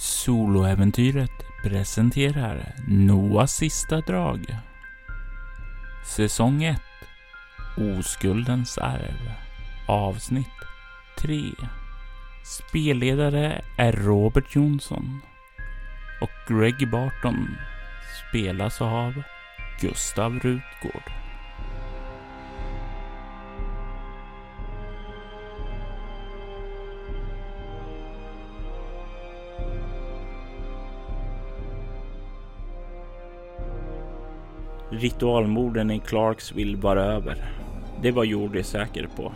Soloäventyret 0.00 1.44
presenterar 1.62 2.74
Noahs 2.88 3.52
sista 3.52 4.00
drag. 4.00 4.56
Säsong 6.04 6.64
1 6.64 6.80
Oskuldens 7.76 8.78
arv 8.78 9.32
Avsnitt 9.88 10.46
3 11.18 11.42
Spelledare 12.44 13.64
är 13.78 13.92
Robert 13.92 14.56
Jonsson 14.56 15.20
och 16.20 16.54
Greg 16.54 16.90
Barton 16.90 17.56
spelas 18.28 18.80
av 18.80 19.22
Gustav 19.80 20.32
Rutgård. 20.32 21.29
Ritualmorden 35.00 35.90
i 35.90 35.98
Clarksville 35.98 36.76
var 36.76 36.96
över. 36.96 37.36
Det 38.02 38.10
var 38.10 38.24
Jordi 38.24 38.62
säker 38.62 39.08
på. 39.16 39.32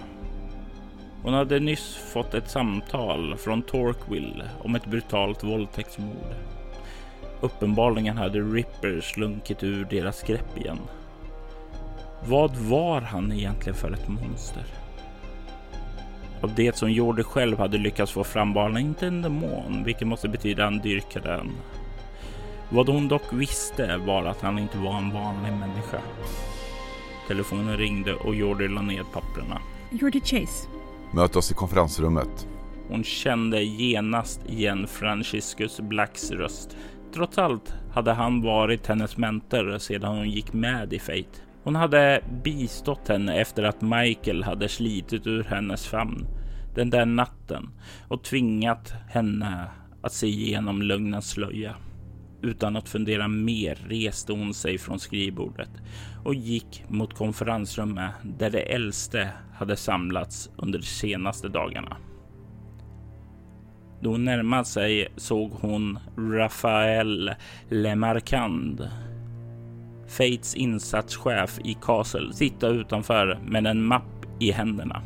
Hon 1.22 1.34
hade 1.34 1.60
nyss 1.60 1.96
fått 1.96 2.34
ett 2.34 2.50
samtal 2.50 3.36
från 3.36 3.62
Torquil 3.62 4.42
om 4.62 4.74
ett 4.74 4.86
brutalt 4.86 5.44
våldtäktsmord. 5.44 6.34
Uppenbarligen 7.40 8.18
hade 8.18 8.40
Ripper 8.40 9.00
slunkit 9.00 9.62
ur 9.62 9.84
deras 9.84 10.22
grepp 10.22 10.58
igen. 10.58 10.78
Vad 12.26 12.56
var 12.56 13.00
han 13.00 13.32
egentligen 13.32 13.76
för 13.76 13.92
ett 13.92 14.08
monster? 14.08 14.64
Av 16.40 16.54
det 16.54 16.76
som 16.76 16.90
Jordi 16.90 17.22
själv 17.22 17.58
hade 17.58 17.78
lyckats 17.78 18.12
få 18.12 18.24
fram 18.24 18.52
var 18.52 18.62
han 18.62 18.78
inte 18.78 19.06
en 19.06 19.22
demon, 19.22 19.82
vilket 19.84 20.08
måste 20.08 20.28
betyda 20.28 20.64
att 20.64 20.72
han 20.72 20.82
dyrkade 20.82 21.34
en 21.34 21.52
vad 22.74 22.88
hon 22.88 23.08
dock 23.08 23.32
visste 23.32 23.96
var 23.96 24.24
att 24.24 24.40
han 24.40 24.58
inte 24.58 24.78
var 24.78 24.98
en 24.98 25.10
vanlig 25.10 25.52
människa. 25.52 25.98
Telefonen 27.28 27.76
ringde 27.76 28.14
och 28.14 28.34
Jordi 28.34 28.68
la 28.68 28.82
ned 28.82 29.04
papperna. 29.12 29.60
Jordi 29.90 30.20
Chase. 30.20 30.68
Möt 31.12 31.36
oss 31.36 31.50
i 31.50 31.54
konferensrummet. 31.54 32.48
Hon 32.88 33.04
kände 33.04 33.62
genast 33.62 34.40
igen 34.46 34.86
Franciscus 34.86 35.80
Blacks 35.80 36.30
röst. 36.30 36.76
Trots 37.14 37.38
allt 37.38 37.74
hade 37.92 38.12
han 38.12 38.42
varit 38.42 38.86
hennes 38.86 39.16
mentor 39.16 39.78
sedan 39.78 40.16
hon 40.16 40.30
gick 40.30 40.52
med 40.52 40.92
i 40.92 40.98
Fate. 40.98 41.40
Hon 41.64 41.74
hade 41.76 42.24
bistått 42.44 43.08
henne 43.08 43.40
efter 43.40 43.62
att 43.62 43.80
Michael 43.80 44.44
hade 44.44 44.68
slitit 44.68 45.26
ur 45.26 45.44
hennes 45.44 45.86
famn 45.86 46.26
den 46.74 46.90
där 46.90 47.06
natten 47.06 47.70
och 48.08 48.24
tvingat 48.24 48.92
henne 49.08 49.66
att 50.02 50.12
se 50.12 50.26
igenom 50.26 50.82
lögnens 50.82 51.30
slöja. 51.30 51.74
Utan 52.44 52.76
att 52.76 52.88
fundera 52.88 53.28
mer 53.28 53.74
reste 53.74 54.32
hon 54.32 54.54
sig 54.54 54.78
från 54.78 54.98
skrivbordet 54.98 55.70
och 56.24 56.34
gick 56.34 56.84
mot 56.88 57.14
konferensrummet 57.14 58.10
där 58.22 58.50
de 58.50 58.74
äldste 58.74 59.30
hade 59.54 59.76
samlats 59.76 60.50
under 60.56 60.78
de 60.78 60.84
senaste 60.84 61.48
dagarna. 61.48 61.96
Då 64.00 64.10
hon 64.10 64.24
närmade 64.24 64.64
sig 64.64 65.08
såg 65.16 65.52
hon 65.52 65.98
Rafael 66.16 67.30
Lemarcand, 67.68 68.88
Fates 70.08 70.54
insatschef 70.54 71.58
i 71.64 71.74
Castle, 71.82 72.32
sitta 72.32 72.68
utanför 72.68 73.38
med 73.46 73.66
en 73.66 73.84
mapp 73.84 74.26
i 74.40 74.50
händerna. 74.50 75.02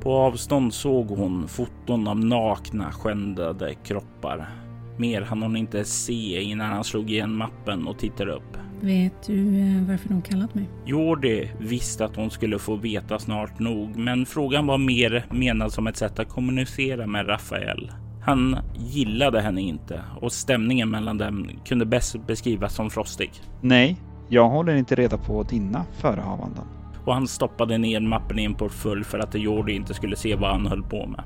På 0.00 0.12
avstånd 0.12 0.74
såg 0.74 1.06
hon 1.08 1.48
foton 1.48 2.08
av 2.08 2.24
nakna 2.24 2.92
skändade 2.92 3.74
kroppar 3.74 4.65
Mer 4.96 5.22
hann 5.22 5.42
hon 5.42 5.56
inte 5.56 5.84
se 5.84 6.42
innan 6.42 6.72
han 6.72 6.84
slog 6.84 7.10
igen 7.10 7.36
mappen 7.36 7.86
och 7.86 7.98
tittade 7.98 8.32
upp. 8.32 8.56
Vet 8.80 9.26
du 9.26 9.58
eh, 9.60 9.88
varför 9.88 10.08
de 10.08 10.22
kallat 10.22 10.54
mig? 10.54 10.68
Jordi 10.84 11.50
visste 11.58 12.04
att 12.04 12.16
hon 12.16 12.30
skulle 12.30 12.58
få 12.58 12.76
veta 12.76 13.18
snart 13.18 13.58
nog, 13.58 13.96
men 13.96 14.26
frågan 14.26 14.66
var 14.66 14.78
mer 14.78 15.26
menad 15.30 15.72
som 15.72 15.86
ett 15.86 15.96
sätt 15.96 16.18
att 16.18 16.28
kommunicera 16.28 17.06
med 17.06 17.28
Rafael. 17.28 17.92
Han 18.22 18.58
gillade 18.76 19.40
henne 19.40 19.60
inte 19.60 20.02
och 20.20 20.32
stämningen 20.32 20.90
mellan 20.90 21.18
dem 21.18 21.50
kunde 21.64 21.86
bäst 21.86 22.26
beskrivas 22.26 22.74
som 22.74 22.90
frostig. 22.90 23.30
Nej, 23.60 23.96
jag 24.28 24.48
håller 24.48 24.74
inte 24.74 24.94
reda 24.94 25.18
på 25.18 25.42
dina 25.42 25.84
förehavanden. 26.00 26.64
Och 27.04 27.14
han 27.14 27.28
stoppade 27.28 27.78
ner 27.78 28.00
mappen 28.00 28.38
i 28.38 28.44
en 28.44 28.54
portfölj 28.54 29.04
för 29.04 29.18
att 29.18 29.34
Jordi 29.34 29.72
inte 29.72 29.94
skulle 29.94 30.16
se 30.16 30.34
vad 30.34 30.50
han 30.50 30.66
höll 30.66 30.82
på 30.82 31.06
med. 31.06 31.24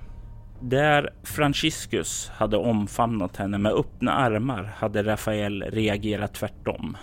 Där 0.63 1.11
Franciscus 1.23 2.29
hade 2.35 2.57
omfamnat 2.57 3.37
henne 3.37 3.59
med 3.59 3.73
öppna 3.73 4.13
armar 4.13 4.63
hade 4.77 5.03
Rafael 5.03 5.63
reagerat 5.63 6.35
tvärtom. 6.35 6.97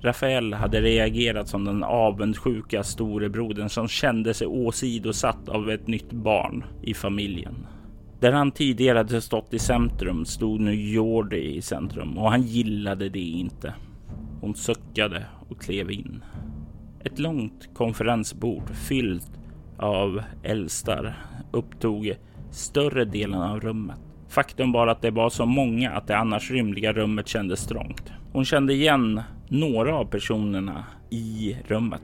Rafael 0.00 0.54
hade 0.54 0.80
reagerat 0.80 1.48
som 1.48 1.64
den 1.64 1.84
avundsjuka 1.84 2.82
storebrodern 2.82 3.68
som 3.68 3.88
kände 3.88 4.34
sig 4.34 4.46
åsidosatt 4.46 5.48
av 5.48 5.70
ett 5.70 5.86
nytt 5.86 6.12
barn 6.12 6.64
i 6.82 6.94
familjen. 6.94 7.66
Där 8.20 8.32
han 8.32 8.52
tidigare 8.52 8.98
hade 8.98 9.20
stått 9.20 9.54
i 9.54 9.58
centrum 9.58 10.24
stod 10.24 10.60
nu 10.60 10.74
Jordi 10.74 11.56
i 11.56 11.62
centrum 11.62 12.18
och 12.18 12.30
han 12.30 12.42
gillade 12.42 13.08
det 13.08 13.18
inte. 13.18 13.74
Hon 14.40 14.54
suckade 14.54 15.26
och 15.48 15.60
klev 15.60 15.90
in. 15.90 16.24
Ett 17.04 17.18
långt 17.18 17.68
konferensbord 17.74 18.70
fyllt 18.74 19.30
av 19.78 20.22
äldstar 20.42 21.16
upptog 21.52 22.14
större 22.54 23.04
delen 23.04 23.42
av 23.42 23.60
rummet. 23.60 23.98
Faktum 24.28 24.72
var 24.72 24.86
att 24.86 25.02
det 25.02 25.10
var 25.10 25.30
så 25.30 25.46
många 25.46 25.90
att 25.90 26.06
det 26.06 26.16
annars 26.16 26.50
rymliga 26.50 26.92
rummet 26.92 27.28
kändes 27.28 27.66
trångt. 27.66 28.12
Hon 28.32 28.44
kände 28.44 28.72
igen 28.72 29.22
några 29.48 29.96
av 29.96 30.04
personerna 30.04 30.84
i 31.10 31.56
rummet. 31.66 32.02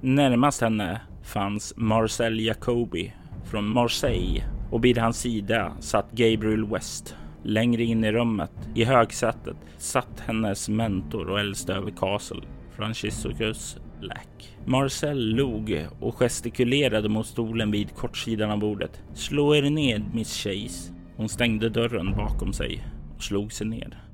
Närmast 0.00 0.60
henne 0.60 1.00
fanns 1.22 1.74
Marcel 1.76 2.40
Jacobi 2.40 3.12
från 3.44 3.68
Marseille 3.68 4.42
och 4.70 4.84
vid 4.84 4.98
hans 4.98 5.18
sida 5.18 5.72
satt 5.80 6.12
Gabriel 6.12 6.66
West. 6.66 7.16
Längre 7.44 7.82
in 7.82 8.04
i 8.04 8.12
rummet, 8.12 8.52
i 8.74 8.84
högsätet, 8.84 9.56
satt 9.78 10.20
hennes 10.26 10.68
mentor 10.68 11.28
och 11.28 11.40
äldste 11.40 11.74
över 11.74 11.90
Castle, 11.90 12.42
Franciscus 12.76 13.76
Black. 14.02 14.56
Marcel 14.64 15.34
log 15.34 15.86
och 16.00 16.14
gestikulerade 16.14 17.08
mot 17.08 17.26
stolen 17.26 17.70
vid 17.70 17.94
kortsidan 17.94 18.50
av 18.50 18.58
bordet. 18.58 19.02
Slå 19.14 19.54
er 19.54 19.70
ned, 19.70 20.02
Miss 20.14 20.36
Chase. 20.36 20.92
Hon 21.16 21.28
stängde 21.28 21.68
dörren 21.68 22.16
bakom 22.16 22.52
sig 22.52 22.86
och 23.16 23.22
slog 23.22 23.52
sig 23.52 23.66
ner. 23.66 24.04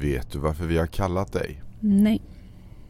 Vet 0.00 0.30
du 0.32 0.38
varför 0.38 0.64
vi 0.64 0.78
har 0.78 0.86
kallat 0.86 1.32
dig? 1.32 1.62
Nej. 1.80 2.22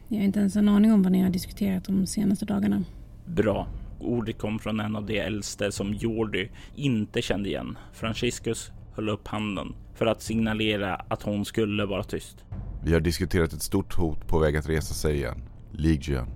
Jag 0.07 0.17
har 0.17 0.23
inte 0.23 0.39
ens 0.39 0.55
en 0.55 0.69
aning 0.69 0.93
om 0.93 1.03
vad 1.03 1.11
ni 1.11 1.21
har 1.21 1.29
diskuterat 1.29 1.83
de 1.83 2.07
senaste 2.07 2.45
dagarna. 2.45 2.83
Bra. 3.25 3.67
Ordet 3.99 4.37
kom 4.37 4.59
från 4.59 4.79
en 4.79 4.95
av 4.95 5.05
de 5.05 5.19
äldste 5.19 5.71
som 5.71 5.93
Jordi 5.93 6.49
inte 6.75 7.21
kände 7.21 7.49
igen. 7.49 7.77
Franciscus 7.93 8.71
höll 8.95 9.09
upp 9.09 9.27
handen 9.27 9.75
för 9.95 10.05
att 10.05 10.21
signalera 10.21 10.95
att 10.95 11.23
hon 11.23 11.45
skulle 11.45 11.85
vara 11.85 12.03
tyst. 12.03 12.45
Vi 12.83 12.93
har 12.93 12.99
diskuterat 12.99 13.53
ett 13.53 13.61
stort 13.61 13.93
hot 13.93 14.27
på 14.27 14.39
väg 14.39 14.57
att 14.57 14.69
resa 14.69 14.93
sig 14.93 15.15
igen. 15.15 15.41
Legion. 15.79 16.27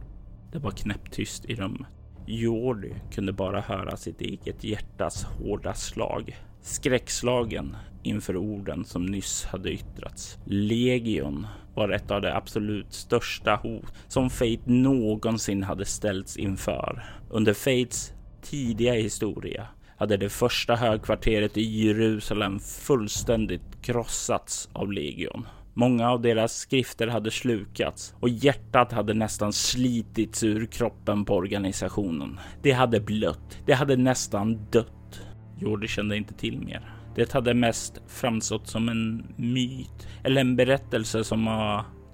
Det 0.51 0.59
var 0.59 0.71
knäpptyst 0.71 1.45
i 1.45 1.55
rummet. 1.55 1.87
Jordi 2.25 2.93
kunde 3.11 3.33
bara 3.33 3.61
höra 3.61 3.97
sitt 3.97 4.21
eget 4.21 4.63
hjärtas 4.63 5.23
hårda 5.23 5.73
slag. 5.73 6.37
Skräckslagen 6.61 7.75
inför 8.03 8.37
orden 8.37 8.85
som 8.85 9.05
nyss 9.05 9.45
hade 9.45 9.71
yttrats. 9.71 10.37
Legion 10.45 11.47
var 11.75 11.89
ett 11.89 12.11
av 12.11 12.21
de 12.21 12.31
absolut 12.31 12.93
största 12.93 13.55
hot 13.55 13.93
som 14.07 14.29
Fate 14.29 14.61
någonsin 14.65 15.63
hade 15.63 15.85
ställts 15.85 16.37
inför. 16.37 17.05
Under 17.29 17.53
Fates 17.53 18.13
tidiga 18.41 18.93
historia 18.93 19.67
hade 19.97 20.17
det 20.17 20.29
första 20.29 20.75
högkvarteret 20.75 21.57
i 21.57 21.61
Jerusalem 21.61 22.59
fullständigt 22.59 23.81
krossats 23.81 24.69
av 24.73 24.91
Legion. 24.91 25.47
Många 25.73 26.09
av 26.09 26.21
deras 26.21 26.57
skrifter 26.57 27.07
hade 27.07 27.31
slukats 27.31 28.15
och 28.19 28.29
hjärtat 28.29 28.91
hade 28.91 29.13
nästan 29.13 29.53
slitits 29.53 30.43
ur 30.43 30.65
kroppen 30.65 31.25
på 31.25 31.35
organisationen. 31.35 32.39
Det 32.61 32.71
hade 32.71 32.99
blött. 32.99 33.59
Det 33.65 33.73
hade 33.73 33.95
nästan 33.97 34.65
dött. 34.71 35.21
Jordi 35.57 35.87
kände 35.87 36.17
inte 36.17 36.33
till 36.33 36.59
mer. 36.59 36.95
Det 37.15 37.33
hade 37.33 37.53
mest 37.53 38.01
framstått 38.07 38.67
som 38.67 38.89
en 38.89 39.33
myt 39.35 40.07
eller 40.23 40.41
en 40.41 40.55
berättelse 40.55 41.23
som 41.23 41.47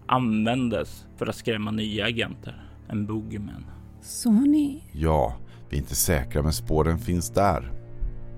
användes 0.07 1.05
för 1.17 1.27
att 1.27 1.35
skrämma 1.35 1.71
nya 1.71 2.05
agenter. 2.05 2.63
En 2.89 3.05
boogeyman. 3.05 3.65
Så 4.01 4.31
ni? 4.31 4.83
Ja, 4.91 5.35
vi 5.69 5.77
är 5.77 5.81
inte 5.81 5.95
säkra 5.95 6.41
men 6.41 6.53
spåren 6.53 6.99
finns 6.99 7.29
där. 7.29 7.71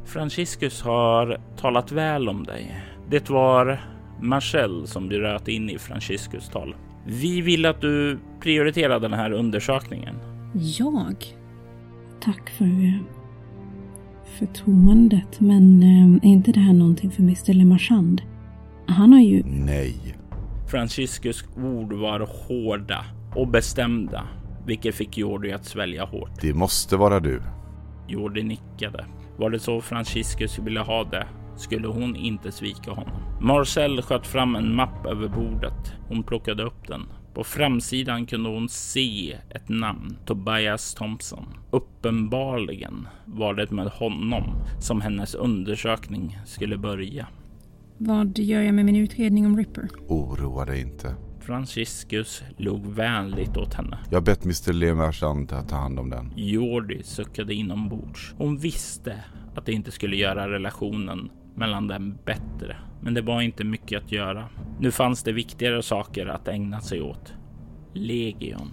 Franciscus 0.06 0.82
har 0.82 1.42
talat 1.58 1.92
väl 1.92 2.30
om 2.30 2.44
dig. 2.44 2.84
Det 3.10 3.30
var 3.30 3.82
Marcel 4.22 4.88
som 4.88 5.10
du 5.10 5.20
röt 5.20 5.48
in 5.48 5.70
i 5.70 5.78
Franciscus 5.78 6.50
tal. 6.50 6.76
Vi 7.06 7.42
vill 7.42 7.66
att 7.66 7.82
du 7.82 8.20
prioriterar 8.42 9.00
den 9.00 9.14
här 9.14 9.32
undersökningen. 9.32 10.16
Jag? 10.54 11.16
Tack 12.22 12.50
för 12.50 13.00
förtroendet, 14.40 15.40
men 15.40 15.84
eh, 15.84 16.30
är 16.30 16.34
inte 16.34 16.52
det 16.52 16.60
här 16.60 16.74
någonting 16.74 17.12
för 17.12 17.22
Mr. 17.22 17.54
Lemarchand? 17.54 18.22
han 18.92 19.14
har 19.14 19.20
ju... 19.20 19.44
Nej. 19.46 20.16
Franciscus 20.68 21.44
ord 21.58 21.94
var 21.94 22.20
hårda 22.20 23.06
och 23.36 23.48
bestämda, 23.48 24.28
vilket 24.66 24.96
fick 24.96 25.18
Jordi 25.18 25.52
att 25.52 25.66
svälja 25.66 26.06
hårt. 26.06 26.42
Det 26.42 26.54
måste 26.54 26.98
vara 26.98 27.20
du. 27.20 27.42
Jordi 28.08 28.44
nickade. 28.44 29.06
Var 29.38 29.50
det 29.50 29.60
så 29.60 29.82
Franciscus 29.82 30.60
ville 30.60 30.80
ha 30.80 31.04
det 31.04 31.28
skulle 31.60 31.88
hon 31.88 32.16
inte 32.16 32.52
svika 32.52 32.92
honom. 32.92 33.20
Marcel 33.42 34.02
sköt 34.02 34.28
fram 34.28 34.56
en 34.56 34.76
mapp 34.76 35.06
över 35.06 35.28
bordet. 35.28 35.94
Hon 36.08 36.24
plockade 36.24 36.64
upp 36.64 36.88
den. 36.88 37.02
På 37.34 37.44
framsidan 37.44 38.26
kunde 38.26 38.50
hon 38.50 38.70
se 38.70 39.38
ett 39.50 39.70
namn, 39.70 40.18
Tobias 40.26 40.94
Thompson. 40.94 41.46
Uppenbarligen 41.72 43.08
var 43.26 43.54
det 43.54 43.72
med 43.72 43.88
honom 43.88 44.44
som 44.80 45.02
hennes 45.02 45.36
undersökning 45.36 46.40
skulle 46.46 46.78
börja. 46.78 47.28
Vad 47.98 48.38
gör 48.38 48.62
jag 48.62 48.74
med 48.74 48.86
min 48.86 48.96
utredning 48.96 49.46
om 49.46 49.58
Ripper? 49.58 49.88
Oroa 50.08 50.66
dig 50.66 50.82
inte. 50.82 51.16
Franciscus 51.40 52.44
log 52.58 52.86
vänligt 52.86 53.58
åt 53.58 53.74
henne. 53.74 54.00
Jag 54.10 54.16
har 54.16 54.26
bett 54.26 54.44
Mr. 54.44 54.74
Lemarchand 54.74 55.52
att 55.52 55.70
ta 55.70 55.76
hand 55.76 56.00
om 56.00 56.10
den. 56.10 56.34
Jordi 56.36 57.04
suckade 57.04 57.54
inombords. 57.54 58.34
Hon 58.38 58.58
visste 58.58 59.24
att 59.56 59.66
det 59.66 59.72
inte 59.72 59.92
skulle 59.92 60.16
göra 60.16 60.50
relationen 60.50 61.30
mellan 61.60 61.88
dem 61.88 62.18
bättre. 62.26 62.76
Men 63.02 63.14
det 63.14 63.22
var 63.22 63.42
inte 63.42 63.64
mycket 63.64 64.04
att 64.04 64.12
göra. 64.12 64.50
Nu 64.80 64.92
fanns 64.92 65.24
det 65.24 65.32
viktigare 65.32 65.84
saker 65.84 66.26
att 66.26 66.48
ägna 66.48 66.82
sig 66.82 67.02
åt. 67.02 67.34
Legion. 67.94 68.72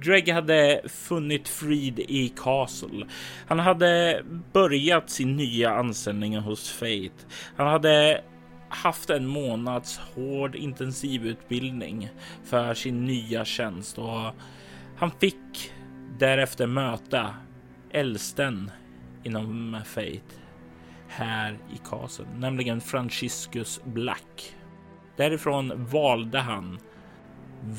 Greg 0.00 0.28
hade 0.28 0.82
funnit 0.88 1.48
frid 1.48 1.98
i 1.98 2.28
Castle. 2.28 3.06
Han 3.46 3.58
hade 3.58 4.22
börjat 4.52 5.10
sin 5.10 5.36
nya 5.36 5.70
anställning 5.70 6.36
hos 6.36 6.70
Fate. 6.70 7.26
Han 7.56 7.66
hade 7.66 8.22
haft 8.68 9.10
en 9.10 9.26
månads 9.26 9.98
hård 9.98 10.54
intensivutbildning 10.54 12.10
för 12.44 12.74
sin 12.74 13.04
nya 13.04 13.44
tjänst 13.44 13.98
och 13.98 14.34
han 14.96 15.10
fick 15.20 15.72
därefter 16.18 16.66
möta 16.66 17.34
äldsten 17.90 18.70
inom 19.22 19.80
Fate 19.84 20.34
här 21.08 21.52
i 21.52 21.80
Kasen, 21.84 22.26
nämligen 22.36 22.80
Franciscus 22.80 23.80
Black. 23.84 24.56
Därifrån 25.16 25.84
valde 25.84 26.38
han 26.38 26.78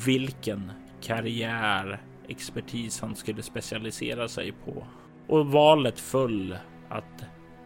vilken 0.06 0.72
karriärexpertis 1.00 3.00
han 3.00 3.16
skulle 3.16 3.42
specialisera 3.42 4.28
sig 4.28 4.52
på 4.52 4.86
och 5.26 5.46
valet 5.46 6.00
föll 6.00 6.56
att 6.88 7.24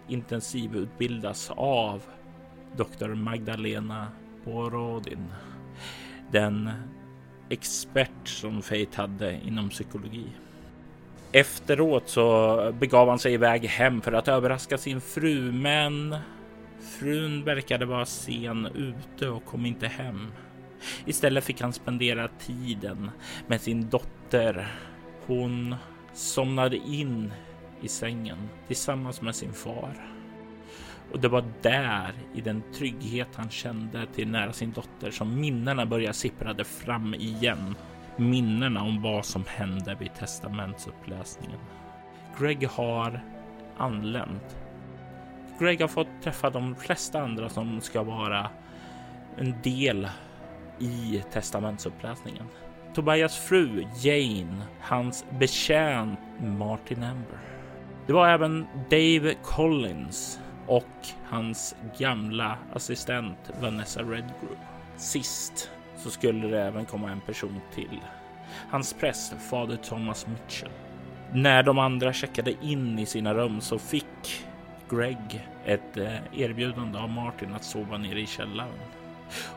intensivutbildas 0.08 1.50
av 1.56 2.02
Dr. 2.76 3.14
Magdalena 3.14 4.08
Borodin. 4.44 5.32
Den 6.32 6.70
expert 7.48 8.28
som 8.28 8.62
Fate 8.62 8.96
hade 8.96 9.40
inom 9.40 9.68
psykologi. 9.68 10.26
Efteråt 11.36 12.08
så 12.08 12.72
begav 12.80 13.08
han 13.08 13.18
sig 13.18 13.32
iväg 13.32 13.64
hem 13.64 14.00
för 14.00 14.12
att 14.12 14.28
överraska 14.28 14.78
sin 14.78 15.00
fru, 15.00 15.52
men 15.52 16.16
frun 16.80 17.44
verkade 17.44 17.86
vara 17.86 18.06
sen 18.06 18.66
ute 18.66 19.28
och 19.28 19.44
kom 19.44 19.66
inte 19.66 19.86
hem. 19.86 20.32
Istället 21.06 21.44
fick 21.44 21.60
han 21.60 21.72
spendera 21.72 22.28
tiden 22.28 23.10
med 23.46 23.60
sin 23.60 23.90
dotter. 23.90 24.74
Hon 25.26 25.74
somnade 26.12 26.76
in 26.76 27.32
i 27.80 27.88
sängen 27.88 28.48
tillsammans 28.66 29.22
med 29.22 29.34
sin 29.34 29.52
far. 29.52 30.06
Och 31.12 31.20
det 31.20 31.28
var 31.28 31.44
där, 31.62 32.12
i 32.34 32.40
den 32.40 32.62
trygghet 32.74 33.28
han 33.34 33.50
kände 33.50 34.06
till 34.14 34.28
nära 34.28 34.52
sin 34.52 34.72
dotter, 34.72 35.10
som 35.10 35.40
minnena 35.40 35.86
började 35.86 36.14
sipprade 36.14 36.64
fram 36.64 37.14
igen 37.14 37.74
minnena 38.16 38.82
om 38.82 39.02
vad 39.02 39.24
som 39.24 39.44
hände 39.48 39.94
vid 39.94 40.14
testamentsuppläsningen. 40.14 41.58
Greg 42.38 42.68
har 42.68 43.20
anlänt. 43.76 44.56
Greg 45.58 45.80
har 45.80 45.88
fått 45.88 46.22
träffa 46.22 46.50
de 46.50 46.76
flesta 46.76 47.22
andra 47.22 47.48
som 47.48 47.80
ska 47.80 48.02
vara 48.02 48.50
en 49.38 49.62
del 49.62 50.08
i 50.78 51.22
testamentsuppläsningen. 51.32 52.46
Tobias 52.94 53.38
fru 53.38 53.86
Jane, 54.02 54.62
hans 54.80 55.24
betjänt 55.30 56.18
Martin 56.40 57.02
Amber. 57.02 57.38
Det 58.06 58.12
var 58.12 58.28
även 58.28 58.66
Dave 58.90 59.34
Collins 59.42 60.40
och 60.66 61.08
hans 61.24 61.76
gamla 61.98 62.58
assistent 62.72 63.38
Vanessa 63.60 64.00
Redgrove. 64.00 64.56
Sist 64.96 65.70
så 65.96 66.10
skulle 66.10 66.48
det 66.48 66.62
även 66.62 66.84
komma 66.84 67.10
en 67.10 67.20
person 67.20 67.60
till. 67.74 68.00
Hans 68.70 68.92
präst, 68.92 69.34
fader 69.50 69.76
Thomas 69.76 70.26
Mitchell. 70.26 70.70
När 71.32 71.62
de 71.62 71.78
andra 71.78 72.12
checkade 72.12 72.54
in 72.62 72.98
i 72.98 73.06
sina 73.06 73.34
rum 73.34 73.60
så 73.60 73.78
fick 73.78 74.44
Greg 74.90 75.48
ett 75.64 75.96
eh, 75.96 76.40
erbjudande 76.40 76.98
av 76.98 77.10
Martin 77.10 77.54
att 77.54 77.64
sova 77.64 77.98
nere 77.98 78.20
i 78.20 78.26
källaren. 78.26 78.78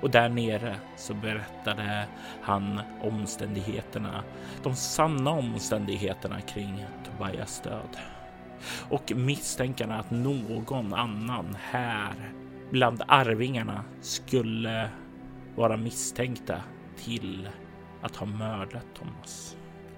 Och 0.01 0.09
där 0.09 0.29
nere 0.29 0.75
så 0.95 1.13
berättade 1.13 2.05
han 2.41 2.81
omständigheterna, 3.01 4.23
de 4.63 4.75
sanna 4.75 5.31
omständigheterna 5.31 6.41
kring 6.41 6.85
Tobias 7.05 7.61
död. 7.61 7.97
Och 8.89 9.11
misstänkarna 9.15 9.99
att 9.99 10.11
någon 10.11 10.93
annan 10.93 11.57
här 11.61 12.13
bland 12.71 13.03
arvingarna 13.07 13.83
skulle 14.01 14.89
vara 15.57 15.77
misstänkta 15.77 16.61
till 16.97 17.49
att 18.01 18.15
ha 18.15 18.25
mördat 18.25 18.85
Thomas. 18.99 19.57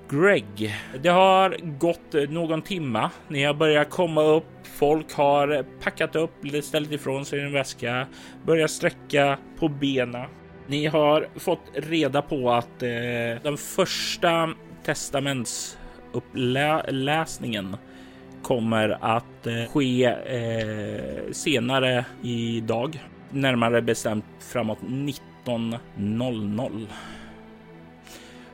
Greg, 0.10 0.76
det 1.02 1.10
har 1.10 1.58
gått 1.80 2.14
någon 2.30 2.62
timma. 2.62 3.12
Ni 3.28 3.44
har 3.44 3.54
börjat 3.54 3.90
komma 3.90 4.22
upp. 4.22 4.46
Folk 4.64 5.14
har 5.14 5.66
packat 5.84 6.16
upp, 6.16 6.32
ställt 6.64 6.92
ifrån 6.92 7.26
sig 7.26 7.42
en 7.42 7.52
väska, 7.52 8.08
börjat 8.46 8.72
sträcka 8.72 9.38
på 9.60 9.68
benen. 9.68 10.30
Ni 10.68 10.86
har 10.86 11.28
fått 11.36 11.72
reda 11.74 12.22
på 12.22 12.52
att 12.52 12.84
eh, 12.84 12.90
den 13.44 13.58
första 13.58 14.50
testamentsuppläsningen 14.84 17.78
kommer 18.42 18.98
att 19.02 19.48
eh, 19.48 19.64
ske 19.74 20.06
eh, 20.06 21.32
senare 21.32 22.06
idag. 22.22 23.04
Närmare 23.32 23.82
bestämt 23.82 24.26
framåt 24.40 24.80
19 24.82 25.29
19.00. 25.58 26.88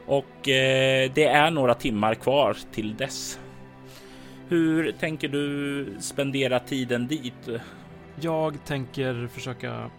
Och 0.05 0.49
eh, 0.49 1.11
det 1.15 1.25
är 1.25 1.51
några 1.51 1.73
timmar 1.73 2.15
kvar 2.15 2.57
till 2.71 2.95
dess. 2.95 3.39
Hur 4.47 4.91
tänker 4.91 5.27
du 5.27 5.87
spendera 5.99 6.59
tiden 6.59 7.07
dit? 7.07 7.49
Jag 8.21 8.65
tänker 8.65 9.27
försöka 9.27 9.91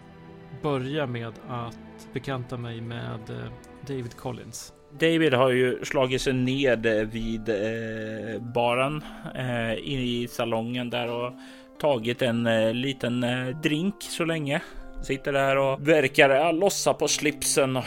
börja 0.61 1.07
med 1.07 1.33
att 1.49 2.07
bekanta 2.13 2.57
mig 2.57 2.81
med 2.81 3.29
eh, 3.29 3.51
David 3.87 4.17
Collins. 4.17 4.73
David 4.99 5.33
har 5.33 5.49
ju 5.49 5.85
slagit 5.85 6.21
sig 6.21 6.33
ned 6.33 7.09
vid 7.11 7.49
eh, 7.49 8.41
baren 8.41 9.03
eh, 9.35 9.73
i 9.73 10.27
salongen 10.29 10.89
där 10.89 11.11
och 11.11 11.33
tagit 11.79 12.21
en 12.21 12.47
eh, 12.47 12.73
liten 12.73 13.23
eh, 13.23 13.47
drink 13.47 13.95
så 13.99 14.25
länge. 14.25 14.61
Sitter 15.01 15.33
där 15.33 15.57
och 15.57 15.87
verkar 15.87 16.53
lossa 16.53 16.93
på 16.93 17.07
slipsen. 17.07 17.79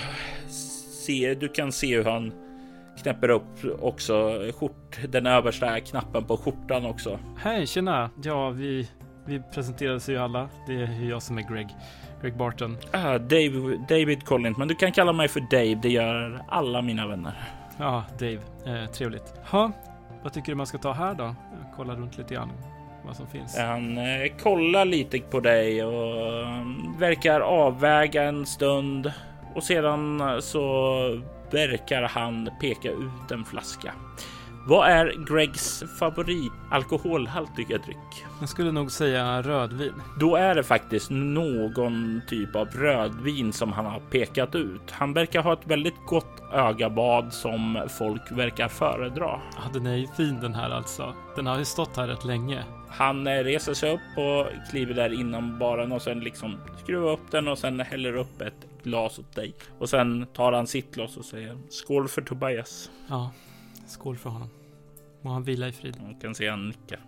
Se, 1.06 1.34
du 1.34 1.48
kan 1.48 1.72
se 1.72 1.96
hur 1.96 2.04
han 2.04 2.32
knäpper 3.02 3.28
upp 3.28 3.64
också 3.80 4.42
skjort, 4.60 4.98
den 5.08 5.26
översta 5.26 5.80
knappen 5.80 6.24
på 6.24 6.36
skjortan 6.36 6.86
också. 6.86 7.18
Hej, 7.38 7.66
tjena! 7.66 8.10
Ja, 8.22 8.50
vi, 8.50 8.88
vi 9.26 9.42
presenterades 9.54 10.08
ju 10.08 10.18
alla. 10.18 10.48
Det 10.66 10.74
är 10.74 11.08
jag 11.08 11.22
som 11.22 11.38
är 11.38 11.42
Greg. 11.42 11.68
Greg 12.22 12.36
Barton. 12.36 12.76
Ah, 12.90 13.18
Dave, 13.18 13.76
David 13.88 14.24
Collins, 14.24 14.56
men 14.58 14.68
du 14.68 14.74
kan 14.74 14.92
kalla 14.92 15.12
mig 15.12 15.28
för 15.28 15.40
Dave. 15.40 15.78
Det 15.82 15.88
gör 15.88 16.44
alla 16.48 16.82
mina 16.82 17.06
vänner. 17.06 17.34
Ja, 17.78 18.04
Dave. 18.18 18.40
Eh, 18.66 18.90
trevligt. 18.90 19.34
Ha, 19.50 19.72
vad 20.22 20.32
tycker 20.32 20.52
du 20.52 20.56
man 20.56 20.66
ska 20.66 20.78
ta 20.78 20.92
här 20.92 21.14
då? 21.14 21.34
Jag 21.64 21.76
kollar 21.76 21.96
runt 21.96 22.18
lite 22.18 22.34
grann 22.34 22.50
vad 23.04 23.16
som 23.16 23.26
finns. 23.26 23.58
Han 23.58 23.98
eh, 23.98 24.32
kollar 24.42 24.84
lite 24.84 25.18
på 25.18 25.40
dig 25.40 25.84
och 25.84 26.44
um, 26.44 26.94
verkar 26.98 27.40
avväga 27.40 28.22
en 28.22 28.46
stund 28.46 29.12
och 29.54 29.62
sedan 29.62 30.22
så 30.42 30.62
verkar 31.50 32.02
han 32.02 32.50
peka 32.60 32.90
ut 32.90 33.30
en 33.30 33.44
flaska. 33.44 33.92
Vad 34.66 34.88
är 34.88 35.24
Gregs 35.28 35.84
favorit 35.98 36.52
alkoholhaltiga 36.70 37.78
dryck? 37.78 38.24
Jag 38.40 38.48
skulle 38.48 38.72
nog 38.72 38.90
säga 38.90 39.42
rödvin. 39.42 39.92
Då 40.20 40.36
är 40.36 40.54
det 40.54 40.62
faktiskt 40.62 41.10
någon 41.10 42.20
typ 42.28 42.56
av 42.56 42.68
rödvin 42.68 43.52
som 43.52 43.72
han 43.72 43.86
har 43.86 44.00
pekat 44.00 44.54
ut. 44.54 44.90
Han 44.90 45.12
verkar 45.12 45.42
ha 45.42 45.52
ett 45.52 45.66
väldigt 45.66 46.06
gott 46.06 46.42
ögabad 46.52 47.32
som 47.32 47.86
folk 47.98 48.32
verkar 48.32 48.68
föredra. 48.68 49.40
Ja, 49.56 49.62
den 49.72 49.86
är 49.86 49.96
ju 49.96 50.06
fin 50.06 50.40
den 50.40 50.54
här 50.54 50.70
alltså. 50.70 51.14
Den 51.36 51.46
har 51.46 51.58
ju 51.58 51.64
stått 51.64 51.96
här 51.96 52.06
rätt 52.06 52.24
länge. 52.24 52.64
Han 52.90 53.26
eh, 53.26 53.44
reser 53.44 53.74
sig 53.74 53.92
upp 53.92 54.18
och 54.18 54.70
kliver 54.70 54.94
där 54.94 55.20
inom 55.20 55.58
baren 55.58 55.92
och 55.92 56.02
sen 56.02 56.20
liksom 56.20 56.56
skruvar 56.78 57.12
upp 57.12 57.30
den 57.30 57.48
och 57.48 57.58
sen 57.58 57.80
häller 57.80 58.16
upp 58.16 58.40
ett 58.40 58.66
glas 58.82 59.18
åt 59.18 59.34
dig. 59.34 59.54
Och 59.78 59.88
sen 59.88 60.26
tar 60.26 60.52
han 60.52 60.66
sitt 60.66 60.94
glas 60.94 61.16
och 61.16 61.24
säger 61.24 61.58
skål 61.68 62.08
för 62.08 62.22
Tobias. 62.22 62.90
Ja, 63.08 63.32
skål 63.86 64.16
för 64.16 64.30
honom. 64.30 64.48
Må 65.22 65.30
han 65.30 65.44
vila 65.44 65.68
i 65.68 65.72
frid. 65.72 65.96
Man 66.02 66.14
kan 66.14 66.34
se 66.34 66.48
han 66.48 66.68
nicka. 66.68 66.98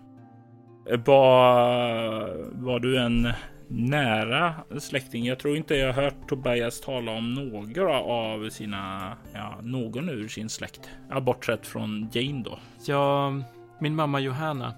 Var, 1.05 2.27
var 2.51 2.79
du 2.79 2.99
en 2.99 3.33
nära 3.67 4.55
släkting? 4.79 5.25
Jag 5.25 5.39
tror 5.39 5.57
inte 5.57 5.75
jag 5.75 5.93
hört 5.93 6.29
Tobias 6.29 6.81
tala 6.81 7.11
om 7.11 7.33
några 7.33 7.99
av 8.01 8.49
sina, 8.49 9.17
ja, 9.33 9.59
någon 9.61 10.09
ur 10.09 10.27
sin 10.27 10.49
släkt. 10.49 10.89
Ja, 11.09 11.19
bortsett 11.19 11.67
från 11.67 12.09
Jane 12.11 12.43
då. 12.43 12.59
Ja, 12.85 13.33
min 13.79 13.95
mamma 13.95 14.19
Johanna. 14.19 14.73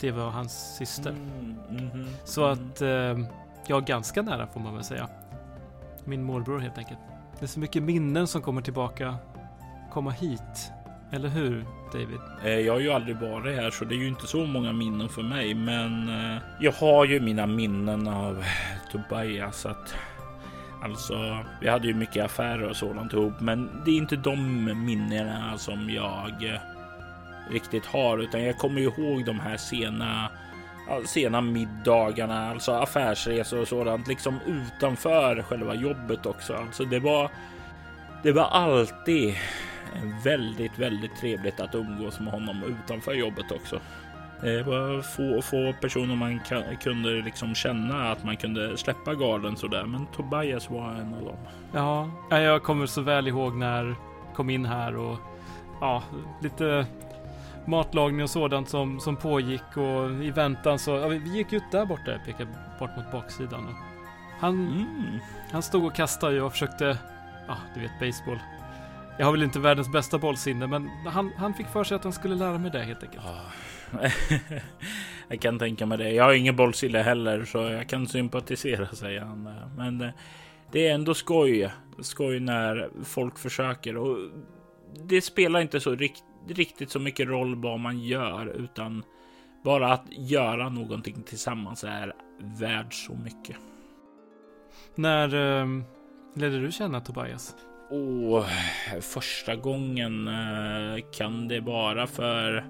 Det 0.00 0.10
var 0.10 0.30
hans 0.30 0.76
syster. 0.76 1.10
Mm, 1.10 1.56
mhm, 1.70 2.06
Så 2.24 2.46
mm. 2.46 2.52
att 2.70 2.80
eh, 2.82 3.26
jag 3.66 3.82
är 3.82 3.86
ganska 3.86 4.22
nära 4.22 4.46
får 4.46 4.60
man 4.60 4.74
väl 4.74 4.84
säga. 4.84 5.08
Min 6.04 6.24
morbror 6.24 6.58
helt 6.58 6.78
enkelt. 6.78 6.98
Det 7.38 7.44
är 7.44 7.48
så 7.48 7.60
mycket 7.60 7.82
minnen 7.82 8.26
som 8.26 8.42
kommer 8.42 8.62
tillbaka. 8.62 9.14
Komma 9.92 10.10
hit. 10.10 10.72
Eller 11.12 11.28
hur 11.28 11.64
David? 11.92 12.20
Eh, 12.44 12.50
Jag 12.50 12.72
har 12.72 12.80
ju 12.80 12.90
aldrig 12.92 13.16
varit 13.16 13.56
här 13.56 13.70
så 13.70 13.84
det 13.84 13.94
är 13.94 13.98
ju 13.98 14.08
inte 14.08 14.26
så 14.26 14.46
många 14.46 14.72
minnen 14.72 15.08
för 15.08 15.22
mig. 15.22 15.54
Men 15.54 16.08
eh, 16.08 16.42
jag 16.60 16.72
har 16.72 17.04
ju 17.04 17.20
mina 17.20 17.46
minnen 17.46 18.08
av 18.08 18.44
Tobias. 18.92 19.66
Att, 19.66 19.94
alltså, 20.82 21.38
vi 21.60 21.68
hade 21.68 21.86
ju 21.86 21.94
mycket 21.94 22.24
affärer 22.24 22.68
och 22.68 22.76
sådant 22.76 23.12
ihop. 23.12 23.40
Men 23.40 23.82
det 23.84 23.90
är 23.90 23.96
inte 23.96 24.16
de 24.16 24.64
minnena 24.86 25.58
som 25.58 25.90
jag 25.90 26.44
eh, 26.54 26.60
riktigt 27.50 27.86
har. 27.86 28.18
Utan 28.18 28.42
jag 28.42 28.58
kommer 28.58 28.80
ihåg 28.80 29.24
de 29.24 29.40
här 29.40 29.56
sena 29.56 30.30
ja, 30.88 31.00
sena 31.06 31.40
middagarna, 31.40 32.50
alltså 32.50 32.72
affärsresor 32.72 33.60
och 33.60 33.68
sådant, 33.68 34.08
liksom 34.08 34.38
utanför 34.46 35.42
själva 35.42 35.74
jobbet 35.74 36.26
också. 36.26 36.54
Alltså 36.54 36.84
det 36.84 36.98
var. 36.98 37.30
Det 38.22 38.32
var 38.32 38.44
alltid 38.44 39.34
väldigt, 40.24 40.78
väldigt 40.78 41.16
trevligt 41.16 41.60
att 41.60 41.74
umgås 41.74 42.20
med 42.20 42.32
honom 42.32 42.62
utanför 42.64 43.12
jobbet 43.12 43.52
också. 43.52 43.80
Det 44.40 44.62
var 44.62 45.02
få, 45.02 45.42
få 45.42 45.74
personer 45.80 46.16
man 46.16 46.40
kunde 46.80 47.10
liksom 47.10 47.54
känna 47.54 48.10
att 48.10 48.24
man 48.24 48.36
kunde 48.36 48.76
släppa 48.76 49.14
garden 49.14 49.56
sådär, 49.56 49.84
men 49.84 50.06
Tobias 50.06 50.70
var 50.70 50.88
en 50.88 51.14
av 51.14 51.24
dem. 51.24 51.36
Ja, 52.30 52.38
jag 52.38 52.62
kommer 52.62 52.86
så 52.86 53.00
väl 53.00 53.28
ihåg 53.28 53.56
när 53.56 53.84
jag 53.84 53.94
kom 54.34 54.50
in 54.50 54.64
här 54.64 54.96
och 54.96 55.18
ja, 55.80 56.02
lite 56.42 56.86
matlagning 57.70 58.22
och 58.22 58.30
sådant 58.30 58.68
som, 58.68 59.00
som 59.00 59.16
pågick 59.16 59.76
och 59.76 60.24
i 60.24 60.30
väntan 60.30 60.78
så, 60.78 60.90
ja, 60.90 61.08
vi 61.08 61.36
gick 61.36 61.52
ut 61.52 61.62
där 61.72 61.86
borta, 61.86 62.10
jag 62.10 62.24
pekar 62.24 62.46
bort 62.78 62.96
mot 62.96 63.12
baksidan. 63.12 63.74
Han, 64.40 64.54
Mm. 64.54 65.18
han 65.52 65.62
stod 65.62 65.84
och 65.84 65.94
kastade 65.94 66.42
och 66.42 66.52
försökte, 66.52 66.98
ja, 67.48 67.56
du 67.74 67.80
vet 67.80 68.00
baseball. 68.00 68.38
Jag 69.18 69.26
har 69.26 69.32
väl 69.32 69.42
inte 69.42 69.58
världens 69.58 69.92
bästa 69.92 70.18
bollsinne, 70.18 70.66
men 70.66 70.88
han, 71.06 71.32
han 71.36 71.54
fick 71.54 71.66
för 71.66 71.84
sig 71.84 71.94
att 71.94 72.04
han 72.04 72.12
skulle 72.12 72.34
lära 72.34 72.58
mig 72.58 72.70
det 72.70 72.82
helt 72.82 73.02
enkelt. 73.02 73.22
Ja. 73.24 74.00
jag 75.28 75.40
kan 75.40 75.58
tänka 75.58 75.86
mig 75.86 75.98
det. 75.98 76.10
Jag 76.10 76.24
har 76.24 76.32
ingen 76.32 76.56
bollsille 76.56 76.98
heller, 76.98 77.44
så 77.44 77.58
jag 77.58 77.88
kan 77.88 78.06
sympatisera, 78.06 78.86
säger 78.86 79.20
han. 79.20 79.48
Men 79.76 80.00
eh, 80.00 80.10
det 80.72 80.88
är 80.88 80.94
ändå 80.94 81.14
skoj. 81.14 81.70
Skoj 82.00 82.40
när 82.40 82.90
folk 83.04 83.38
försöker 83.38 83.96
och 83.96 84.16
det 85.04 85.20
spelar 85.20 85.60
inte 85.60 85.80
så 85.80 85.94
rikt, 85.94 86.22
riktigt 86.48 86.90
så 86.90 86.98
mycket 86.98 87.28
roll 87.28 87.62
vad 87.62 87.80
man 87.80 87.98
gör, 87.98 88.46
utan 88.46 89.04
bara 89.64 89.92
att 89.92 90.04
göra 90.10 90.68
någonting 90.68 91.22
tillsammans 91.22 91.84
är 91.84 92.12
värd 92.38 93.06
så 93.06 93.14
mycket. 93.14 93.56
När 94.94 95.24
eh, 95.24 95.66
lärde 96.34 96.60
du 96.60 96.72
känna 96.72 97.00
Tobias? 97.00 97.56
Och 97.90 98.44
första 99.00 99.56
gången 99.56 100.28
eh, 100.28 101.04
kan 101.12 101.48
det 101.48 101.60
vara 101.60 102.06
för 102.06 102.64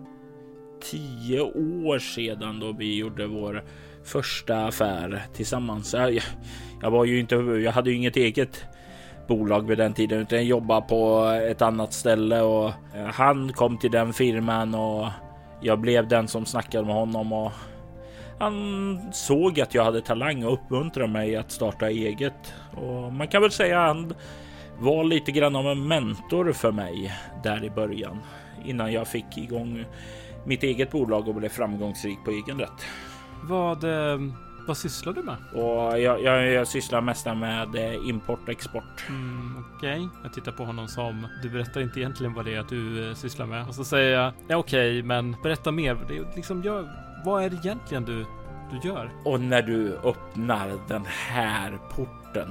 tio 0.81 1.41
år 1.85 1.99
sedan 1.99 2.61
då 2.61 2.73
vi 2.73 2.97
gjorde 2.97 3.27
vår 3.27 3.65
första 4.05 4.67
affär 4.67 5.23
tillsammans. 5.35 5.95
Jag, 5.95 6.21
jag 6.83 6.91
var 6.91 7.05
ju 7.05 7.21
inte, 7.21 7.35
jag 7.35 7.73
hade 7.73 7.91
ju 7.91 7.97
inget 7.97 8.17
eget 8.17 8.65
bolag 9.31 9.67
vid 9.67 9.79
den 9.79 9.95
tiden 9.95 10.21
utan 10.21 10.47
jobbade 10.47 10.87
på 10.87 11.25
ett 11.51 11.63
annat 11.63 11.93
ställe 11.93 12.41
och 12.41 12.69
eh, 12.69 13.05
han 13.05 13.53
kom 13.53 13.79
till 13.79 13.91
den 13.91 14.13
firman 14.13 14.75
och 14.75 15.09
jag 15.61 15.81
blev 15.81 16.09
den 16.09 16.29
som 16.29 16.47
snackade 16.47 16.87
med 16.87 16.95
honom 16.95 17.33
och 17.33 17.53
han 18.39 18.99
såg 19.13 19.61
att 19.61 19.75
jag 19.75 19.85
hade 19.85 20.01
talang 20.01 20.45
och 20.45 20.53
uppmuntrade 20.53 21.13
mig 21.13 21.37
att 21.37 21.51
starta 21.51 21.89
eget. 21.89 22.55
Och 22.77 23.13
man 23.13 23.29
kan 23.29 23.43
väl 23.43 23.51
säga 23.51 23.81
att 23.81 23.89
han 23.89 24.15
var 24.79 25.05
lite 25.05 25.33
grann 25.33 25.57
av 25.57 25.67
en 25.67 25.89
mentor 25.89 26.53
för 26.53 26.73
mig 26.73 27.13
där 27.43 27.65
i 27.65 27.71
början 27.71 28.19
innan 28.65 28.93
jag 28.93 29.09
fick 29.09 29.39
igång 29.39 29.85
mitt 30.45 30.63
eget 30.63 30.91
bolag 30.91 31.29
och 31.29 31.35
blev 31.35 31.49
framgångsrik 31.49 32.19
på 32.25 32.31
egen 32.31 32.59
rätt. 32.59 32.87
Vad, 33.43 33.85
eh, 33.85 34.21
vad 34.67 34.76
sysslar 34.76 35.12
du 35.12 35.23
med? 35.23 35.37
Och 35.52 36.00
jag, 36.00 36.23
jag, 36.23 36.47
jag 36.47 36.69
sysslar 36.69 37.00
mest 37.00 37.26
med 37.26 37.75
eh, 37.75 38.09
import 38.09 38.40
och 38.43 38.49
export. 38.49 39.05
Mm, 39.09 39.64
Okej, 39.76 40.09
jag 40.23 40.33
tittar 40.33 40.52
på 40.52 40.64
honom 40.64 40.88
som 40.88 41.26
du 41.43 41.50
berättar 41.50 41.81
inte 41.81 42.00
egentligen 42.00 42.35
vad 42.35 42.45
det 42.45 42.55
är 42.55 42.61
att 42.61 42.69
du 42.69 43.09
eh, 43.09 43.14
sysslar 43.14 43.47
med. 43.47 43.69
Och 43.69 43.75
så 43.75 43.85
säger 43.85 44.19
jag 44.19 44.33
ja, 44.49 44.57
okej, 44.57 45.02
men 45.02 45.37
berätta 45.43 45.71
mer. 45.73 45.99
Det 46.09 46.17
är 46.17 46.25
liksom, 46.37 46.62
jag, 46.62 46.88
vad 47.25 47.45
är 47.45 47.50
det 47.50 47.57
egentligen 47.57 48.05
du, 48.05 48.26
du 48.71 48.88
gör? 48.88 49.11
Och 49.25 49.40
när 49.40 49.62
du 49.62 49.97
öppnar 49.97 50.73
den 50.88 51.05
här 51.07 51.79
porten 51.90 52.49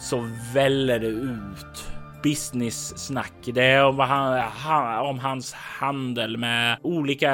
så 0.00 0.28
väller 0.54 0.98
det 0.98 1.06
ut 1.06 1.92
business 2.22 3.06
snack. 3.06 3.32
Det 3.44 3.64
är 3.64 3.84
om, 3.84 3.98
han, 3.98 4.40
han, 4.40 5.06
om 5.06 5.18
hans 5.18 5.52
handel 5.52 6.36
med 6.36 6.78
olika 6.82 7.32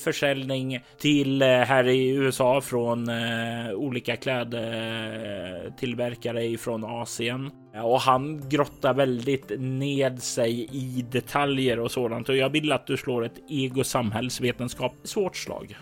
försäljning 0.00 0.80
till 0.98 1.42
eh, 1.42 1.48
här 1.48 1.88
i 1.88 2.08
USA 2.08 2.60
från 2.60 3.08
eh, 3.08 3.70
olika 3.74 4.16
klädtillverkare 4.16 6.58
från 6.58 6.84
Asien. 6.84 7.50
Och 7.82 8.00
han 8.00 8.48
grottar 8.48 8.94
väldigt 8.94 9.52
ned 9.58 10.22
sig 10.22 10.68
i 10.72 11.04
detaljer 11.10 11.80
och 11.80 11.90
sådant. 11.90 12.28
Och 12.28 12.36
jag 12.36 12.48
vill 12.48 12.72
att 12.72 12.86
du 12.86 12.96
slår 12.96 13.24
ett 13.24 13.38
ego 13.48 13.84
samhällsvetenskap 13.84 14.94
svårt 15.04 15.36
slag. 15.36 15.78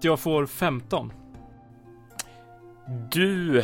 Jag 0.00 0.20
får 0.20 0.46
15. 0.46 1.12
Du 3.12 3.62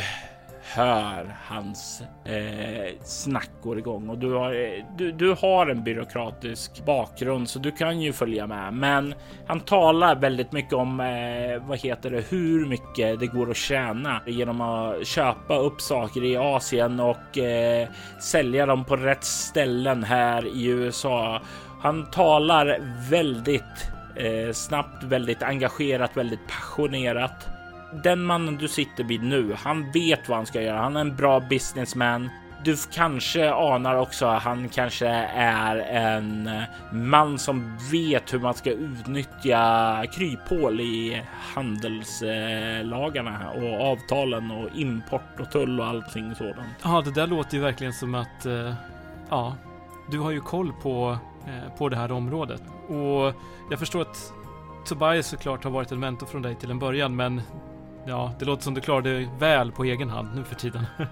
hör 0.63 1.35
hans 1.45 2.03
eh, 2.25 2.93
snack 3.03 3.49
går 3.63 3.77
igång 3.79 4.09
och 4.09 4.17
du 4.17 4.33
har, 4.33 4.53
eh, 4.53 4.85
du, 4.97 5.11
du 5.11 5.35
har 5.41 5.67
en 5.67 5.83
byråkratisk 5.83 6.85
bakgrund 6.85 7.49
så 7.49 7.59
du 7.59 7.71
kan 7.71 8.01
ju 8.01 8.13
följa 8.13 8.47
med. 8.47 8.73
Men 8.73 9.13
han 9.47 9.59
talar 9.59 10.15
väldigt 10.15 10.51
mycket 10.51 10.73
om 10.73 10.99
eh, 10.99 11.67
vad 11.67 11.79
heter 11.79 12.11
det, 12.11 12.23
hur 12.29 12.65
mycket 12.65 13.19
det 13.19 13.27
går 13.27 13.51
att 13.51 13.57
tjäna 13.57 14.21
genom 14.25 14.61
att 14.61 15.07
köpa 15.07 15.57
upp 15.57 15.81
saker 15.81 16.23
i 16.23 16.37
Asien 16.37 16.99
och 16.99 17.37
eh, 17.37 17.87
sälja 18.21 18.65
dem 18.65 18.85
på 18.85 18.95
rätt 18.95 19.23
ställen 19.23 20.03
här 20.03 20.47
i 20.47 20.65
USA. 20.65 21.41
Han 21.81 22.05
talar 22.11 22.79
väldigt 23.09 23.91
eh, 24.15 24.53
snabbt, 24.53 25.03
väldigt 25.03 25.43
engagerat, 25.43 26.17
väldigt 26.17 26.47
passionerat 26.47 27.60
den 28.03 28.23
mannen 28.23 28.57
du 28.57 28.67
sitter 28.67 29.03
vid 29.03 29.23
nu, 29.23 29.55
han 29.57 29.91
vet 29.91 30.29
vad 30.29 30.37
han 30.37 30.45
ska 30.45 30.61
göra. 30.61 30.81
Han 30.81 30.95
är 30.95 31.01
en 31.01 31.15
bra 31.15 31.39
businessman. 31.39 32.29
Du 32.63 32.75
kanske 32.91 33.53
anar 33.53 33.95
också 33.95 34.25
att 34.25 34.43
han 34.43 34.69
kanske 34.69 35.07
är 35.35 35.75
en 35.77 36.49
man 36.91 37.39
som 37.39 37.77
vet 37.91 38.33
hur 38.33 38.39
man 38.39 38.53
ska 38.53 38.71
utnyttja 38.71 40.03
kryphål 40.13 40.81
i 40.81 41.21
handelslagarna 41.53 43.49
och 43.49 43.91
avtalen 43.91 44.51
och 44.51 44.69
import 44.75 45.39
och 45.39 45.51
tull 45.51 45.79
och 45.79 45.85
allting 45.85 46.35
sådant. 46.35 46.67
Ja, 46.83 47.01
det 47.05 47.11
där 47.11 47.27
låter 47.27 47.57
ju 47.57 47.63
verkligen 47.63 47.93
som 47.93 48.15
att 48.15 48.45
eh, 48.45 48.73
ja, 49.29 49.55
du 50.11 50.19
har 50.19 50.31
ju 50.31 50.41
koll 50.41 50.73
på, 50.81 51.17
eh, 51.47 51.77
på 51.77 51.89
det 51.89 51.95
här 51.95 52.11
området. 52.11 52.63
Och 52.87 53.33
jag 53.69 53.79
förstår 53.79 54.01
att 54.01 54.33
Tobias 54.85 55.27
såklart 55.27 55.63
har 55.63 55.71
varit 55.71 55.91
en 55.91 55.99
mentor 55.99 56.27
från 56.27 56.41
dig 56.41 56.55
till 56.55 56.71
en 56.71 56.79
början, 56.79 57.15
men 57.15 57.41
ja, 58.05 58.33
det 58.39 58.45
låter 58.45 58.63
som 58.63 58.73
du 58.73 58.81
klarar 58.81 59.01
dig 59.01 59.29
väl 59.39 59.71
på 59.71 59.83
egen 59.83 60.09
hand 60.09 60.29
nu 60.35 60.43
för 60.43 60.55
tiden. 60.55 60.85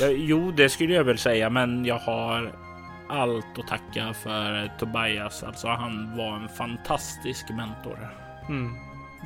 Ja, 0.00 0.06
jo, 0.08 0.52
det 0.52 0.68
skulle 0.68 0.94
jag 0.94 1.04
väl 1.04 1.18
säga, 1.18 1.50
men 1.50 1.84
jag 1.84 1.98
har 1.98 2.52
allt 3.08 3.58
att 3.58 3.66
tacka 3.66 4.12
för 4.12 4.72
Tobias. 4.78 5.42
Alltså, 5.42 5.68
han 5.68 6.16
var 6.16 6.36
en 6.36 6.48
fantastisk 6.48 7.50
mentor. 7.50 8.08
Mm. 8.48 8.72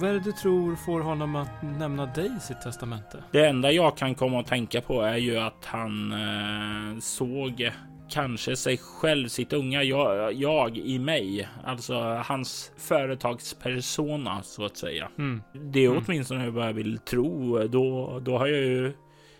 Vad 0.00 0.10
är 0.10 0.14
det 0.14 0.20
du 0.20 0.32
tror 0.32 0.76
får 0.76 1.00
honom 1.00 1.36
att 1.36 1.62
nämna 1.62 2.06
dig 2.06 2.30
i 2.36 2.40
sitt 2.40 2.60
testamente? 2.60 3.18
Det 3.30 3.46
enda 3.46 3.72
jag 3.72 3.96
kan 3.96 4.14
komma 4.14 4.40
att 4.40 4.46
tänka 4.46 4.80
på 4.80 5.02
är 5.02 5.16
ju 5.16 5.38
att 5.38 5.64
han 5.64 6.12
eh, 6.12 6.98
såg 7.00 7.72
kanske 8.10 8.56
sig 8.56 8.76
själv, 8.78 9.28
sitt 9.28 9.52
unga 9.52 9.82
jag, 9.82 10.32
jag 10.32 10.78
i 10.78 10.98
mig, 10.98 11.48
alltså 11.64 11.94
hans 12.26 12.72
företagspersona 12.76 14.42
så 14.42 14.64
att 14.64 14.76
säga. 14.76 15.08
Mm. 15.18 15.42
Det 15.52 15.84
är 15.84 15.90
Mm. 15.90 16.02
åtminstone 16.06 16.50
vad 16.50 16.68
jag 16.68 16.72
vill 16.72 16.98
tro. 16.98 17.58
Då, 17.68 18.18
då 18.22 18.38
har 18.38 18.46
jag 18.46 18.60
ju 18.60 18.92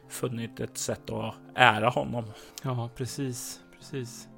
funnit 0.09 0.61
ett 0.61 0.79
sätt 0.79 1.11
att 1.11 1.35
ära 1.55 1.89
honom. 1.89 2.25
Ja, 2.63 2.91
precis. 2.97 3.61
Precis. 3.79 4.29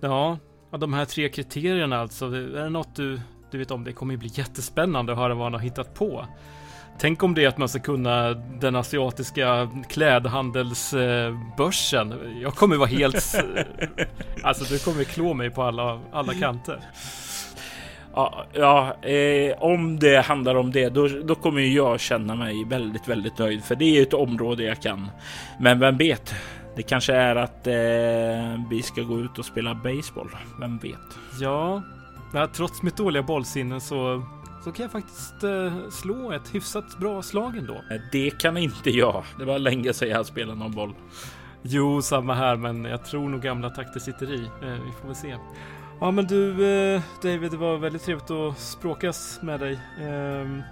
Ja, 0.00 0.38
de 0.70 0.92
här 0.92 1.04
tre 1.04 1.28
kriterierna 1.28 2.00
alltså. 2.00 2.26
Är 2.26 2.62
det 2.62 2.68
något 2.70 2.96
du, 2.96 3.20
du 3.50 3.58
vet 3.58 3.70
om? 3.70 3.84
Det 3.84 3.92
kommer 3.92 4.14
ju 4.14 4.18
bli 4.18 4.30
jättespännande 4.34 5.12
att 5.12 5.18
höra 5.18 5.34
vad 5.34 5.44
han 5.44 5.52
har 5.52 5.60
hittat 5.60 5.94
på. 5.94 6.26
Tänk 6.98 7.22
om 7.22 7.34
det 7.34 7.44
är 7.44 7.48
att 7.48 7.58
man 7.58 7.68
ska 7.68 7.78
kunna 7.78 8.34
den 8.60 8.76
asiatiska 8.76 9.68
klädhandelsbörsen. 9.88 12.14
Jag 12.42 12.54
kommer 12.54 12.76
vara 12.76 12.88
helt... 12.88 13.14
alltså 14.42 14.74
du 14.74 14.78
kommer 14.78 15.04
klå 15.04 15.34
mig 15.34 15.50
på 15.50 15.62
alla, 15.62 16.00
alla 16.12 16.34
kanter. 16.34 16.80
Ja, 18.14 18.44
ja 18.52 18.96
eh, 19.08 19.56
om 19.58 19.98
det 19.98 20.26
handlar 20.26 20.54
om 20.54 20.72
det, 20.72 20.88
då, 20.88 21.08
då 21.08 21.34
kommer 21.34 21.60
jag 21.60 22.00
känna 22.00 22.34
mig 22.34 22.64
väldigt, 22.64 23.08
väldigt 23.08 23.38
nöjd, 23.38 23.64
för 23.64 23.74
det 23.74 23.84
är 23.84 23.94
ju 23.94 24.02
ett 24.02 24.14
område 24.14 24.62
jag 24.62 24.82
kan. 24.82 25.10
Men 25.60 25.80
vem 25.80 25.96
vet? 25.96 26.34
Det 26.76 26.82
kanske 26.82 27.14
är 27.14 27.36
att 27.36 27.66
eh, 27.66 27.74
vi 28.70 28.82
ska 28.82 29.02
gå 29.02 29.20
ut 29.20 29.38
och 29.38 29.44
spela 29.44 29.74
baseball. 29.74 30.28
Vem 30.60 30.78
vet? 30.78 31.18
Ja, 31.40 31.82
ja, 32.34 32.48
trots 32.56 32.82
mitt 32.82 32.96
dåliga 32.96 33.22
bollsinne 33.22 33.80
så, 33.80 34.22
så 34.64 34.72
kan 34.72 34.82
jag 34.82 34.92
faktiskt 34.92 35.44
eh, 35.44 35.88
slå 35.90 36.32
ett 36.32 36.54
hyfsat 36.54 36.98
bra 36.98 37.22
slag 37.22 37.56
ändå. 37.56 37.84
Det 38.12 38.30
kan 38.30 38.56
inte 38.56 38.90
jag. 38.90 39.24
Det 39.38 39.44
var 39.44 39.58
länge 39.58 39.92
sedan 39.92 40.08
jag 40.08 40.26
spelade 40.26 40.58
någon 40.58 40.72
boll. 40.72 40.94
Jo, 41.62 42.02
samma 42.02 42.34
här, 42.34 42.56
men 42.56 42.84
jag 42.84 43.04
tror 43.04 43.28
nog 43.28 43.42
gamla 43.42 43.70
takter 43.70 44.00
sitter 44.00 44.32
i. 44.32 44.44
Eh, 44.44 44.84
vi 44.84 44.92
får 45.00 45.06
väl 45.06 45.16
se. 45.16 45.36
Ja, 46.00 46.10
men 46.10 46.26
du 46.26 46.66
eh, 46.66 47.02
David, 47.22 47.50
det 47.50 47.56
var 47.56 47.76
väldigt 47.76 48.02
trevligt 48.02 48.30
att 48.30 48.58
språkas 48.58 49.38
med 49.42 49.60
dig. 49.60 49.80
Ehm, 50.00 50.62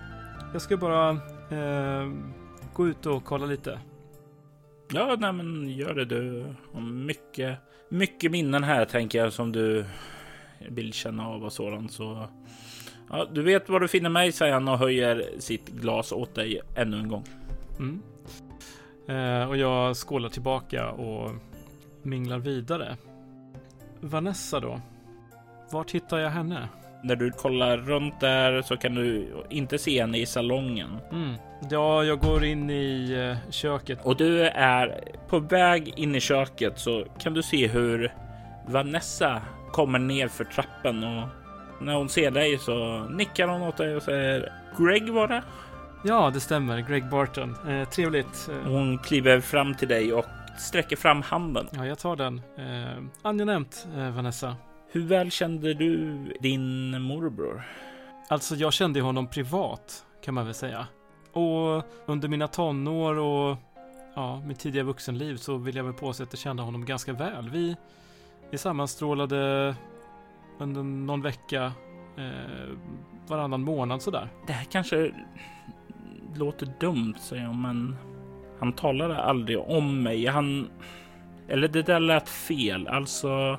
jag 0.52 0.62
ska 0.62 0.76
bara 0.76 1.18
ehm, 1.50 2.32
gå 2.74 2.88
ut 2.88 3.06
och 3.06 3.24
kolla 3.24 3.46
lite. 3.46 3.80
Ja, 4.92 5.16
nej, 5.18 5.32
men 5.32 5.68
gör 5.68 5.94
det 5.94 6.04
du. 6.04 6.54
Mycket, 6.80 7.58
mycket 7.88 8.30
minnen 8.30 8.64
här 8.64 8.84
tänker 8.84 9.18
jag 9.18 9.32
som 9.32 9.52
du 9.52 9.84
vill 10.68 10.92
känna 10.92 11.28
av 11.28 11.44
och 11.44 11.52
sådant. 11.52 11.92
Så 11.92 12.28
ja, 13.10 13.26
du 13.32 13.42
vet 13.42 13.68
var 13.68 13.80
du 13.80 13.88
finner 13.88 14.10
mig, 14.10 14.32
säger 14.32 14.52
han 14.52 14.68
och 14.68 14.78
höjer 14.78 15.30
sitt 15.38 15.68
glas 15.68 16.12
åt 16.12 16.34
dig 16.34 16.60
ännu 16.74 16.98
en 16.98 17.08
gång. 17.08 17.24
Mm. 17.78 18.02
Eh, 19.08 19.48
och 19.48 19.56
jag 19.56 19.96
skålar 19.96 20.28
tillbaka 20.28 20.90
och 20.90 21.30
minglar 22.02 22.38
vidare. 22.38 22.96
Vanessa 24.00 24.60
då? 24.60 24.80
Vart 25.70 25.90
hittar 25.90 26.18
jag 26.18 26.30
henne? 26.30 26.68
När 27.04 27.16
du 27.16 27.30
kollar 27.30 27.76
runt 27.76 28.20
där 28.20 28.62
så 28.62 28.76
kan 28.76 28.94
du 28.94 29.28
inte 29.50 29.78
se 29.78 30.00
henne 30.00 30.18
i 30.18 30.26
salongen. 30.26 30.98
Mm. 31.12 31.34
Ja, 31.70 32.04
jag 32.04 32.20
går 32.20 32.44
in 32.44 32.70
i 32.70 33.12
eh, 33.12 33.50
köket. 33.50 33.98
Och 34.04 34.16
du 34.16 34.42
är 34.42 35.00
på 35.28 35.38
väg 35.38 35.92
in 35.96 36.14
i 36.14 36.20
köket 36.20 36.78
så 36.78 37.04
kan 37.18 37.34
du 37.34 37.42
se 37.42 37.66
hur 37.66 38.12
Vanessa 38.66 39.42
kommer 39.72 39.98
ner 39.98 40.28
för 40.28 40.44
trappen 40.44 41.04
och 41.04 41.28
när 41.84 41.94
hon 41.94 42.08
ser 42.08 42.30
dig 42.30 42.58
så 42.58 43.04
nickar 43.10 43.48
hon 43.48 43.62
åt 43.62 43.76
dig 43.76 43.96
och 43.96 44.02
säger 44.02 44.52
Greg 44.78 45.10
var 45.12 45.28
det? 45.28 45.42
Ja, 46.04 46.30
det 46.34 46.40
stämmer. 46.40 46.78
Greg 46.80 47.08
Barton. 47.08 47.56
Eh, 47.68 47.88
trevligt. 47.88 48.48
Eh, 48.50 48.70
Hon 48.70 48.98
kliver 48.98 49.40
fram 49.40 49.74
till 49.74 49.88
dig 49.88 50.12
och 50.12 50.24
sträcker 50.58 50.96
fram 50.96 51.22
handen. 51.22 51.66
ja, 51.72 51.86
jag 51.86 51.98
tar 51.98 52.16
den. 52.16 52.40
Eh, 52.56 53.02
angenämt, 53.22 53.86
eh, 53.96 54.10
Vanessa. 54.10 54.56
Hur 54.92 55.06
väl 55.06 55.30
kände 55.30 55.74
du 55.74 56.16
din 56.40 57.02
morbror? 57.02 57.62
Alltså, 58.28 58.54
jag 58.54 58.72
kände 58.72 59.00
honom 59.00 59.26
privat, 59.26 60.04
kan 60.24 60.34
man 60.34 60.44
väl 60.44 60.54
säga. 60.54 60.86
Och 61.32 61.82
under 62.06 62.28
mina 62.28 62.48
tonår 62.48 63.18
och 63.18 63.56
ja, 64.14 64.40
mitt 64.46 64.58
tidiga 64.58 64.82
vuxenliv 64.82 65.36
så 65.36 65.56
vill 65.56 65.76
jag 65.76 65.84
väl 65.84 65.92
påstå 65.92 66.22
att 66.22 66.32
jag 66.32 66.40
kände 66.40 66.62
honom 66.62 66.84
ganska 66.84 67.12
väl. 67.12 67.50
Vi, 67.50 67.76
vi 68.50 68.58
sammanstrålade 68.58 69.74
under 70.58 70.82
någon 70.82 71.22
vecka, 71.22 71.72
eh, 72.16 72.76
varannan 73.26 73.62
månad 73.62 74.02
sådär. 74.02 74.28
Det 74.46 74.52
här 74.52 74.64
kanske 74.64 75.12
låter 76.34 76.68
dumt, 76.80 77.14
säger 77.18 77.46
hon, 77.46 77.62
men 77.62 77.96
han 78.60 78.72
talade 78.72 79.22
aldrig 79.22 79.58
om 79.58 80.02
mig. 80.02 80.26
Han... 80.26 80.70
Eller 81.48 81.68
det 81.68 81.82
där 81.82 82.00
lät 82.00 82.28
fel. 82.28 82.88
Alltså, 82.88 83.58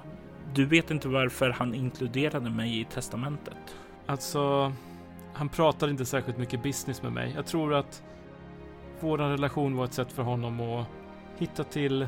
du 0.54 0.66
vet 0.66 0.92
inte 0.92 1.08
varför 1.08 1.50
han 1.50 1.74
inkluderade 1.74 2.50
mig 2.50 2.80
i 2.80 2.86
testamentet. 2.86 3.78
Alltså, 4.06 4.74
han 5.34 5.50
pratade 5.50 5.92
inte 5.92 6.06
särskilt 6.06 6.38
mycket 6.38 6.64
business 6.64 7.02
med 7.02 7.12
mig. 7.12 7.34
Jag 7.36 7.46
tror 7.46 7.74
att 7.74 8.04
vår 9.00 9.18
relation 9.18 9.76
var 9.76 9.86
ett 9.86 9.94
sätt 9.94 10.12
för 10.12 10.24
honom 10.24 10.62
att 10.62 10.88
hitta 11.38 11.64
till 11.64 12.08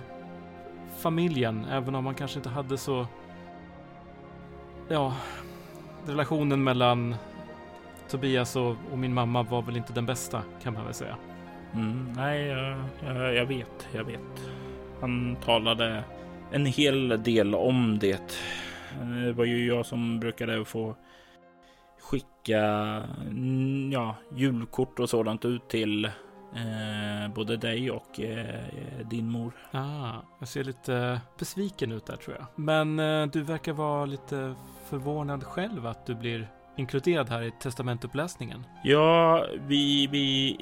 familjen, 0.99 1.65
även 1.65 1.95
om 1.95 2.05
han 2.05 2.15
kanske 2.15 2.39
inte 2.39 2.49
hade 2.49 2.77
så... 2.77 3.07
Ja, 4.87 5.15
relationen 6.05 6.63
mellan 6.63 7.15
Tobias 8.09 8.55
och, 8.55 8.75
och 8.91 8.97
min 8.97 9.13
mamma 9.13 9.43
var 9.43 9.61
väl 9.61 9.77
inte 9.77 9.93
den 9.93 10.05
bästa, 10.05 10.43
kan 10.63 10.73
man 10.73 10.85
väl 10.85 10.93
säga. 10.93 11.17
Mm, 11.73 12.13
nej, 12.15 12.45
jag, 12.45 12.77
jag, 13.05 13.35
jag 13.35 13.45
vet, 13.45 13.87
jag 13.91 14.03
vet. 14.03 14.49
Han 15.01 15.35
talade 15.35 16.03
en 16.51 16.65
hel 16.65 17.23
del 17.23 17.55
om 17.55 17.99
det. 17.99 18.39
Det 19.23 19.33
var 19.33 19.45
ju 19.45 19.67
jag 19.67 19.85
som 19.85 20.19
brukade 20.19 20.65
få 20.65 20.95
skicka 22.01 22.61
mm, 23.29 23.91
ja, 23.91 24.15
julkort 24.35 24.99
och 24.99 25.09
sådant 25.09 25.45
ut 25.45 25.67
till 25.67 26.05
eh, 26.05 27.33
både 27.35 27.57
dig 27.57 27.91
och 27.91 28.19
eh, 28.19 28.59
din 29.09 29.29
mor. 29.29 29.53
Ah, 29.71 30.13
jag 30.39 30.47
ser 30.47 30.63
lite 30.63 31.21
besviken 31.39 31.91
ut 31.91 32.05
där 32.05 32.15
tror 32.15 32.35
jag. 32.35 32.45
Men 32.55 32.99
eh, 32.99 33.27
du 33.27 33.41
verkar 33.41 33.73
vara 33.73 34.05
lite 34.05 34.55
förvånad 34.89 35.43
själv 35.43 35.85
att 35.87 36.05
du 36.05 36.15
blir 36.15 36.47
inkluderad 36.75 37.29
här 37.29 37.41
i 37.41 37.51
testamentuppläsningen. 37.51 38.65
Ja, 38.83 39.45
vi, 39.67 40.07
vi, 40.07 40.57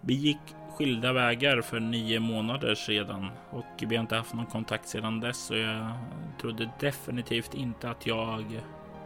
vi 0.00 0.14
gick 0.14 0.40
skilda 0.76 1.12
vägar 1.12 1.60
för 1.60 1.80
nio 1.80 2.20
månader 2.20 2.74
sedan 2.74 3.30
och 3.50 3.64
vi 3.78 3.96
har 3.96 4.02
inte 4.02 4.16
haft 4.16 4.34
någon 4.34 4.46
kontakt 4.46 4.88
sedan 4.88 5.20
dess. 5.20 5.38
Så 5.38 5.56
jag 5.56 5.92
trodde 6.40 6.70
definitivt 6.80 7.54
inte 7.54 7.90
att 7.90 8.06
jag 8.06 8.60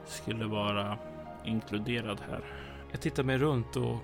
skulle 0.07 0.45
vara 0.45 0.99
inkluderad 1.45 2.21
här. 2.31 2.41
Jag 2.91 3.01
tittar 3.01 3.23
mig 3.23 3.39
runt 3.39 3.77
och 3.77 3.97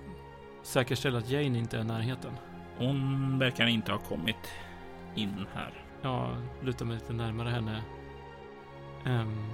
säkerställer 0.63 1.19
att 1.19 1.29
Jane 1.29 1.57
inte 1.57 1.77
är 1.77 1.81
i 1.81 1.83
närheten. 1.83 2.31
Hon 2.77 3.39
verkar 3.39 3.67
inte 3.67 3.91
ha 3.91 3.99
kommit 3.99 4.51
in 5.15 5.45
här. 5.53 5.73
Jag 6.01 6.35
lutar 6.61 6.85
mig 6.85 6.95
lite 6.95 7.13
närmare 7.13 7.49
henne. 7.49 7.83
Um, 9.05 9.49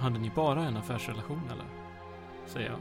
hade 0.00 0.18
ni 0.18 0.30
bara 0.36 0.64
en 0.64 0.76
affärsrelation 0.76 1.42
eller? 1.52 1.64
Säger 2.46 2.68
jag. 2.68 2.78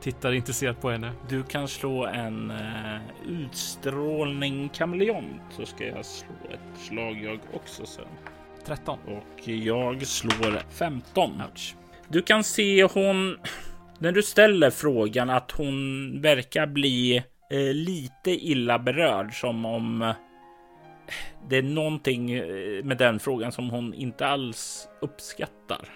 Tittar 0.00 0.32
intresserat 0.32 0.80
på 0.80 0.90
henne. 0.90 1.12
Du 1.28 1.42
kan 1.42 1.68
slå 1.68 2.06
en 2.06 2.50
uh, 2.50 3.00
utstrålning 3.28 4.68
kameleont 4.68 5.42
så 5.50 5.66
ska 5.66 5.86
jag 5.86 6.06
slå 6.06 6.34
ett 6.50 6.80
slag 6.80 7.22
jag 7.22 7.40
också 7.54 7.86
sen. 7.86 8.04
13. 8.64 8.98
Och 9.06 9.48
jag 9.48 10.06
slår 10.06 10.70
15. 10.70 11.30
Ouch. 11.30 11.74
Du 12.08 12.22
kan 12.22 12.44
se 12.44 12.84
hon, 12.84 13.38
när 13.98 14.12
du 14.12 14.22
ställer 14.22 14.70
frågan, 14.70 15.30
att 15.30 15.50
hon 15.50 16.20
verkar 16.20 16.66
bli 16.66 17.16
eh, 17.50 17.74
lite 17.74 18.30
illa 18.30 18.78
berörd. 18.78 19.40
Som 19.40 19.64
om 19.64 20.14
det 21.48 21.56
är 21.56 21.62
någonting 21.62 22.30
eh, 22.30 22.84
med 22.84 22.98
den 22.98 23.20
frågan 23.20 23.52
som 23.52 23.70
hon 23.70 23.94
inte 23.94 24.26
alls 24.26 24.88
uppskattar. 25.00 25.88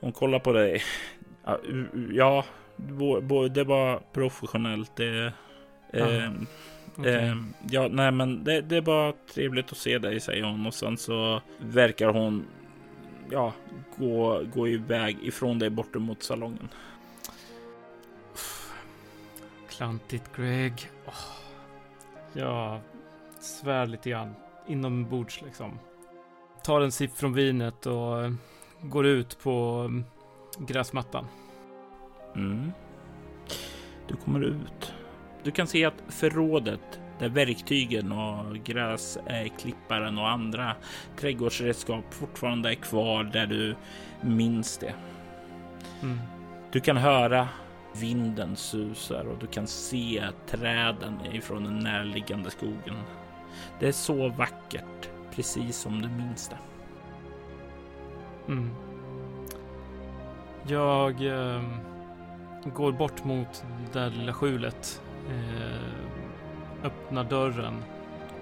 Hon 0.00 0.12
kollar 0.12 0.38
på 0.38 0.52
dig. 0.52 0.82
Ja, 1.44 1.58
ja 2.12 2.44
det 3.50 3.64
var 3.64 4.12
professionellt. 4.12 4.96
Det, 4.96 5.32
eh, 5.92 6.30
Okej. 6.96 7.14
Eh, 7.14 7.36
ja, 7.70 7.88
nej, 7.90 8.12
men 8.12 8.44
det, 8.44 8.60
det 8.60 8.80
var 8.80 9.14
trevligt 9.34 9.72
att 9.72 9.78
se 9.78 9.98
dig, 9.98 10.20
säger 10.20 10.44
hon 10.44 10.66
och 10.66 10.74
sen 10.74 10.96
så 10.96 11.42
verkar 11.58 12.08
hon 12.08 12.46
ja, 13.30 13.52
gå, 13.96 14.42
gå 14.54 14.68
iväg 14.68 15.18
ifrån 15.22 15.58
dig 15.58 15.70
bort 15.70 15.94
mot 15.94 16.22
salongen. 16.22 16.68
Klantigt 19.68 20.36
Greg. 20.36 20.90
Åh. 21.06 21.12
Jag 22.32 22.80
svär 23.48 23.86
lite 23.86 24.10
grann 24.10 24.34
inombords 24.66 25.42
liksom. 25.42 25.78
Tar 26.62 26.80
en 26.80 26.92
sipp 26.92 27.16
från 27.16 27.32
vinet 27.32 27.86
och 27.86 28.32
går 28.82 29.06
ut 29.06 29.38
på 29.42 29.84
mm, 29.86 30.04
gräsmattan. 30.58 31.26
Mm. 32.36 32.72
Du 34.08 34.16
kommer 34.16 34.40
ut. 34.40 34.92
Du 35.42 35.50
kan 35.50 35.66
se 35.66 35.84
att 35.84 36.02
förrådet 36.08 37.00
där 37.18 37.28
verktygen 37.28 38.12
och 38.12 38.56
gräsklipparen 38.56 40.18
och 40.18 40.28
andra 40.28 40.76
trädgårdsredskap 41.16 42.04
fortfarande 42.14 42.70
är 42.70 42.74
kvar 42.74 43.24
där 43.24 43.46
du 43.46 43.76
minns 44.20 44.78
det. 44.78 44.94
Mm. 46.02 46.18
Du 46.72 46.80
kan 46.80 46.96
höra 46.96 47.48
vinden 47.92 48.56
susar 48.56 49.24
och 49.24 49.38
du 49.38 49.46
kan 49.46 49.66
se 49.66 50.24
träden 50.46 51.18
ifrån 51.32 51.64
den 51.64 51.78
närliggande 51.78 52.50
skogen. 52.50 52.96
Det 53.80 53.88
är 53.88 53.92
så 53.92 54.28
vackert, 54.28 55.10
precis 55.34 55.76
som 55.76 56.02
du 56.02 56.08
minns 56.08 56.48
det. 56.48 56.58
Mm. 58.52 58.70
Jag 60.66 61.26
eh, 61.26 61.62
går 62.64 62.92
bort 62.92 63.24
mot 63.24 63.64
det 63.92 64.00
där 64.00 64.10
lilla 64.10 64.32
skjulet. 64.32 65.02
Eh, 65.28 66.86
öppnar 66.86 67.24
dörren. 67.24 67.74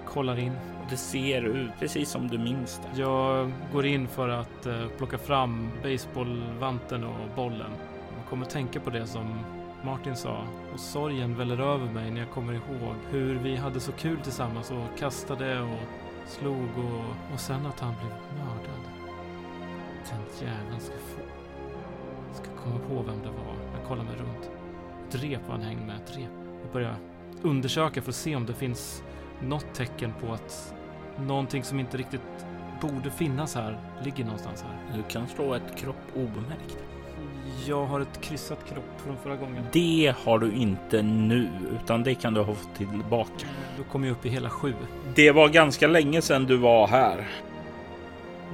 Kollar 0.05 0.39
in. 0.39 0.53
Det 0.89 0.97
ser 0.97 1.41
ut 1.41 1.71
precis 1.79 2.09
som 2.09 2.27
du 2.27 2.37
minns 2.37 2.81
det. 2.83 3.01
Jag 3.01 3.51
går 3.73 3.85
in 3.85 4.07
för 4.07 4.29
att 4.29 4.65
eh, 4.65 4.87
plocka 4.97 5.17
fram 5.17 5.69
baseballvanten 5.83 7.03
och 7.03 7.35
bollen. 7.35 7.71
Jag 8.17 8.29
kommer 8.29 8.45
tänka 8.45 8.79
på 8.79 8.89
det 8.89 9.07
som 9.07 9.39
Martin 9.83 10.15
sa 10.15 10.47
och 10.73 10.79
sorgen 10.79 11.35
väller 11.35 11.59
över 11.59 11.93
mig 11.93 12.11
när 12.11 12.19
jag 12.19 12.31
kommer 12.31 12.53
ihåg 12.53 12.95
hur 13.09 13.35
vi 13.35 13.55
hade 13.55 13.79
så 13.79 13.91
kul 13.91 14.19
tillsammans 14.19 14.71
och 14.71 14.99
kastade 14.99 15.61
och 15.61 15.79
slog 16.25 16.69
och, 16.77 17.33
och 17.33 17.39
sen 17.39 17.65
att 17.65 17.79
han 17.79 17.93
blev 17.99 18.11
mördad. 18.11 18.81
Den 20.09 20.47
jäveln 20.47 20.79
ska 20.79 20.93
få... 20.93 21.21
Ska 22.33 22.63
komma 22.63 22.79
på 22.79 23.03
vem 23.03 23.21
det 23.21 23.29
var. 23.29 23.77
Jag 23.77 23.87
kollar 23.87 24.03
mig 24.03 24.15
runt. 24.15 24.51
Ett 25.09 25.23
rep 25.23 25.47
var 25.47 25.55
han 25.55 25.61
hängde 25.61 25.85
med. 25.85 25.95
Ett 25.95 26.17
rep. 26.17 26.31
Jag 26.63 26.71
börjar 26.73 26.95
undersöka 27.41 28.01
för 28.01 28.09
att 28.09 28.15
se 28.15 28.35
om 28.35 28.45
det 28.45 28.53
finns 28.53 29.03
något 29.41 29.73
tecken 29.73 30.13
på 30.21 30.33
att 30.33 30.73
någonting 31.19 31.63
som 31.63 31.79
inte 31.79 31.97
riktigt 31.97 32.21
borde 32.81 33.11
finnas 33.11 33.55
här 33.55 33.79
ligger 34.03 34.23
någonstans 34.23 34.63
här. 34.63 34.97
Du 34.97 35.03
kan 35.03 35.27
slå 35.27 35.53
ett 35.53 35.77
kropp 35.77 36.01
obemärkt. 36.15 36.77
Jag 37.67 37.85
har 37.85 37.99
ett 37.99 38.21
kryssat 38.21 38.65
kropp 38.69 39.01
från 39.05 39.17
förra 39.17 39.35
gången. 39.35 39.63
Det 39.71 40.15
har 40.23 40.39
du 40.39 40.51
inte 40.51 41.01
nu, 41.01 41.49
utan 41.83 42.03
det 42.03 42.15
kan 42.15 42.33
du 42.33 42.41
ha 42.41 42.55
fått 42.55 42.75
tillbaka. 42.75 43.47
Då 43.77 43.83
kommer 43.83 44.07
jag 44.07 44.17
upp 44.17 44.25
i 44.25 44.29
hela 44.29 44.49
sju. 44.49 44.73
Det 45.15 45.31
var 45.31 45.49
ganska 45.49 45.87
länge 45.87 46.21
sedan 46.21 46.45
du 46.45 46.57
var 46.57 46.87
här. 46.87 47.27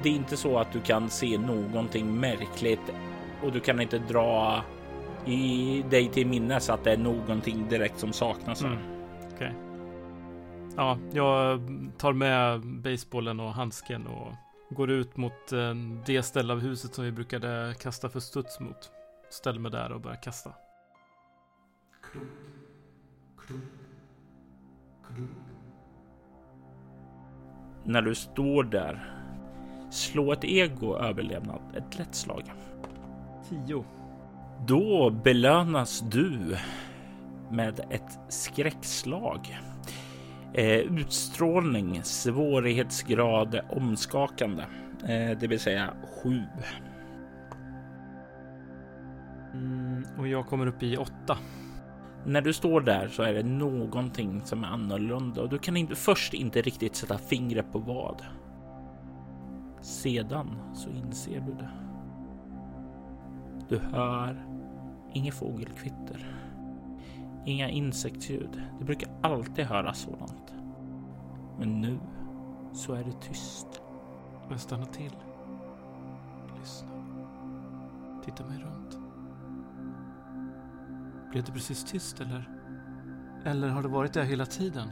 Det 0.02 0.08
är 0.08 0.12
inte 0.12 0.36
så 0.36 0.58
att 0.58 0.72
du 0.72 0.80
kan 0.80 1.10
se 1.10 1.38
någonting 1.38 2.20
märkligt 2.20 2.92
och 3.42 3.52
du 3.52 3.60
kan 3.60 3.80
inte 3.80 3.98
dra 3.98 4.62
i 5.26 5.84
dig 5.90 6.08
till 6.08 6.26
minnes 6.26 6.70
att 6.70 6.84
det 6.84 6.92
är 6.92 6.96
någonting 6.96 7.68
direkt 7.68 7.98
som 7.98 8.12
saknas. 8.12 8.62
Mm. 8.62 8.78
Okej. 9.34 9.54
Ja, 10.76 10.98
jag 11.12 11.60
tar 11.98 12.12
med 12.12 12.60
basebollen 12.60 13.40
och 13.40 13.52
handsken 13.52 14.06
och 14.06 14.32
går 14.70 14.90
ut 14.90 15.16
mot 15.16 15.52
eh, 15.52 15.74
det 16.06 16.22
ställe 16.22 16.52
av 16.52 16.60
huset 16.60 16.94
som 16.94 17.04
vi 17.04 17.12
brukade 17.12 17.74
kasta 17.80 18.08
för 18.08 18.20
studs 18.20 18.60
mot. 18.60 18.90
Ställer 19.30 19.60
mig 19.60 19.70
där 19.70 19.92
och 19.92 20.00
börjar 20.00 20.22
kasta. 20.22 20.52
När 27.84 28.02
du 28.02 28.14
står 28.14 28.64
där, 28.64 29.14
slå 29.90 30.32
ett 30.32 30.44
ego 30.44 30.96
överlevnad, 30.96 31.60
ett 31.76 31.98
lätt 31.98 32.14
slag. 32.14 32.52
Tio. 33.48 33.84
Då 34.66 35.10
belönas 35.10 36.00
du 36.00 36.56
med 37.50 37.80
ett 37.90 38.18
skräckslag. 38.28 39.58
Eh, 40.56 40.78
utstrålning, 40.78 42.00
svårighetsgrad 42.02 43.60
omskakande, 43.68 44.62
eh, 45.02 45.38
det 45.38 45.46
vill 45.46 45.60
säga 45.60 45.94
sju. 46.22 46.42
Mm, 49.54 50.04
och 50.18 50.28
jag 50.28 50.46
kommer 50.46 50.66
upp 50.66 50.82
i 50.82 50.96
åtta. 50.96 51.38
När 52.26 52.40
du 52.40 52.52
står 52.52 52.80
där 52.80 53.08
så 53.08 53.22
är 53.22 53.34
det 53.34 53.42
någonting 53.42 54.42
som 54.44 54.64
är 54.64 54.68
annorlunda 54.68 55.42
och 55.42 55.48
du 55.48 55.58
kan 55.58 55.76
inte, 55.76 55.94
först 55.94 56.34
inte 56.34 56.62
riktigt 56.62 56.96
sätta 56.96 57.18
fingret 57.18 57.72
på 57.72 57.78
vad. 57.78 58.22
Sedan 59.80 60.56
så 60.74 60.90
inser 60.90 61.40
du 61.40 61.52
det. 61.52 61.70
Du 63.68 63.78
hör 63.78 64.46
inget 65.12 65.34
fågelkvitter. 65.34 66.36
Inga 67.46 67.68
insektsljud. 67.68 68.62
Det 68.78 68.84
brukar 68.84 69.08
alltid 69.22 69.64
höras 69.64 69.98
sådant. 69.98 70.43
Men 71.58 71.80
nu 71.80 71.98
så 72.72 72.92
är 72.94 73.04
det 73.04 73.20
tyst. 73.20 73.82
Jag 74.50 74.60
stannar 74.60 74.86
till. 74.86 75.16
Lyssna. 76.60 76.88
Titta 78.24 78.44
mig 78.44 78.58
runt. 78.58 78.98
Blev 81.30 81.44
det 81.44 81.52
precis 81.52 81.84
tyst 81.84 82.20
eller? 82.20 82.48
Eller 83.44 83.68
har 83.68 83.82
det 83.82 83.88
varit 83.88 84.12
det 84.12 84.24
hela 84.24 84.46
tiden? 84.46 84.88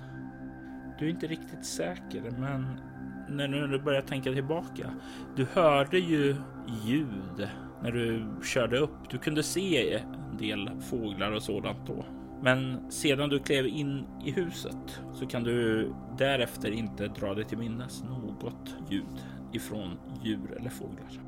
Du 0.99 1.07
är 1.07 1.11
inte 1.11 1.27
riktigt 1.27 1.65
säker, 1.65 2.31
men 2.39 2.81
när 3.29 3.69
du 3.69 3.79
börjar 3.79 4.03
tänka 4.03 4.33
tillbaka. 4.33 4.91
Du 5.37 5.47
hörde 5.53 5.99
ju 5.99 6.37
ljud 6.85 7.49
när 7.83 7.93
du 7.93 8.27
körde 8.43 8.79
upp. 8.79 9.11
Du 9.11 9.19
kunde 9.19 9.43
se 9.43 9.95
en 9.95 10.37
del 10.39 10.71
fåglar 10.81 11.33
och 11.33 11.43
sådant 11.43 11.87
då. 11.87 12.05
Men 12.43 12.91
sedan 12.91 13.29
du 13.29 13.39
klev 13.39 13.67
in 13.67 14.07
i 14.25 14.31
huset 14.31 15.01
så 15.13 15.27
kan 15.27 15.43
du 15.43 15.89
därefter 16.19 16.71
inte 16.71 17.09
dra 17.09 17.35
dig 17.35 17.45
till 17.45 17.59
minnes 17.59 18.03
något 18.03 18.77
ljud 18.89 19.25
ifrån 19.53 19.99
djur 20.23 20.57
eller 20.59 20.71
fåglar. 20.71 21.21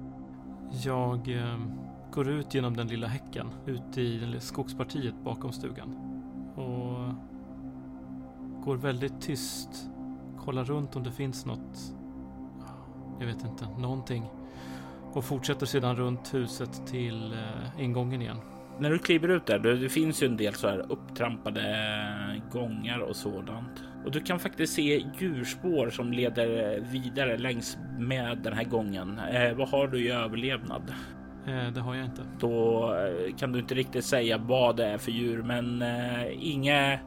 Jag 0.84 1.36
eh, 1.36 1.58
går 2.10 2.28
ut 2.28 2.54
genom 2.54 2.76
den 2.76 2.88
lilla 2.88 3.06
häcken 3.06 3.50
ut 3.66 3.98
i 3.98 4.36
skogspartiet 4.40 5.14
bakom 5.24 5.52
stugan. 5.52 5.94
Och 6.54 7.14
går 8.64 8.76
väldigt 8.76 9.20
tyst. 9.20 9.90
Kollar 10.38 10.64
runt 10.64 10.96
om 10.96 11.02
det 11.02 11.12
finns 11.12 11.46
något. 11.46 11.94
Jag 13.20 13.26
vet 13.26 13.44
inte, 13.44 13.68
någonting. 13.78 14.24
Och 15.12 15.24
fortsätter 15.24 15.66
sedan 15.66 15.96
runt 15.96 16.34
huset 16.34 16.86
till 16.86 17.32
eh, 17.32 17.82
ingången 17.84 18.22
igen. 18.22 18.38
När 18.78 18.90
du 18.90 18.98
kliver 18.98 19.28
ut 19.28 19.46
där, 19.46 19.58
det 19.58 19.88
finns 19.88 20.22
ju 20.22 20.26
en 20.26 20.36
del 20.36 20.54
så 20.54 20.68
här 20.68 20.84
upptrampade 20.92 21.62
gångar 22.52 22.98
och 22.98 23.16
sådant. 23.16 23.82
Och 24.04 24.10
du 24.10 24.20
kan 24.20 24.38
faktiskt 24.38 24.72
se 24.74 25.04
djurspår 25.18 25.90
som 25.90 26.12
leder 26.12 26.80
vidare 26.80 27.38
längs 27.38 27.78
med 27.98 28.38
den 28.38 28.52
här 28.52 28.64
gången. 28.64 29.18
Eh, 29.18 29.54
vad 29.54 29.68
har 29.68 29.88
du 29.88 30.04
i 30.06 30.10
överlevnad? 30.10 30.82
Eh, 31.46 31.72
det 31.74 31.80
har 31.80 31.94
jag 31.94 32.04
inte. 32.04 32.22
Då 32.40 32.84
eh, 32.94 33.36
kan 33.36 33.52
du 33.52 33.58
inte 33.58 33.74
riktigt 33.74 34.04
säga 34.04 34.38
vad 34.38 34.76
det 34.76 34.86
är 34.86 34.98
för 34.98 35.10
djur, 35.12 35.42
men 35.42 35.82
eh, 35.82 36.24
inga 36.52 36.98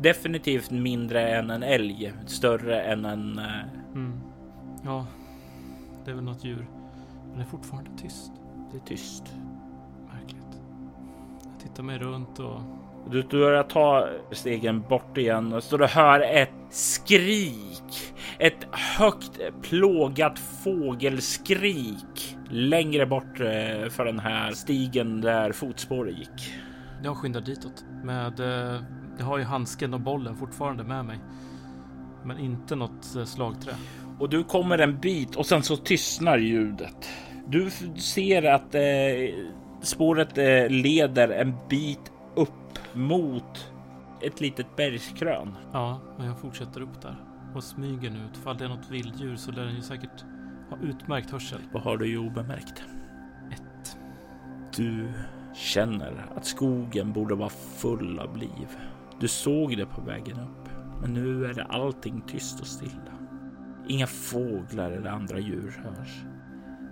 definitivt 0.00 0.70
mindre 0.70 1.28
än 1.28 1.50
en 1.50 1.62
älg, 1.62 2.12
större 2.26 2.80
än 2.82 3.04
en. 3.04 3.38
Eh, 3.38 3.44
Mm. 3.94 4.20
Ja, 4.84 5.06
det 6.04 6.10
är 6.10 6.14
väl 6.14 6.24
något 6.24 6.44
djur. 6.44 6.66
Men 7.28 7.36
det 7.38 7.42
är 7.44 7.46
fortfarande 7.48 7.90
tyst. 7.96 8.32
det 8.70 8.76
är 8.76 8.80
tyst. 8.80 9.34
Tittar 11.62 11.82
mig 11.82 11.98
runt 11.98 12.38
och 12.38 12.60
Du 13.10 13.22
du 13.22 13.38
börjar 13.38 13.62
ta 13.62 14.08
stegen 14.32 14.80
bort 14.80 15.18
igen 15.18 15.52
och 15.52 15.62
så 15.62 15.76
du 15.76 15.86
hör 15.86 16.20
ett 16.20 16.50
skrik. 16.70 18.14
Ett 18.38 18.66
högt 18.72 19.40
plågat 19.62 20.38
fågelskrik 20.38 22.36
längre 22.50 23.06
bort 23.06 23.40
eh, 23.40 23.88
för 23.90 24.04
den 24.04 24.18
här 24.18 24.52
stigen 24.52 25.20
där 25.20 25.52
fotspåret 25.52 26.18
gick. 26.18 26.52
jag 27.04 27.16
skyndar 27.16 27.40
ditåt. 27.40 27.84
Med, 28.04 28.40
eh, 28.40 28.82
jag 29.18 29.24
har 29.24 29.38
ju 29.38 29.44
handsken 29.44 29.94
och 29.94 30.00
bollen 30.00 30.36
fortfarande 30.36 30.84
med 30.84 31.04
mig. 31.04 31.18
Men 32.24 32.38
inte 32.38 32.76
något 32.76 33.16
eh, 33.16 33.24
slagträ. 33.24 33.72
Och 34.18 34.28
du 34.28 34.44
kommer 34.44 34.78
en 34.78 35.00
bit 35.00 35.36
och 35.36 35.46
sen 35.46 35.62
så 35.62 35.76
tystnar 35.76 36.38
ljudet. 36.38 37.08
Du 37.46 37.70
ser 37.96 38.42
att 38.42 38.74
eh, 38.74 38.80
spåret 39.82 40.38
eh, 40.38 40.68
leder 40.68 41.28
en 41.28 41.54
bit 41.68 42.12
upp 42.34 42.94
mot 42.94 43.72
ett 44.20 44.40
litet 44.40 44.76
bergskrön. 44.76 45.56
Ja, 45.72 46.00
och 46.18 46.24
jag 46.24 46.40
fortsätter 46.40 46.80
upp 46.80 47.02
där. 47.02 47.16
Och 47.54 47.64
smyger 47.64 48.10
nu 48.10 48.18
ut. 48.18 48.36
Fall 48.36 48.56
det 48.58 48.64
är 48.64 48.68
något 48.68 48.90
vilddjur 48.90 49.36
så 49.36 49.52
lär 49.52 49.64
den 49.64 49.74
ju 49.74 49.82
säkert 49.82 50.24
ha 50.70 50.78
utmärkt 50.82 51.30
hörsel. 51.30 51.60
Vad 51.72 51.82
har 51.82 51.96
du 51.96 52.06
ju 52.06 52.18
obemärkt? 52.18 52.84
Ett. 53.52 53.96
Du 54.76 55.12
känner 55.54 56.26
att 56.36 56.44
skogen 56.44 57.12
borde 57.12 57.34
vara 57.34 57.48
full 57.48 58.18
av 58.18 58.36
liv. 58.36 58.68
Du 59.20 59.28
såg 59.28 59.76
det 59.76 59.86
på 59.86 60.00
vägen 60.00 60.40
upp, 60.40 60.68
men 61.00 61.14
nu 61.14 61.44
är 61.44 61.54
det 61.54 61.64
allting 61.64 62.22
tyst 62.26 62.60
och 62.60 62.66
stilla. 62.66 63.12
Inga 63.88 64.06
fåglar 64.06 64.90
eller 64.90 65.10
andra 65.10 65.38
djur 65.38 65.82
hörs. 65.84 66.22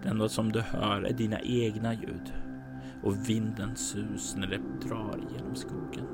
Det 0.02 0.08
enda 0.08 0.28
som 0.28 0.52
du 0.52 0.60
hör 0.60 1.02
är 1.02 1.12
dina 1.12 1.40
egna 1.40 1.94
ljud 1.94 2.32
och 3.02 3.28
vindens 3.28 3.88
sus 3.88 4.36
när 4.36 4.46
det 4.46 4.88
drar 4.88 5.20
genom 5.36 5.54
skogen. 5.54 6.06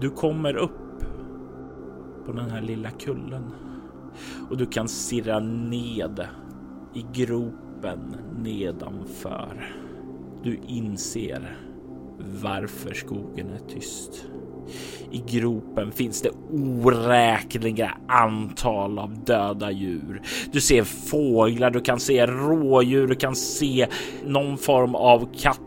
Du 0.00 0.10
kommer 0.10 0.56
upp 0.56 1.04
på 2.26 2.32
den 2.32 2.50
här 2.50 2.62
lilla 2.62 2.90
kullen 2.90 3.52
och 4.50 4.56
du 4.56 4.66
kan 4.66 4.88
stirra 4.88 5.40
ned 5.40 6.26
i 6.94 7.06
gropen 7.12 8.16
nedanför. 8.42 9.74
Du 10.42 10.58
inser 10.66 11.56
varför 12.42 12.94
skogen 12.94 13.50
är 13.50 13.68
tyst. 13.68 14.26
I 15.10 15.22
gropen 15.26 15.92
finns 15.92 16.22
det 16.22 16.30
oräkneliga 16.52 17.90
antal 18.08 18.98
av 18.98 19.24
döda 19.24 19.70
djur. 19.70 20.22
Du 20.52 20.60
ser 20.60 20.82
fåglar, 20.84 21.70
du 21.70 21.80
kan 21.80 22.00
se 22.00 22.26
rådjur, 22.26 23.06
du 23.06 23.14
kan 23.14 23.36
se 23.36 23.86
någon 24.24 24.58
form 24.58 24.94
av 24.94 25.28
katt 25.38 25.60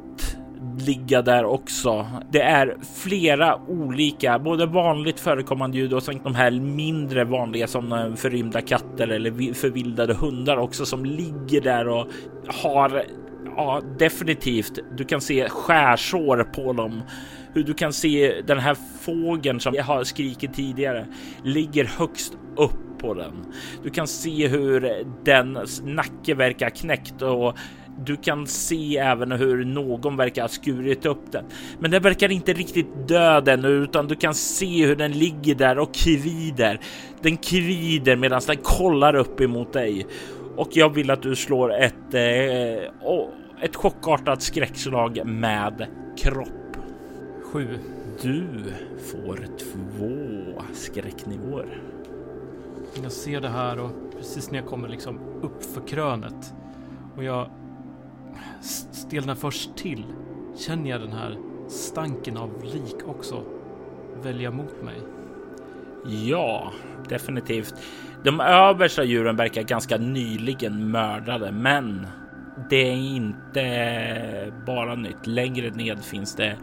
ligga 0.80 1.22
där 1.22 1.46
också. 1.46 2.08
Det 2.32 2.42
är 2.42 2.78
flera 2.96 3.62
olika, 3.68 4.40
både 4.40 4.66
vanligt 4.66 5.20
förekommande 5.20 5.78
ljud 5.78 5.94
och 5.94 6.04
sen 6.04 6.20
de 6.24 6.36
här 6.36 6.52
mindre 6.52 7.24
vanliga 7.24 7.68
som 7.68 7.92
eh, 7.92 8.16
förrymda 8.16 8.62
katter 8.62 9.08
eller 9.08 9.54
förvildade 9.54 10.14
hundar 10.14 10.58
också 10.58 10.86
som 10.86 11.06
ligger 11.06 11.62
där 11.62 11.88
och 11.88 12.08
har 12.48 13.04
ja, 13.58 13.82
definitivt. 14.00 14.80
Du 14.98 15.06
kan 15.06 15.22
se 15.22 15.50
skärsår 15.50 16.44
på 16.44 16.74
dem. 16.74 17.02
Hur 17.56 17.64
du 17.64 17.74
kan 17.74 17.94
se 17.94 18.42
den 18.42 18.60
här 18.60 18.78
fågeln 19.02 19.60
som 19.60 19.74
jag 19.74 19.84
har 19.84 20.04
skrikit 20.04 20.54
tidigare 20.54 21.06
ligger 21.44 21.86
högst 21.86 22.38
upp 22.58 23.00
på 23.00 23.14
den. 23.14 23.54
Du 23.84 23.90
kan 23.90 24.08
se 24.08 24.48
hur 24.48 25.06
den 25.24 25.60
nacke 25.84 26.34
verkar 26.34 26.70
knäckt 26.70 27.22
och 27.22 27.58
du 28.06 28.16
kan 28.16 28.48
se 28.48 28.98
även 28.98 29.32
hur 29.32 29.66
någon 29.66 30.18
verkar 30.18 30.42
ha 30.42 30.50
skurit 30.50 31.06
upp 31.06 31.32
den. 31.32 31.46
Men 31.80 31.92
den 31.92 32.02
verkar 32.02 32.32
inte 32.32 32.54
riktigt 32.54 33.08
död 33.08 33.48
ännu 33.48 33.68
utan 33.68 34.08
du 34.08 34.16
kan 34.16 34.34
se 34.34 34.86
hur 34.86 34.96
den 34.96 35.12
ligger 35.12 35.56
där 35.56 35.80
och 35.80 35.94
kvider. 35.94 36.80
Den 37.22 37.38
kvider 37.38 38.16
medan 38.16 38.42
den 38.48 38.58
kollar 38.58 39.16
upp 39.16 39.42
emot 39.42 39.74
dig. 39.74 40.08
Och 40.56 40.70
jag 40.72 40.94
vill 40.94 41.12
att 41.12 41.22
du 41.22 41.36
slår 41.36 41.74
ett, 41.74 42.14
eh, 42.14 43.62
ett 43.62 43.76
chockartat 43.76 44.42
skräckslag 44.42 45.26
med 45.26 45.88
kropp. 46.18 46.65
Sju. 47.56 47.80
Du 48.22 48.48
får 48.98 49.48
två 49.58 50.62
skräcknivåer. 50.74 51.82
Jag 53.04 53.12
ser 53.12 53.42
det 53.42 53.50
här 53.50 53.80
och 53.80 53.92
precis 54.18 54.52
när 54.52 54.60
jag 54.60 54.68
kommer 54.68 54.88
liksom 54.90 55.20
upp 55.42 55.64
för 55.64 55.88
krönet 55.88 56.54
och 57.16 57.24
jag 57.24 57.50
stelnar 58.92 59.36
först 59.36 59.76
till 59.76 60.04
känner 60.58 60.90
jag 60.90 61.02
den 61.02 61.12
här 61.12 61.38
stanken 61.68 62.38
av 62.38 62.64
lik 62.64 63.08
också 63.08 63.44
välja 64.24 64.52
mot 64.52 64.84
mig. 64.84 65.02
Ja, 66.06 66.72
definitivt. 67.10 67.74
De 68.24 68.40
översta 68.40 69.04
djuren 69.04 69.36
verkar 69.36 69.64
ganska 69.64 69.98
nyligen 69.98 70.92
mördade, 70.92 71.52
men 71.52 72.08
det 72.70 72.90
är 72.90 73.16
inte 73.16 74.54
bara 74.66 74.96
nytt. 74.96 75.28
Längre 75.28 75.70
ned 75.70 76.04
finns 76.04 76.36
det 76.36 76.58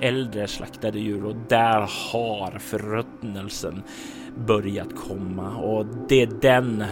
äldre 0.00 0.46
slaktade 0.46 0.98
djur 0.98 1.24
och 1.24 1.36
där 1.48 1.88
har 2.12 2.58
förruttnelsen 2.58 3.82
börjat 4.46 4.96
komma 4.96 5.56
och 5.56 5.86
det 6.08 6.22
är 6.22 6.26
den 6.40 6.84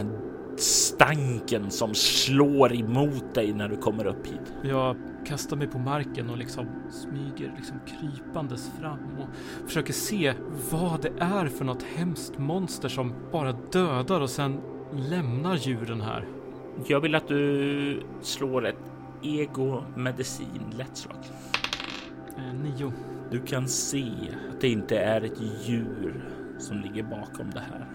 stanken 0.56 1.70
som 1.70 1.94
slår 1.94 2.74
emot 2.74 3.34
dig 3.34 3.52
när 3.52 3.68
du 3.68 3.76
kommer 3.76 4.06
upp 4.06 4.26
hit. 4.26 4.54
Jag 4.62 4.96
kastar 5.26 5.56
mig 5.56 5.66
på 5.66 5.78
marken 5.78 6.30
och 6.30 6.38
liksom 6.38 6.66
smyger 6.90 7.52
liksom 7.56 7.76
krypandes 7.86 8.70
fram 8.80 8.98
och 9.18 9.28
försöker 9.66 9.92
se 9.92 10.34
vad 10.70 11.02
det 11.02 11.12
är 11.18 11.46
för 11.46 11.64
något 11.64 11.82
hemskt 11.82 12.38
monster 12.38 12.88
som 12.88 13.14
bara 13.32 13.52
dödar 13.52 14.20
och 14.20 14.30
sen 14.30 14.60
lämnar 14.92 15.56
djuren 15.56 16.00
här. 16.00 16.41
Jag 16.86 17.00
vill 17.00 17.14
att 17.14 17.28
du 17.28 18.02
slår 18.20 18.66
ett 18.66 18.92
ego 19.22 19.82
medicin 19.96 20.74
lättslag. 20.76 21.18
Eh, 22.36 22.54
nio. 22.54 22.92
Du 23.30 23.40
kan 23.40 23.68
se 23.68 24.10
att 24.50 24.60
det 24.60 24.68
inte 24.68 24.98
är 24.98 25.20
ett 25.20 25.40
djur 25.64 26.24
som 26.58 26.80
ligger 26.80 27.02
bakom 27.02 27.50
det 27.50 27.60
här. 27.60 27.86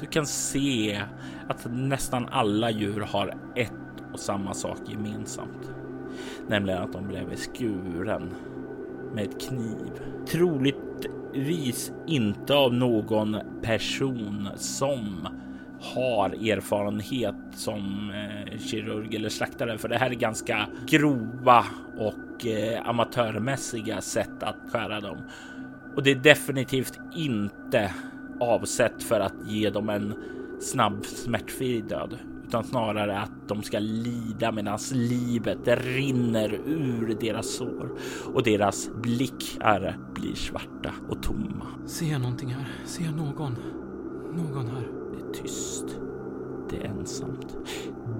Du 0.00 0.06
kan 0.06 0.26
se 0.26 1.00
att 1.48 1.66
nästan 1.70 2.28
alla 2.30 2.70
djur 2.70 3.00
har 3.00 3.34
ett 3.54 3.72
och 4.12 4.20
samma 4.20 4.54
sak 4.54 4.78
gemensamt, 4.86 5.72
nämligen 6.48 6.82
att 6.82 6.92
de 6.92 7.08
blev 7.08 7.36
skuren 7.36 8.34
med 9.14 9.24
ett 9.24 9.48
kniv. 9.48 9.90
Troligtvis 10.26 11.92
inte 12.06 12.54
av 12.54 12.74
någon 12.74 13.36
person 13.62 14.48
som 14.56 15.28
har 15.94 16.30
erfarenhet 16.30 17.34
som 17.52 18.10
eh, 18.10 18.58
kirurg 18.58 19.16
eller 19.16 19.28
slaktare, 19.28 19.78
för 19.78 19.88
det 19.88 19.98
här 19.98 20.10
är 20.10 20.14
ganska 20.14 20.66
grova 20.86 21.64
och 21.98 22.46
eh, 22.46 22.88
amatörmässiga 22.88 24.00
sätt 24.00 24.42
att 24.42 24.56
skära 24.72 25.00
dem. 25.00 25.18
Och 25.96 26.02
det 26.02 26.10
är 26.10 26.14
definitivt 26.14 26.98
inte 27.16 27.90
avsett 28.40 29.02
för 29.02 29.20
att 29.20 29.34
ge 29.46 29.70
dem 29.70 29.88
en 29.88 30.14
snabb 30.60 31.06
smärtfri 31.06 31.80
död, 31.80 32.18
utan 32.46 32.64
snarare 32.64 33.18
att 33.18 33.48
de 33.48 33.62
ska 33.62 33.78
lida 33.78 34.52
medan 34.52 34.78
livet 34.92 35.58
rinner 35.64 36.60
ur 36.66 37.16
deras 37.20 37.56
sår 37.56 37.98
och 38.34 38.42
deras 38.42 38.90
blickar 39.02 39.98
blir 40.14 40.34
svarta 40.34 40.90
och 41.08 41.22
tomma. 41.22 41.66
Ser 41.86 42.06
jag 42.06 42.20
någonting 42.20 42.48
här? 42.48 42.66
Ser 42.84 43.04
jag 43.04 43.16
någon? 43.16 43.56
Någon 44.36 44.66
här? 44.66 45.03
Tyst. 45.42 45.84
Det 46.70 46.76
är 46.76 46.84
ensamt. 46.84 47.56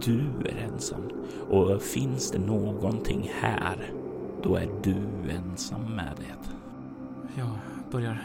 Du 0.05 0.21
är 0.45 0.69
ensam 0.73 1.03
och 1.49 1.83
finns 1.83 2.31
det 2.31 2.39
någonting 2.39 3.31
här, 3.41 3.93
då 4.43 4.57
är 4.57 4.69
du 4.83 5.31
ensam 5.31 5.83
med 5.97 6.13
det. 6.17 6.51
Jag 7.41 7.51
börjar 7.91 8.23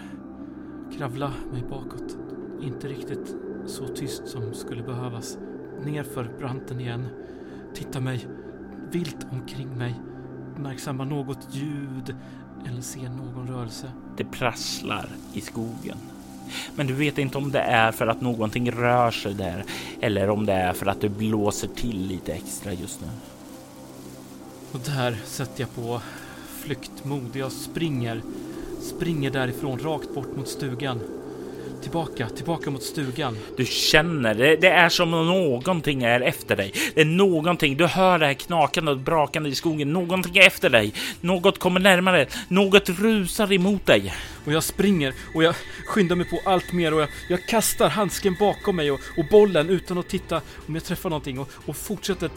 kravla 0.97 1.34
mig 1.52 1.63
bakåt. 1.69 2.17
Inte 2.62 2.88
riktigt 2.88 3.36
så 3.65 3.88
tyst 3.88 4.28
som 4.28 4.54
skulle 4.54 4.84
behövas. 4.84 5.38
Nerför 5.86 6.32
branten 6.39 6.80
igen. 6.80 7.08
Titta 7.73 7.99
mig 7.99 8.28
vilt 8.91 9.28
omkring 9.32 9.78
mig. 9.78 10.02
Uppmärksamma 10.52 11.06
något 11.06 11.47
ljud 11.52 12.15
eller 12.67 12.82
se 12.82 13.10
någon 13.10 13.47
rörelse. 13.47 13.91
Det 14.17 14.25
prasslar 14.25 15.10
i 15.34 15.41
skogen. 15.41 15.97
Men 16.76 16.88
du 16.88 16.94
vet 16.94 17.18
inte 17.18 17.38
om 17.38 17.52
det 17.52 17.60
är 17.60 17.92
för 17.92 18.08
att 18.08 18.22
någonting 18.22 18.72
rör 18.72 19.12
sig 19.12 19.34
där 19.34 19.64
eller 20.02 20.30
om 20.30 20.46
det 20.46 20.54
är 20.54 20.74
för 20.74 20.86
att 20.86 21.02
det 21.02 21.10
blåser 21.10 21.68
till 21.68 22.08
lite 22.08 22.34
extra 22.34 22.74
just 22.74 23.02
nu. 23.02 23.08
Och 24.72 24.80
där 24.80 25.18
sätter 25.26 25.62
jag 25.62 25.76
på 25.76 26.02
flyktmod. 26.64 27.36
Jag 27.36 27.52
springer 27.52 28.22
Springer 28.82 29.32
därifrån 29.32 29.80
rakt 29.80 30.14
bort 30.14 30.38
mot 30.38 30.48
stugan. 30.48 31.00
Tillbaka, 31.82 32.30
tillbaka 32.30 32.70
mot 32.70 32.84
stugan. 32.84 33.38
Du 33.58 33.65
känner 33.65 34.34
det. 34.34 34.56
Det 34.56 34.68
är 34.68 34.89
som 34.89 35.13
om 35.13 35.28
någonting 35.28 36.04
är 36.04 36.22
efter 36.22 36.56
dig. 36.56 36.74
Det 36.96 37.02
är 37.02 37.06
någonting. 37.06 37.78
Du 37.78 37.86
hör 37.86 38.20
det 38.20 38.26
här 38.26 38.34
knakande 38.34 38.92
och 38.92 38.98
brakande 38.98 39.50
i 39.50 39.56
skogen. 39.56 39.94
Någonting 39.94 40.38
är 40.38 40.48
efter 40.48 40.70
dig. 40.70 40.94
Något 41.22 41.60
kommer 41.60 41.80
närmare. 41.80 42.28
Något 42.48 42.89
rusar 42.89 43.54
emot 43.54 43.86
dig. 43.86 44.13
Och 44.46 44.54
jag 44.54 44.63
springer 44.63 45.13
och 45.36 45.44
jag 45.44 45.56
skyndar 45.86 46.15
mig 46.15 46.30
på 46.30 46.39
allt 46.46 46.74
mer 46.74 46.94
och 46.94 47.02
jag, 47.02 47.10
jag 47.30 47.48
kastar 47.48 47.89
handsken 47.89 48.36
bakom 48.39 48.76
mig 48.76 48.92
och, 48.92 49.00
och, 49.18 49.26
bollen 49.32 49.70
utan 49.70 49.98
att 49.98 50.10
titta 50.10 50.42
om 50.68 50.76
jag 50.76 50.84
träffar 50.84 51.10
någonting 51.10 51.39
och, 51.39 51.50
och 51.65 51.76
fortsätter 51.76 52.30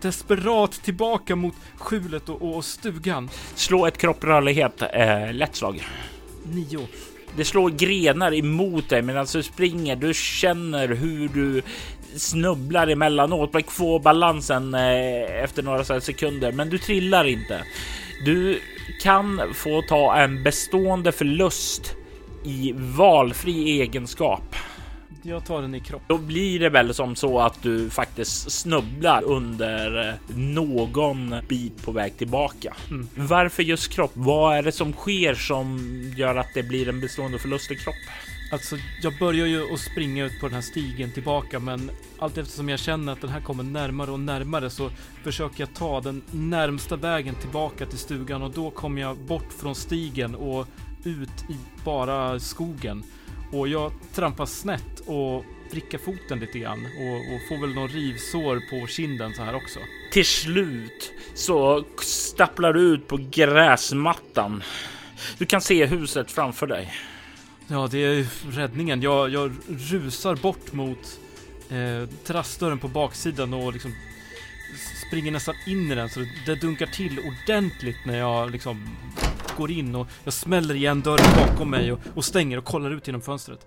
desperat 0.00 0.72
tillbaka 0.72 1.36
mot 1.36 1.54
skjulet 1.76 2.28
och, 2.28 2.56
och 2.56 2.64
stugan. 2.64 3.30
Slå 3.54 3.86
ett 3.86 3.98
kropprörlighet, 3.98 4.82
eh, 4.92 5.32
lätt 5.32 5.56
slag. 5.56 5.88
Nio. 6.42 6.88
Det 7.36 7.44
slår 7.44 7.70
grenar 7.70 8.34
emot 8.34 8.88
dig 8.88 9.02
medan 9.02 9.26
du 9.32 9.42
springer. 9.42 9.96
Du 9.96 10.14
känner 10.14 10.88
hur 10.88 11.28
du 11.28 11.62
snubblar 12.16 12.86
emellanåt, 12.86 13.52
men 13.52 13.62
får 13.70 14.00
balansen 14.00 14.74
eh, 14.74 15.42
efter 15.44 15.62
några 15.62 16.00
sekunder, 16.00 16.52
men 16.52 16.70
du 16.70 16.78
trillar 16.78 17.24
inte. 17.24 17.62
Du 18.24 18.60
kan 19.02 19.40
få 19.54 19.82
ta 19.82 20.16
en 20.16 20.42
bestående 20.42 21.12
förlust 21.12 21.94
i 22.44 22.72
valfri 22.76 23.80
egenskap. 23.80 24.56
Jag 25.28 25.44
tar 25.44 25.62
den 25.62 25.74
i 25.74 25.80
kropp. 25.80 26.02
Då 26.08 26.18
blir 26.18 26.60
det 26.60 26.68
väl 26.68 26.94
som 26.94 27.16
så 27.16 27.38
att 27.38 27.62
du 27.62 27.90
faktiskt 27.90 28.50
snubblar 28.50 29.22
under 29.24 30.14
någon 30.34 31.34
bit 31.48 31.84
på 31.84 31.92
väg 31.92 32.18
tillbaka. 32.18 32.76
Mm. 32.90 33.08
Varför 33.14 33.62
just 33.62 33.92
kropp? 33.92 34.10
Vad 34.14 34.56
är 34.56 34.62
det 34.62 34.72
som 34.72 34.92
sker 34.92 35.34
som 35.34 35.78
gör 36.16 36.36
att 36.36 36.54
det 36.54 36.62
blir 36.62 36.88
en 36.88 37.00
bestående 37.00 37.38
förlust 37.38 37.70
i 37.70 37.76
kropp? 37.76 37.94
Alltså, 38.52 38.76
jag 39.02 39.18
börjar 39.18 39.46
ju 39.46 39.72
att 39.72 39.80
springa 39.80 40.24
ut 40.24 40.40
på 40.40 40.46
den 40.46 40.54
här 40.54 40.62
stigen 40.62 41.12
tillbaka, 41.12 41.60
men 41.60 41.90
allt 42.18 42.38
eftersom 42.38 42.68
jag 42.68 42.78
känner 42.78 43.12
att 43.12 43.20
den 43.20 43.30
här 43.30 43.40
kommer 43.40 43.62
närmare 43.62 44.10
och 44.10 44.20
närmare 44.20 44.70
så 44.70 44.90
försöker 45.22 45.60
jag 45.60 45.74
ta 45.74 46.00
den 46.00 46.22
närmsta 46.30 46.96
vägen 46.96 47.34
tillbaka 47.34 47.86
till 47.86 47.98
stugan 47.98 48.42
och 48.42 48.50
då 48.50 48.70
kommer 48.70 49.00
jag 49.00 49.16
bort 49.16 49.52
från 49.60 49.74
stigen 49.74 50.34
och 50.34 50.66
ut 51.04 51.50
i 51.50 51.56
bara 51.84 52.40
skogen. 52.40 53.04
Och 53.58 53.68
jag 53.68 53.92
trampar 54.14 54.46
snett 54.46 55.00
och 55.06 55.44
vrickar 55.70 55.98
foten 55.98 56.38
lite 56.40 56.58
grann 56.58 56.86
och, 56.86 57.34
och 57.34 57.40
får 57.48 57.60
väl 57.66 57.74
någon 57.74 57.88
rivsår 57.88 58.62
på 58.70 58.86
kinden 58.86 59.34
så 59.34 59.42
här 59.42 59.54
också. 59.54 59.78
Till 60.12 60.24
slut 60.24 61.12
så 61.34 61.84
stapplar 62.02 62.72
du 62.72 62.80
ut 62.80 63.08
på 63.08 63.18
gräsmattan. 63.30 64.62
Du 65.38 65.46
kan 65.46 65.60
se 65.60 65.86
huset 65.86 66.30
framför 66.30 66.66
dig. 66.66 66.92
Ja, 67.68 67.88
det 67.90 67.98
är 67.98 68.26
räddningen. 68.50 69.02
Jag, 69.02 69.30
jag 69.30 69.52
rusar 69.68 70.36
bort 70.36 70.72
mot 70.72 71.20
eh, 71.70 72.08
terrassdörren 72.24 72.78
på 72.78 72.88
baksidan 72.88 73.54
och 73.54 73.72
liksom 73.72 73.94
springer 74.76 75.32
nästan 75.32 75.54
in 75.66 75.92
i 75.92 75.94
den 75.94 76.08
så 76.08 76.20
det, 76.20 76.28
det 76.46 76.54
dunkar 76.54 76.86
till 76.86 77.18
ordentligt 77.18 77.96
när 78.06 78.18
jag 78.18 78.50
liksom 78.50 78.96
går 79.56 79.70
in 79.70 79.94
och 79.94 80.08
jag 80.24 80.32
smäller 80.32 80.74
igen 80.74 81.00
dörren 81.00 81.36
bakom 81.36 81.70
mig 81.70 81.92
och, 81.92 82.00
och 82.14 82.24
stänger 82.24 82.58
och 82.58 82.64
kollar 82.64 82.90
ut 82.90 83.06
genom 83.06 83.22
fönstret. 83.22 83.66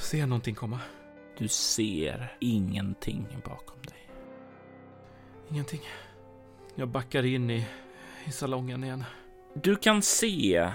Ser 0.00 0.18
jag 0.18 0.28
någonting 0.28 0.54
komma? 0.54 0.80
Du 1.38 1.48
ser 1.48 2.36
ingenting 2.40 3.26
bakom 3.44 3.82
dig. 3.82 4.10
Ingenting. 5.50 5.80
Jag 6.74 6.88
backar 6.88 7.22
in 7.22 7.50
i, 7.50 7.66
i 8.24 8.32
salongen 8.32 8.84
igen. 8.84 9.04
Du 9.54 9.76
kan 9.76 10.02
se 10.02 10.70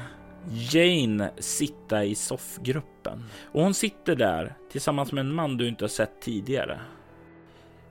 Jane 0.51 1.31
sitta 1.37 2.03
i 2.03 2.15
soffgruppen 2.15 3.25
och 3.51 3.63
hon 3.63 3.73
sitter 3.73 4.15
där 4.15 4.53
tillsammans 4.71 5.11
med 5.11 5.21
en 5.21 5.33
man 5.33 5.57
du 5.57 5.67
inte 5.67 5.83
har 5.83 5.89
sett 5.89 6.21
tidigare. 6.21 6.79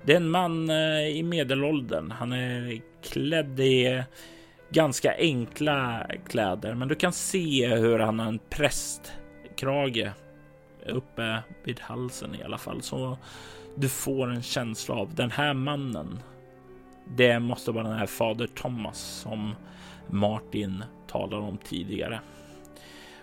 Det 0.04 0.12
är 0.12 0.16
en 0.16 0.30
man 0.30 0.70
eh, 0.70 1.06
i 1.06 1.22
medelåldern. 1.22 2.10
Han 2.10 2.32
är 2.32 2.80
klädd 3.02 3.60
i 3.60 4.02
ganska 4.70 5.16
enkla 5.18 6.06
kläder, 6.28 6.74
men 6.74 6.88
du 6.88 6.94
kan 6.94 7.12
se 7.12 7.68
hur 7.76 7.98
han 7.98 8.18
har 8.18 8.26
en 8.26 8.40
prästkrage 8.50 10.10
uppe 10.86 11.42
vid 11.64 11.80
halsen 11.80 12.34
i 12.34 12.42
alla 12.42 12.58
fall. 12.58 12.82
Så 12.82 13.18
du 13.76 13.88
får 13.88 14.30
en 14.30 14.42
känsla 14.42 14.94
av 14.94 15.14
den 15.14 15.30
här 15.30 15.54
mannen. 15.54 16.18
Det 17.16 17.38
måste 17.40 17.70
vara 17.72 17.88
den 17.88 17.98
här 17.98 18.06
fader 18.06 18.46
Thomas 18.46 18.98
som 18.98 19.54
Martin 20.06 20.84
talar 21.06 21.38
om 21.38 21.58
tidigare. 21.58 22.20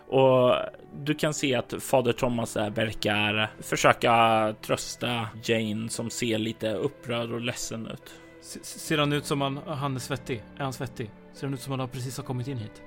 Och 0.08 0.56
du 0.94 1.14
kan 1.14 1.34
se 1.34 1.56
att 1.56 1.74
fader 1.80 2.14
Thomas 2.14 2.56
verkar 2.56 3.52
försöka 3.62 4.56
trösta 4.62 5.28
Jane 5.44 5.90
som 5.90 6.10
ser 6.10 6.38
lite 6.38 6.74
upprörd 6.74 7.32
och 7.32 7.42
ledsen 7.42 7.88
ut. 7.88 8.14
Ser 8.62 8.98
han 8.98 9.14
ut 9.14 9.26
som 9.26 9.42
han, 9.42 9.60
han 9.68 9.96
är 9.96 10.00
svettig? 10.00 10.44
Är 10.58 10.64
han 10.64 10.74
svettig? 10.74 11.12
Ser 11.34 11.48
han 11.48 11.54
ut 11.54 11.62
som 11.62 11.80
han 11.80 11.90
precis 11.90 12.18
har 12.18 12.24
kommit 12.24 12.48
in 12.48 12.58
hit? 12.58 12.82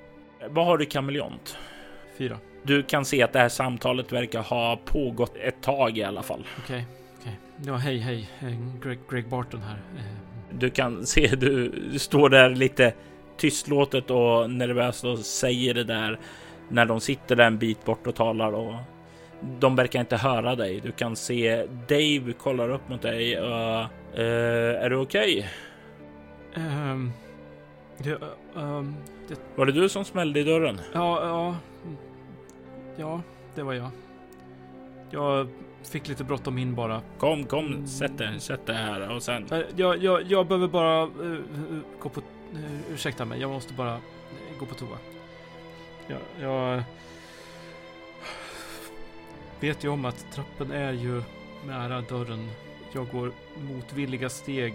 Vad 0.48 0.66
har 0.66 0.78
du 0.78 0.86
kameleont? 0.86 1.58
Fyra. 2.18 2.38
Du 2.62 2.82
kan 2.82 3.04
se 3.04 3.22
att 3.22 3.32
det 3.32 3.38
här 3.38 3.48
samtalet 3.48 4.12
verkar 4.12 4.42
ha 4.42 4.80
pågått 4.84 5.36
ett 5.36 5.62
tag 5.62 5.98
i 5.98 6.02
alla 6.02 6.22
fall. 6.22 6.46
Okej, 6.64 6.64
okay, 6.64 6.84
okej. 7.20 7.38
Okay. 7.56 7.72
Ja, 7.72 7.76
hej, 7.76 7.98
hej. 7.98 8.28
Greg, 8.82 8.98
Greg 9.10 9.28
Barton 9.28 9.62
här. 9.62 9.76
Eh, 9.96 10.04
du 10.50 10.70
kan 10.70 11.06
se, 11.06 11.26
du, 11.36 11.68
du 11.92 11.98
står 11.98 12.28
där 12.28 12.50
lite 12.50 12.94
tystlåtet 13.36 14.10
och 14.10 14.50
nervöst 14.50 15.04
och 15.04 15.18
säger 15.18 15.74
det 15.74 15.84
där 15.84 16.18
när 16.68 16.84
de 16.84 17.00
sitter 17.00 17.36
där 17.36 17.46
en 17.46 17.58
bit 17.58 17.84
bort 17.84 18.06
och 18.06 18.14
talar 18.14 18.52
och 18.52 18.74
de 19.40 19.76
verkar 19.76 20.00
inte 20.00 20.16
höra 20.16 20.56
dig. 20.56 20.80
Du 20.80 20.92
kan 20.92 21.16
se 21.16 21.66
Dave 21.88 22.32
kollar 22.32 22.68
upp 22.70 22.88
mot 22.88 23.02
dig. 23.02 23.36
Uh, 23.36 23.86
uh, 24.14 24.84
är 24.84 24.90
du 24.90 24.96
okej? 24.96 25.50
Okay? 26.50 26.64
Um, 26.64 27.12
um, 28.54 28.96
det... 29.28 29.38
Var 29.56 29.66
det 29.66 29.72
du 29.72 29.88
som 29.88 30.04
smällde 30.04 30.40
i 30.40 30.44
dörren? 30.44 30.80
Ja, 30.94 31.26
ja. 31.26 31.56
Ja, 32.96 33.22
det 33.54 33.62
var 33.62 33.72
jag. 33.72 33.90
Jag 35.10 35.48
fick 35.82 36.08
lite 36.08 36.24
bråttom 36.24 36.58
in 36.58 36.74
bara. 36.74 37.02
Kom, 37.18 37.44
kom, 37.44 37.86
sätt 37.86 38.18
dig, 38.18 38.40
sätt 38.40 38.66
dig 38.66 38.76
här 38.76 39.14
och 39.14 39.22
sen. 39.22 39.46
Jag, 39.76 40.02
jag, 40.02 40.22
jag 40.22 40.46
behöver 40.46 40.68
bara 40.68 41.02
uh, 41.04 41.38
gå 42.00 42.08
på. 42.08 42.20
Uh, 42.20 42.92
ursäkta 42.92 43.24
mig, 43.24 43.40
jag 43.40 43.50
måste 43.50 43.74
bara 43.74 43.98
gå 44.58 44.66
på 44.66 44.74
toa. 44.74 44.98
Jag, 46.08 46.20
jag 46.40 46.82
vet 49.60 49.84
ju 49.84 49.88
om 49.88 50.04
att 50.04 50.26
trappen 50.32 50.70
är 50.70 50.92
ju 50.92 51.22
nära 51.66 52.00
dörren. 52.00 52.50
Jag 52.92 53.08
går 53.08 53.32
motvilliga 53.56 54.28
steg 54.28 54.74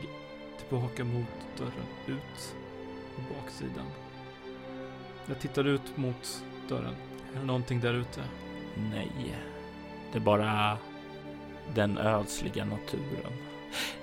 tillbaka 0.58 1.04
mot 1.04 1.28
dörren, 1.58 1.88
ut 2.08 2.56
på 3.16 3.22
baksidan. 3.34 3.86
Jag 5.26 5.40
tittar 5.40 5.68
ut 5.68 5.98
mot 5.98 6.44
dörren. 6.70 6.96
Är 7.36 7.40
det 7.40 7.46
någonting 7.46 7.80
där 7.80 7.94
ute? 7.94 8.22
Nej, 8.92 9.36
det 10.12 10.18
är 10.18 10.22
bara 10.22 10.78
den 11.74 11.98
ödsliga 11.98 12.66
naturen. 12.66 13.34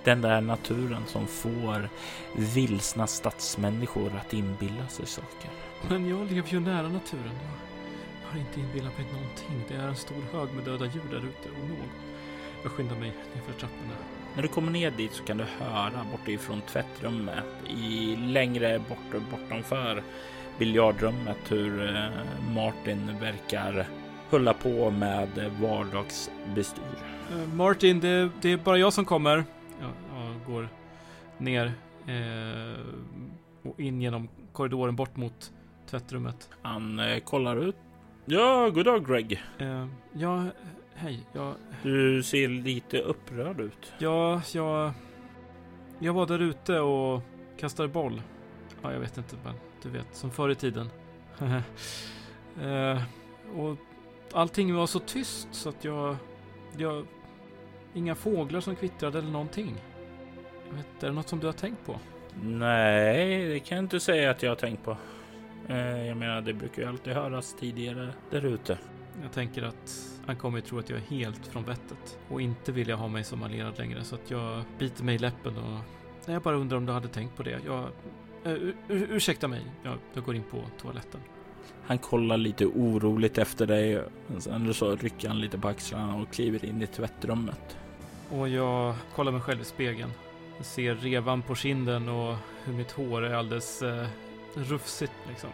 Den 0.04 0.20
där 0.20 0.40
naturen 0.40 1.02
som 1.06 1.26
får 1.26 1.88
vilsna 2.36 3.06
stadsmänniskor 3.06 4.12
att 4.16 4.32
inbilla 4.32 4.88
sig 4.88 5.06
saker. 5.06 5.50
Men 5.88 6.08
jag 6.08 6.32
lever 6.32 6.48
ju 6.48 6.60
nära 6.60 6.88
naturen. 6.88 7.34
Jag 8.22 8.30
har 8.32 8.38
inte 8.38 8.60
inbillat 8.60 8.98
mig 8.98 9.06
någonting. 9.12 9.64
Det 9.68 9.74
är 9.74 9.88
en 9.88 9.96
stor 9.96 10.22
hög 10.32 10.54
med 10.54 10.64
döda 10.64 10.84
djur 10.84 11.02
där 11.10 11.18
ute 11.18 11.48
och 11.48 11.68
någon. 11.68 11.88
Jag 12.62 12.72
skyndar 12.72 12.96
mig 12.96 13.12
nerför 13.34 13.52
trapporna. 13.52 13.94
När 14.34 14.42
du 14.42 14.48
kommer 14.48 14.72
ner 14.72 14.90
dit 14.90 15.12
så 15.12 15.24
kan 15.24 15.38
du 15.38 15.44
höra 15.44 16.06
bortifrån 16.10 16.60
tvättrummet 16.60 17.44
i 17.68 18.16
längre 18.16 18.78
bort 18.78 19.22
bortanför 19.30 20.02
biljardrummet 20.58 21.38
hur 21.48 21.96
eh, 21.96 22.10
Martin 22.54 23.18
verkar 23.20 23.86
hålla 24.30 24.54
på 24.54 24.90
med 24.90 25.28
vardagsbestyr. 25.60 26.82
Uh, 27.32 27.54
Martin, 27.54 28.00
det, 28.00 28.30
det, 28.40 28.52
är 28.52 28.56
bara 28.56 28.78
jag 28.78 28.92
som 28.92 29.04
kommer. 29.04 29.44
Jag, 29.80 29.90
jag 30.14 30.54
går 30.54 30.68
ner 31.38 31.72
eh, 32.06 32.80
och 33.62 33.80
in 33.80 34.00
genom 34.00 34.28
korridoren 34.52 34.96
bort 34.96 35.16
mot 35.16 35.52
tvättrummet. 35.90 36.50
Han 36.62 36.98
eh, 36.98 37.18
kollar 37.18 37.56
ut. 37.56 37.76
Ja, 38.24 38.70
god 38.70 38.84
dag 38.84 39.06
Greg. 39.06 39.42
Eh, 39.58 39.86
ja, 40.12 40.44
hej. 40.94 41.20
Jag... 41.32 41.54
Du 41.82 42.22
ser 42.22 42.48
lite 42.48 43.00
upprörd 43.00 43.60
ut. 43.60 43.92
Ja, 43.98 44.42
jag... 44.54 44.92
Jag 45.98 46.12
var 46.12 46.26
där 46.26 46.38
ute 46.38 46.80
och 46.80 47.22
kastade 47.58 47.88
boll. 47.88 48.22
Ja, 48.82 48.92
jag 48.92 49.00
vet 49.00 49.18
inte, 49.18 49.36
men 49.44 49.54
du 49.82 49.88
vet, 49.88 50.06
som 50.12 50.30
förr 50.30 50.48
i 50.48 50.54
tiden. 50.54 50.90
eh, 52.62 53.02
och 53.56 53.76
allting 54.32 54.74
var 54.74 54.86
så 54.86 54.98
tyst 54.98 55.48
så 55.50 55.68
att 55.68 55.84
jag... 55.84 56.16
Jag... 56.76 57.06
Inga 57.94 58.14
fåglar 58.14 58.60
som 58.60 58.76
kvittrade 58.76 59.18
eller 59.18 59.30
någonting. 59.30 59.76
Jag 60.68 60.76
vet, 60.76 61.02
är 61.02 61.06
det 61.06 61.14
något 61.14 61.28
som 61.28 61.40
du 61.40 61.46
har 61.46 61.52
tänkt 61.52 61.86
på? 61.86 61.98
Nej, 62.42 63.48
det 63.48 63.60
kan 63.60 63.76
jag 63.76 63.84
inte 63.84 64.00
säga 64.00 64.30
att 64.30 64.42
jag 64.42 64.50
har 64.50 64.56
tänkt 64.56 64.84
på. 64.84 64.96
Eh, 65.68 66.06
jag 66.06 66.16
menar, 66.16 66.40
det 66.40 66.54
brukar 66.54 66.82
ju 66.82 66.88
alltid 66.88 67.12
höras 67.12 67.54
tidigare 67.54 68.12
där 68.30 68.44
ute. 68.44 68.78
Jag 69.22 69.32
tänker 69.32 69.62
att 69.62 70.10
han 70.26 70.36
kommer 70.36 70.60
tro 70.60 70.78
att 70.78 70.90
jag 70.90 70.98
är 70.98 71.02
helt 71.02 71.46
från 71.46 71.64
vettet 71.64 72.18
och 72.28 72.40
inte 72.40 72.72
vilja 72.72 72.96
ha 72.96 73.08
mig 73.08 73.24
som 73.24 73.42
allierad 73.42 73.78
längre 73.78 74.04
så 74.04 74.14
att 74.14 74.30
jag 74.30 74.62
biter 74.78 75.04
mig 75.04 75.14
i 75.14 75.18
läppen 75.18 75.56
och 75.56 75.80
jag 76.26 76.42
bara 76.42 76.56
undrar 76.56 76.76
om 76.76 76.86
du 76.86 76.92
hade 76.92 77.08
tänkt 77.08 77.36
på 77.36 77.42
det. 77.42 77.60
Jag, 77.66 77.88
uh, 78.46 78.52
ur, 78.52 78.76
ursäkta 78.88 79.48
mig, 79.48 79.62
jag, 79.82 79.98
jag 80.14 80.24
går 80.24 80.36
in 80.36 80.42
på 80.50 80.62
toaletten. 80.82 81.20
Han 81.86 81.98
kollar 81.98 82.36
lite 82.36 82.66
oroligt 82.66 83.38
efter 83.38 83.66
dig. 83.66 84.02
Sen 84.38 84.74
så 84.74 84.96
rycker 84.96 85.28
han 85.28 85.40
lite 85.40 85.58
på 85.58 85.68
axlarna 85.68 86.16
och 86.16 86.32
kliver 86.32 86.64
in 86.64 86.82
i 86.82 86.86
tvättrummet. 86.86 87.76
Och 88.30 88.48
jag 88.48 88.94
kollar 89.14 89.32
mig 89.32 89.40
själv 89.40 89.60
i 89.60 89.64
spegeln. 89.64 90.10
Jag 90.56 90.66
ser 90.66 90.94
revan 90.94 91.42
på 91.42 91.54
kinden 91.54 92.08
och 92.08 92.36
hur 92.64 92.72
mitt 92.72 92.92
hår 92.92 93.24
är 93.24 93.34
alldeles 93.34 93.82
eh, 93.82 94.06
rufsigt 94.54 95.12
liksom. 95.28 95.50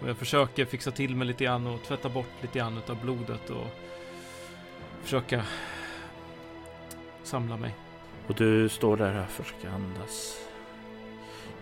Och 0.00 0.08
jag 0.08 0.16
försöker 0.16 0.64
fixa 0.64 0.90
till 0.90 1.16
mig 1.16 1.26
lite 1.26 1.44
grann 1.44 1.66
och 1.66 1.82
tvätta 1.82 2.08
bort 2.08 2.42
lite 2.42 2.58
grann 2.58 2.80
av 2.88 3.00
blodet 3.02 3.50
och 3.50 3.66
försöka 5.02 5.44
samla 7.22 7.56
mig. 7.56 7.74
Och 8.26 8.34
du 8.34 8.68
står 8.68 8.96
där 8.96 9.20
och 9.20 9.30
försöker 9.30 9.68
andas. 9.68 10.40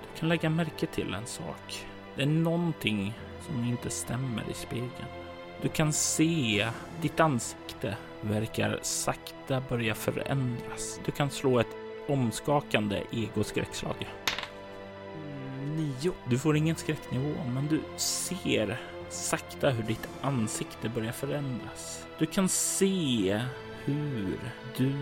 Du 0.01 0.21
kan 0.21 0.29
lägga 0.29 0.51
märke 0.51 0.87
till 0.87 1.15
en 1.15 1.27
sak. 1.27 1.87
Det 2.17 2.23
är 2.23 2.27
någonting 2.27 3.15
som 3.47 3.65
inte 3.65 3.91
stämmer 3.91 4.43
i 4.51 4.55
spegeln. 4.55 5.09
Du 5.63 5.69
kan 5.69 5.93
se 5.93 6.69
ditt 7.01 7.21
ansikte 7.21 7.97
verkar 8.21 8.79
sakta 8.83 9.63
börja 9.69 9.95
förändras. 9.95 11.01
Du 11.05 11.13
kan 11.13 11.31
slå 11.31 11.59
ett 11.59 11.77
omskakande 12.09 13.03
egoskräckslag 13.13 13.97
nio. 16.03 16.13
Du 16.31 16.39
får 16.39 16.57
ingen 16.57 16.77
skräcknivå, 16.77 17.35
men 17.55 17.67
du 17.67 17.81
ser 17.97 18.81
sakta 19.09 19.71
hur 19.71 19.83
ditt 19.83 20.09
ansikte 20.21 20.89
börjar 20.89 21.13
förändras. 21.13 22.07
Du 22.19 22.27
kan 22.27 22.49
se 22.49 23.41
hur 23.85 24.39
du 24.77 24.93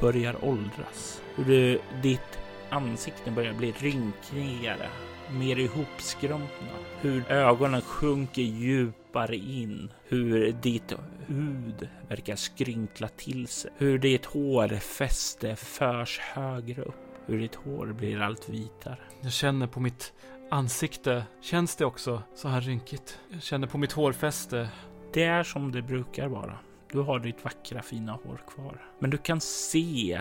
börjar 0.00 0.44
åldras. 0.44 1.22
Hur 1.34 1.44
du, 1.44 1.80
ditt 2.02 2.38
ansikte 2.70 3.30
börjar 3.30 3.54
bli 3.54 3.72
rynkigare, 3.72 4.88
mer 5.30 5.58
ihopskrumpna. 5.58 6.72
Hur 7.00 7.30
ögonen 7.30 7.80
sjunker 7.80 8.42
djupare 8.42 9.36
in. 9.36 9.90
Hur 10.04 10.52
ditt 10.52 10.92
hud 11.26 11.88
verkar 12.08 12.36
skrynkla 12.36 13.08
till 13.08 13.48
sig. 13.48 13.70
Hur 13.76 13.98
ditt 13.98 14.24
hårfäste 14.26 15.56
förs 15.56 16.18
högre 16.18 16.82
upp. 16.82 17.09
Hur 17.30 17.38
ditt 17.38 17.54
hår 17.54 17.86
blir 17.86 18.20
allt 18.20 18.48
vitare. 18.48 18.98
Jag 19.20 19.32
känner 19.32 19.66
på 19.66 19.80
mitt 19.80 20.12
ansikte, 20.50 21.24
känns 21.40 21.76
det 21.76 21.84
också 21.84 22.22
så 22.34 22.48
här 22.48 22.60
rynkigt? 22.60 23.18
Jag 23.28 23.42
känner 23.42 23.66
på 23.66 23.78
mitt 23.78 23.92
hårfäste. 23.92 24.68
Det 25.12 25.24
är 25.24 25.42
som 25.42 25.72
det 25.72 25.82
brukar 25.82 26.28
vara. 26.28 26.58
Du 26.92 26.98
har 26.98 27.18
ditt 27.18 27.44
vackra 27.44 27.82
fina 27.82 28.12
hår 28.12 28.40
kvar. 28.48 28.82
Men 28.98 29.10
du 29.10 29.16
kan 29.16 29.40
se 29.40 30.20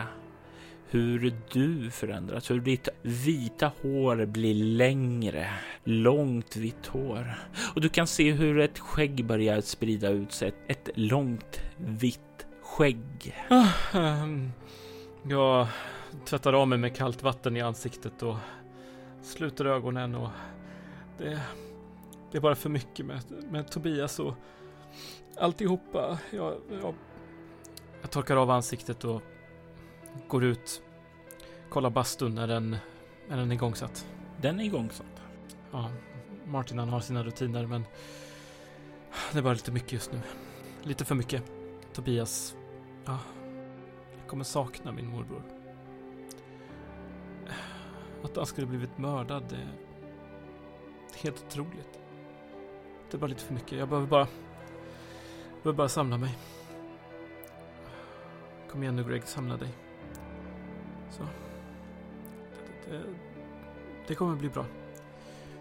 hur 0.90 1.34
du 1.52 1.92
förändras, 1.92 2.52
hur 2.52 2.60
ditt 2.60 2.90
vita 3.02 3.72
hår 3.82 4.26
blir 4.26 4.54
längre, 4.54 5.50
långt 5.84 6.56
vitt 6.56 6.88
hår. 6.88 7.40
Och 7.76 7.82
du 7.82 7.90
kan 7.90 8.08
se 8.08 8.32
hur 8.32 8.60
ett 8.60 8.80
skägg 8.80 9.26
börjar 9.26 9.62
sprida 9.62 10.10
ut 10.10 10.32
sig, 10.32 10.54
ett 10.68 10.90
långt 10.96 11.62
vitt 11.78 12.48
skägg. 12.62 13.36
Ah, 13.50 13.98
ehm, 14.00 14.52
jag 15.24 15.68
tvättar 16.26 16.54
av 16.54 16.68
mig 16.68 16.78
med 16.78 16.96
kallt 16.96 17.24
vatten 17.24 17.58
i 17.58 17.62
ansiktet 17.62 18.24
och 18.24 18.36
sluter 19.22 19.66
ögonen 19.66 20.16
och 20.16 20.30
det, 21.18 21.42
det 22.32 22.38
är 22.38 22.42
bara 22.42 22.56
för 22.56 22.70
mycket 22.70 23.06
med, 23.06 23.22
med 23.52 23.72
Tobias 23.72 24.20
och 24.20 24.34
alltihopa. 25.38 26.20
Jag, 26.32 26.56
jag, 26.82 26.96
jag 28.02 28.12
torkar 28.12 28.36
av 28.36 28.50
ansiktet 28.50 29.04
och 29.04 29.22
går 30.28 30.44
ut. 30.44 30.82
Kollar 31.70 31.90
bastun 31.90 32.36
när 32.36 32.48
den, 32.48 32.78
när 33.28 33.38
den 33.38 33.52
är 33.52 33.56
igångsatt. 33.56 34.08
Den 34.42 34.60
är 34.60 34.64
igångsatt. 34.64 35.22
Ja, 35.72 35.92
Martin 36.46 36.80
han 36.80 36.90
har 36.90 37.00
sina 37.00 37.24
rutiner 37.24 37.66
men 37.66 37.86
det 39.32 39.38
är 39.38 39.44
bara 39.44 39.54
lite 39.54 39.72
mycket 39.72 39.92
just 39.92 40.12
nu. 40.12 40.22
Lite 40.84 41.06
för 41.06 41.16
mycket. 41.16 41.44
Tobias, 41.94 42.56
ja, 43.06 43.20
jag 44.20 44.28
kommer 44.28 44.44
sakna 44.44 44.92
min 44.92 45.08
morbror. 45.08 45.59
Att 48.24 48.36
han 48.36 48.46
skulle 48.46 48.68
blivit 48.68 48.98
mördad, 48.98 49.44
det 49.50 49.56
är 49.56 51.24
helt 51.24 51.46
otroligt. 51.48 52.00
Det 53.12 53.18
är 53.18 53.20
bara 53.20 53.28
lite 53.28 53.44
för 53.44 53.54
mycket. 53.54 53.80
Jag 53.80 53.90
behöver 53.90 54.08
bara, 54.08 54.28
jag 55.50 55.64
behöver 55.64 55.78
bara 55.78 55.90
samla 55.90 56.18
mig. 56.18 56.38
Kom 58.72 58.84
igen 58.84 58.96
nu 58.96 59.04
Greg, 59.04 59.24
samla 59.24 59.58
dig. 59.58 59.70
Så. 61.10 61.24
Det, 62.86 62.92
det, 62.92 63.04
det 64.08 64.16
kommer 64.16 64.36
bli 64.36 64.50
bra. 64.50 64.66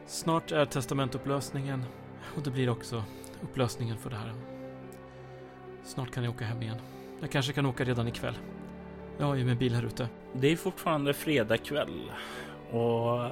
Snart 0.07 0.53
är 0.53 0.65
testamentupplösningen 0.65 1.85
och 2.37 2.43
det 2.43 2.51
blir 2.51 2.71
också 2.71 3.05
upplösningen 3.43 3.99
för 3.99 4.11
det 4.11 4.17
här. 4.17 4.35
Snart 5.85 6.11
kan 6.11 6.25
jag 6.25 6.35
åka 6.35 6.45
hem 6.45 6.63
igen. 6.63 6.79
Jag 7.21 7.31
kanske 7.31 7.53
kan 7.53 7.67
åka 7.67 7.85
redan 7.85 8.09
ikväll. 8.09 8.39
Jag 9.19 9.27
har 9.27 9.35
ju 9.35 9.45
min 9.45 9.57
bil 9.57 9.75
här 9.75 9.85
ute. 9.87 10.09
Det 10.33 10.53
är 10.53 10.57
fortfarande 10.57 11.14
fredag 11.14 11.57
kväll 11.57 12.11
och 12.71 13.25
eh, 13.25 13.31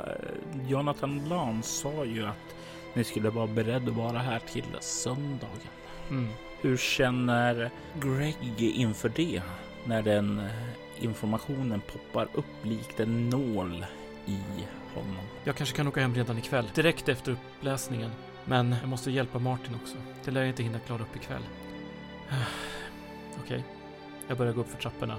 Jonathan 0.69 1.29
Lans 1.29 1.67
sa 1.67 2.05
ju 2.05 2.27
att 2.27 2.57
ni 2.95 3.05
skulle 3.05 3.31
vara 3.31 3.47
beredda 3.47 3.91
att 3.91 3.97
vara 3.97 4.19
här 4.19 4.39
till 4.39 4.65
söndagen. 4.81 5.71
Mm. 6.11 6.29
Hur 6.61 6.77
känner 6.77 7.71
Greg 8.01 8.61
inför 8.61 9.09
det 9.09 9.43
när 9.85 10.03
den 10.03 10.39
eh, 10.39 11.05
informationen 11.05 11.81
poppar 11.81 12.29
upp 12.33 12.65
likt 12.65 13.01
en 13.01 13.29
nål 13.29 13.87
i 14.27 14.39
honom? 14.95 15.25
Jag 15.45 15.57
kanske 15.57 15.77
kan 15.77 15.89
åka 15.89 16.01
hem 16.01 16.15
redan 16.15 16.39
ikväll, 16.39 16.71
direkt 16.75 17.09
efter 17.09 17.33
uppläsningen. 17.33 18.11
Men 18.45 18.77
jag 18.81 18.89
måste 18.89 19.11
hjälpa 19.11 19.39
Martin 19.39 19.75
också. 19.83 19.97
Det 20.25 20.31
lär 20.31 20.41
jag 20.41 20.49
inte 20.49 20.63
hinna 20.63 20.79
klara 20.79 21.03
upp 21.03 21.17
ikväll. 21.17 21.43
Okej, 23.45 23.65
jag 24.29 24.39
börjar 24.39 24.53
gå 24.53 24.61
upp 24.61 24.69
för 24.71 24.79
trapporna. 24.79 25.17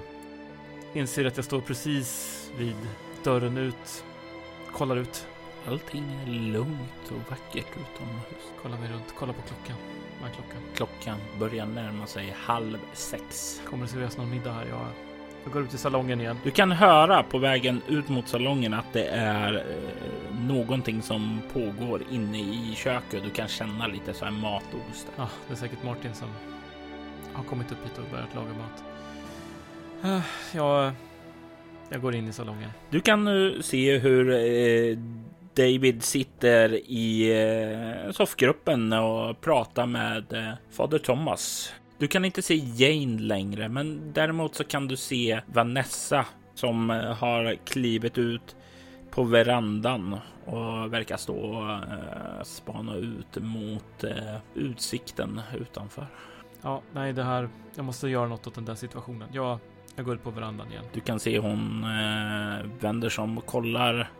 Inser 0.92 1.24
att 1.24 1.36
jag 1.36 1.44
står 1.44 1.60
precis 1.60 2.50
vid 2.58 2.76
dörren 3.24 3.56
ut. 3.58 4.04
Kollar 4.72 4.96
ut. 4.96 5.26
Allting 5.66 6.04
är 6.26 6.30
lugnt 6.30 7.04
och 7.10 7.30
vackert 7.30 7.66
utomhus. 7.70 8.52
Kollar 8.62 8.78
mig 8.78 8.92
runt. 8.92 9.14
Kollar 9.14 9.32
på 9.32 9.42
klockan. 9.42 9.76
Vad 10.20 10.30
är 10.30 10.34
klockan? 10.34 10.62
Klockan 10.74 11.18
börjar 11.38 11.66
närma 11.66 12.06
sig 12.06 12.34
halv 12.38 12.78
sex. 12.92 13.60
Kommer 13.66 13.84
det 13.84 13.90
serveras 13.90 14.16
någon 14.16 14.30
middag 14.30 14.52
här? 14.52 14.66
Jag, 14.66 14.86
jag 15.44 15.52
går 15.52 15.62
ut 15.62 15.74
i 15.74 15.78
salongen 15.78 16.20
igen. 16.20 16.36
Du 16.44 16.50
kan 16.50 16.72
höra 16.72 17.22
på 17.22 17.38
vägen 17.38 17.82
ut 17.88 18.08
mot 18.08 18.28
salongen 18.28 18.74
att 18.74 18.92
det 18.92 19.04
är 19.04 19.54
eh, 19.54 20.40
någonting 20.40 21.02
som 21.02 21.40
pågår 21.52 22.02
inne 22.10 22.38
i 22.38 22.74
köket. 22.76 23.24
Du 23.24 23.30
kan 23.30 23.48
känna 23.48 23.86
lite 23.86 24.14
så 24.14 24.24
här 24.24 24.32
matost. 24.32 25.06
Ja, 25.16 25.28
det 25.46 25.54
är 25.54 25.56
säkert 25.56 25.84
Martin 25.84 26.14
som 26.14 26.28
har 27.32 27.44
kommit 27.44 27.72
upp 27.72 27.84
hit 27.84 27.98
och 27.98 28.10
börjat 28.10 28.34
laga 28.34 28.48
mat. 28.48 28.84
Uh, 30.04 30.20
jag, 30.54 30.92
jag 31.88 32.02
går 32.02 32.14
in 32.14 32.28
i 32.28 32.32
salongen. 32.32 32.70
Du 32.90 33.00
kan 33.00 33.24
nu 33.24 33.62
se 33.62 33.98
hur 33.98 34.30
eh, 34.30 34.98
David 35.54 36.02
sitter 36.02 36.74
i 36.74 37.32
eh, 38.06 38.12
soffgruppen 38.12 38.92
och 38.92 39.40
pratar 39.40 39.86
med 39.86 40.32
eh, 40.32 40.52
fader 40.70 40.98
Thomas. 40.98 41.72
Du 41.98 42.08
kan 42.08 42.24
inte 42.24 42.42
se 42.42 42.54
Jane 42.54 43.20
längre, 43.20 43.68
men 43.68 44.12
däremot 44.12 44.54
så 44.54 44.64
kan 44.64 44.88
du 44.88 44.96
se 44.96 45.40
Vanessa 45.46 46.26
som 46.54 46.90
eh, 46.90 46.96
har 46.96 47.56
klivit 47.64 48.18
ut 48.18 48.56
på 49.10 49.22
verandan 49.24 50.16
och 50.44 50.92
verkar 50.92 51.16
stå 51.16 51.34
och 51.36 51.70
eh, 51.70 52.42
spana 52.42 52.94
ut 52.94 53.36
mot 53.36 54.04
eh, 54.04 54.36
utsikten 54.54 55.40
utanför. 55.60 56.06
Ja, 56.62 56.82
nej, 56.92 57.12
det 57.12 57.24
här. 57.24 57.48
Jag 57.74 57.84
måste 57.84 58.08
göra 58.08 58.28
något 58.28 58.46
åt 58.46 58.54
den 58.54 58.64
där 58.64 58.74
situationen. 58.74 59.28
Jag, 59.32 59.58
jag 59.98 60.06
går 60.06 60.14
ut 60.14 60.22
på 60.22 60.30
verandan 60.30 60.70
igen. 60.70 60.84
Du 60.92 61.00
kan 61.00 61.20
se 61.20 61.38
hon 61.38 61.84
eh, 61.84 62.66
vänder 62.80 63.08
sig 63.08 63.24
om 63.24 63.38
och 63.38 63.46
kollar 63.46 64.10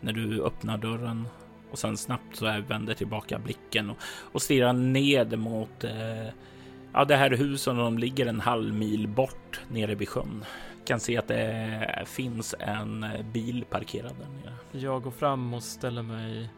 när 0.00 0.12
du 0.12 0.42
öppnar 0.42 0.78
dörren 0.78 1.28
och 1.70 1.78
sen 1.78 1.96
snabbt 1.96 2.36
så 2.36 2.60
vänder 2.68 2.94
tillbaka 2.94 3.38
blicken 3.38 3.90
och, 3.90 3.96
och 4.32 4.42
stirrar 4.42 4.72
ned 4.72 5.38
mot 5.38 5.84
eh, 5.84 6.28
ja, 6.92 7.04
det 7.04 7.16
här 7.16 7.30
huset 7.30 7.60
som 7.60 7.98
ligger 7.98 8.26
en 8.26 8.40
halv 8.40 8.74
mil 8.74 9.08
bort 9.08 9.60
nere 9.68 9.94
vid 9.94 10.08
sjön. 10.08 10.44
Kan 10.84 11.00
se 11.00 11.18
att 11.18 11.28
det 11.28 12.04
finns 12.06 12.54
en 12.58 13.06
bil 13.32 13.64
parkerad 13.70 14.12
där 14.18 14.28
nere. 14.28 14.84
Jag 14.84 15.02
går 15.02 15.10
fram 15.10 15.54
och 15.54 15.62
ställer 15.62 16.02
mig 16.02 16.48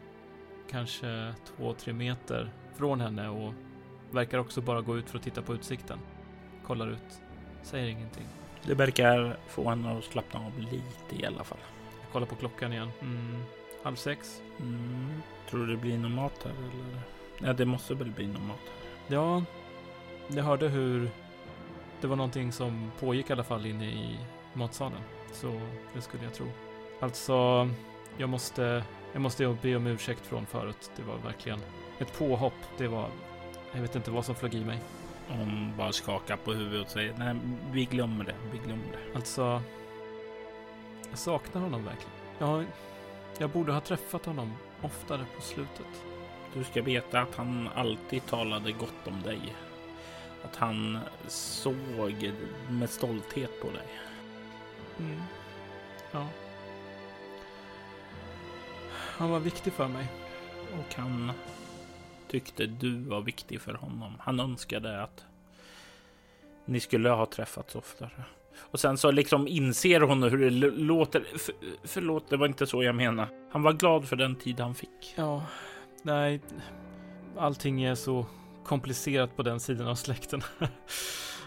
kanske 0.71 1.33
två, 1.45 1.73
tre 1.73 1.93
meter 1.93 2.51
från 2.75 3.01
henne 3.01 3.29
och 3.29 3.53
verkar 4.11 4.37
också 4.37 4.61
bara 4.61 4.81
gå 4.81 4.97
ut 4.97 5.09
för 5.09 5.17
att 5.17 5.23
titta 5.23 5.41
på 5.41 5.53
utsikten. 5.53 5.99
Kollar 6.65 6.87
ut, 6.87 7.21
säger 7.63 7.87
ingenting. 7.87 8.25
Det 8.63 8.73
verkar 8.73 9.37
få 9.47 9.69
henne 9.69 9.97
att 9.97 10.03
slappna 10.03 10.39
av 10.39 10.59
lite 10.59 11.23
i 11.23 11.25
alla 11.25 11.43
fall. 11.43 11.57
Jag 12.01 12.11
kollar 12.11 12.27
på 12.27 12.35
klockan 12.35 12.73
igen. 12.73 12.91
Mm, 13.01 13.43
halv 13.83 13.95
sex. 13.95 14.41
Mm. 14.59 15.21
Tror 15.49 15.65
du 15.65 15.75
det 15.75 15.81
blir 15.81 15.97
någon 15.97 16.13
mat 16.13 16.43
här 16.43 16.51
eller? 16.51 17.01
Ja, 17.39 17.53
det 17.53 17.65
måste 17.65 17.93
väl 17.93 18.11
bli 18.11 18.27
någon 18.27 18.47
mat 18.47 18.59
här. 18.59 19.15
Ja, 19.15 19.43
jag 20.27 20.43
hörde 20.43 20.67
hur 20.67 21.09
det 22.01 22.07
var 22.07 22.15
någonting 22.15 22.51
som 22.51 22.91
pågick 22.99 23.29
i 23.29 23.33
alla 23.33 23.43
fall 23.43 23.65
inne 23.65 23.85
i 23.85 24.17
matsalen. 24.53 25.01
Så 25.31 25.61
det 25.93 26.01
skulle 26.01 26.23
jag 26.23 26.33
tro. 26.33 26.45
Alltså, 26.99 27.69
jag 28.17 28.29
måste, 28.29 28.83
jag 29.13 29.21
måste 29.21 29.57
be 29.61 29.75
om 29.75 29.87
ursäkt 29.87 30.25
från 30.25 30.45
förut. 30.45 30.91
Det 30.95 31.03
var 31.03 31.17
verkligen 31.17 31.59
ett 31.99 32.17
påhopp. 32.17 32.53
Det 32.77 32.87
var, 32.87 33.09
jag 33.71 33.81
vet 33.81 33.95
inte 33.95 34.11
vad 34.11 34.25
som 34.25 34.35
flög 34.35 34.55
i 34.55 34.65
mig. 34.65 34.79
Hon 35.27 35.73
bara 35.77 35.91
skakar 35.91 36.37
på 36.37 36.53
huvudet 36.53 36.85
och 36.85 36.91
säger 36.91 37.13
nej, 37.17 37.35
vi 37.71 37.85
glömmer 37.85 38.25
det. 38.25 38.35
Vi 38.51 38.57
glömmer 38.57 38.85
det. 38.91 39.15
Alltså, 39.15 39.61
jag 41.09 41.19
saknar 41.19 41.61
honom 41.61 41.83
verkligen. 41.83 42.11
Jag, 42.39 42.65
jag 43.37 43.49
borde 43.49 43.73
ha 43.73 43.81
träffat 43.81 44.25
honom 44.25 44.53
oftare 44.81 45.25
på 45.35 45.41
slutet. 45.41 46.03
Du 46.53 46.63
ska 46.63 46.81
veta 46.81 47.21
att 47.21 47.35
han 47.35 47.69
alltid 47.75 48.25
talade 48.25 48.71
gott 48.71 49.07
om 49.07 49.21
dig. 49.21 49.55
Att 50.43 50.55
han 50.55 50.99
såg 51.27 52.31
med 52.69 52.89
stolthet 52.89 53.61
på 53.61 53.67
dig. 53.67 53.87
Mm. 54.99 55.21
Ja. 56.11 56.27
Han 58.91 59.29
var 59.29 59.39
viktig 59.39 59.73
för 59.73 59.87
mig. 59.87 60.07
Och 60.79 60.95
han 60.95 61.31
tyckte 62.27 62.65
du 62.65 62.99
var 62.99 63.21
viktig 63.21 63.61
för 63.61 63.73
honom. 63.73 64.13
Han 64.19 64.39
önskade 64.39 65.03
att 65.03 65.25
ni 66.65 66.79
skulle 66.79 67.09
ha 67.09 67.25
träffats 67.25 67.75
oftare. 67.75 68.23
Och 68.59 68.79
sen 68.79 68.97
så 68.97 69.11
liksom 69.11 69.47
inser 69.47 70.01
hon 70.01 70.23
hur 70.23 70.37
det 70.37 70.69
låter. 70.69 71.23
För, 71.37 71.55
förlåt, 71.83 72.29
det 72.29 72.37
var 72.37 72.47
inte 72.47 72.67
så 72.67 72.83
jag 72.83 72.95
menade. 72.95 73.27
Han 73.51 73.63
var 73.63 73.73
glad 73.73 74.07
för 74.07 74.15
den 74.15 74.35
tid 74.35 74.59
han 74.59 74.75
fick. 74.75 75.13
Ja, 75.15 75.43
nej. 76.03 76.41
Allting 77.37 77.83
är 77.83 77.95
så 77.95 78.25
komplicerat 78.65 79.35
på 79.35 79.43
den 79.43 79.59
sidan 79.59 79.87
av 79.87 79.95
släkten. 79.95 80.41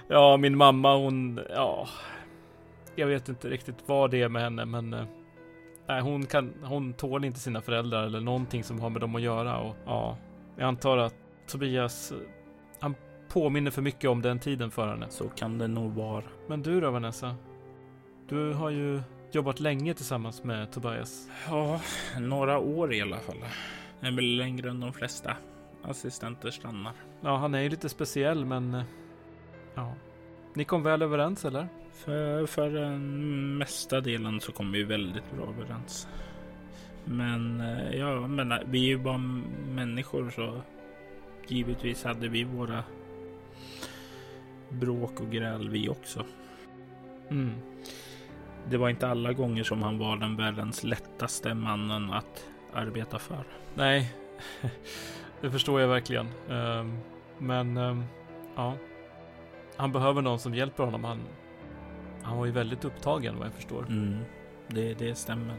ja, 0.08 0.36
min 0.36 0.56
mamma 0.56 0.96
hon, 0.96 1.40
ja. 1.50 1.88
jag 2.96 3.06
vet 3.06 3.28
inte 3.28 3.48
riktigt 3.48 3.76
vad 3.86 4.10
det 4.10 4.22
är 4.22 4.28
med 4.28 4.42
henne, 4.42 4.64
men 4.64 4.94
eh, 4.94 5.04
nej, 5.86 6.00
hon, 6.00 6.26
kan, 6.26 6.54
hon 6.62 6.92
tål 6.92 7.24
inte 7.24 7.40
sina 7.40 7.60
föräldrar 7.60 8.06
eller 8.06 8.20
någonting 8.20 8.64
som 8.64 8.80
har 8.80 8.90
med 8.90 9.00
dem 9.00 9.14
att 9.14 9.22
göra. 9.22 9.58
Och 9.58 9.76
ja, 9.86 10.16
jag 10.60 10.68
antar 10.68 10.98
att 10.98 11.14
Tobias, 11.46 12.12
han 12.80 12.94
påminner 13.28 13.70
för 13.70 13.82
mycket 13.82 14.10
om 14.10 14.22
den 14.22 14.38
tiden 14.38 14.70
för 14.70 14.88
henne. 14.88 15.06
Så 15.10 15.28
kan 15.28 15.58
det 15.58 15.68
nog 15.68 15.92
vara. 15.92 16.24
Men 16.48 16.62
du 16.62 16.80
då 16.80 16.90
Vanessa? 16.90 17.36
Du 18.28 18.52
har 18.52 18.70
ju 18.70 19.02
jobbat 19.32 19.60
länge 19.60 19.94
tillsammans 19.94 20.44
med 20.44 20.72
Tobias. 20.72 21.28
Ja, 21.48 21.80
några 22.18 22.58
år 22.58 22.94
i 22.94 23.00
alla 23.00 23.18
fall. 23.18 23.36
Det 24.00 24.06
är 24.06 24.12
väl 24.12 24.36
längre 24.36 24.70
än 24.70 24.80
de 24.80 24.92
flesta 24.92 25.36
assistenter 25.82 26.50
stannar. 26.50 26.92
Ja, 27.20 27.36
han 27.36 27.54
är 27.54 27.60
ju 27.60 27.68
lite 27.68 27.88
speciell, 27.88 28.44
men 28.44 28.74
eh, 28.74 28.82
ja. 29.74 29.94
Ni 30.54 30.64
kom 30.64 30.82
väl 30.82 31.02
överens 31.02 31.44
eller? 31.44 31.68
För, 31.92 32.46
för 32.46 32.70
den 32.70 33.58
mesta 33.58 34.00
delen 34.00 34.40
så 34.40 34.52
kom 34.52 34.72
vi 34.72 34.82
väldigt 34.82 35.32
bra 35.36 35.48
överens. 35.48 36.08
Men 37.10 37.60
eh, 37.60 37.96
ja, 37.96 38.26
men 38.26 38.54
vi 38.66 38.84
är 38.84 38.88
ju 38.88 38.98
bara 38.98 39.18
människor 39.68 40.30
så 40.30 40.60
givetvis 41.48 42.04
hade 42.04 42.28
vi 42.28 42.44
våra 42.44 42.84
bråk 44.68 45.20
och 45.20 45.30
gräl 45.30 45.68
vi 45.68 45.88
också. 45.88 46.24
Mm. 47.30 47.52
Det 48.68 48.76
var 48.76 48.88
inte 48.88 49.08
alla 49.08 49.32
gånger 49.32 49.64
som 49.64 49.82
han 49.82 49.98
var 49.98 50.16
den 50.16 50.36
världens 50.36 50.84
lättaste 50.84 51.54
mannen 51.54 52.10
att 52.10 52.46
arbeta 52.72 53.18
för. 53.18 53.44
Nej, 53.74 54.14
det 55.40 55.50
förstår 55.50 55.80
jag 55.80 55.88
verkligen. 55.88 56.26
Um, 56.48 56.98
men 57.38 57.76
um, 57.76 58.04
ja, 58.56 58.74
han 59.76 59.92
behöver 59.92 60.22
någon 60.22 60.38
som 60.38 60.54
hjälper 60.54 60.84
honom. 60.84 61.04
Han, 61.04 61.20
han 62.22 62.38
var 62.38 62.46
ju 62.46 62.52
väldigt 62.52 62.84
upptagen 62.84 63.38
vad 63.38 63.46
jag 63.46 63.54
förstår. 63.54 63.86
Mm, 63.88 64.18
det, 64.68 64.94
det 64.94 65.14
stämmer. 65.14 65.56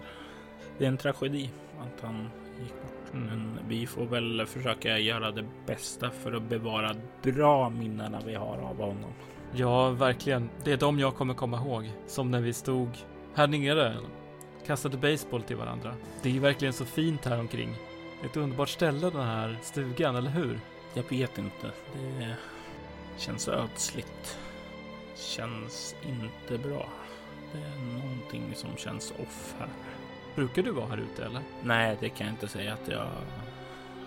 Det 0.82 0.86
är 0.86 0.90
en 0.90 0.98
tragedi 0.98 1.50
att 1.80 2.02
han 2.02 2.30
gick 2.60 2.74
bort. 2.74 3.14
Men 3.14 3.60
vi 3.68 3.88
får 3.88 4.06
väl 4.06 4.46
försöka 4.46 4.98
göra 4.98 5.32
det 5.32 5.46
bästa 5.66 6.10
för 6.10 6.34
att 6.34 6.44
bevara 6.44 6.96
bra 7.22 7.70
minnena 7.70 8.22
vi 8.26 8.36
har 8.36 8.58
av 8.58 8.78
honom. 8.78 9.14
Ja, 9.54 9.90
verkligen. 9.90 10.50
Det 10.64 10.72
är 10.72 10.78
de 10.78 11.00
jag 11.00 11.16
kommer 11.16 11.34
komma 11.34 11.58
ihåg. 11.58 11.92
Som 12.08 12.32
när 12.32 12.42
vi 12.42 12.54
stod 12.54 12.90
här 13.36 13.48
nere. 13.48 13.98
Kastade 14.66 14.98
baseball 14.98 15.44
till 15.44 15.56
varandra. 15.56 15.96
Det 16.22 16.36
är 16.36 16.40
verkligen 16.40 16.74
så 16.74 16.86
fint 16.86 17.26
här 17.26 17.40
omkring. 17.40 17.76
Ett 18.26 18.38
underbart 18.38 18.70
ställe 18.70 19.10
den 19.10 19.28
här 19.28 19.58
stugan, 19.62 20.16
eller 20.16 20.32
hur? 20.32 20.60
Jag 20.94 21.04
vet 21.10 21.38
inte. 21.38 21.72
Det 21.94 22.36
känns 23.18 23.48
ödsligt. 23.48 24.38
Känns 25.16 25.96
inte 26.08 26.68
bra. 26.68 26.90
Det 27.52 27.60
är 27.60 28.02
någonting 28.02 28.56
som 28.56 28.78
känns 28.78 29.12
off 29.12 29.56
här. 29.60 29.70
Brukar 30.36 30.64
du 30.64 30.72
vara 30.72 30.88
här 30.88 30.98
ute 30.98 31.26
eller? 31.26 31.42
Nej, 31.64 31.98
det 32.00 32.10
kan 32.10 32.28
jag 32.28 32.34
inte 32.34 32.48
säga 32.48 32.74
att 32.74 32.88
jag 32.88 33.08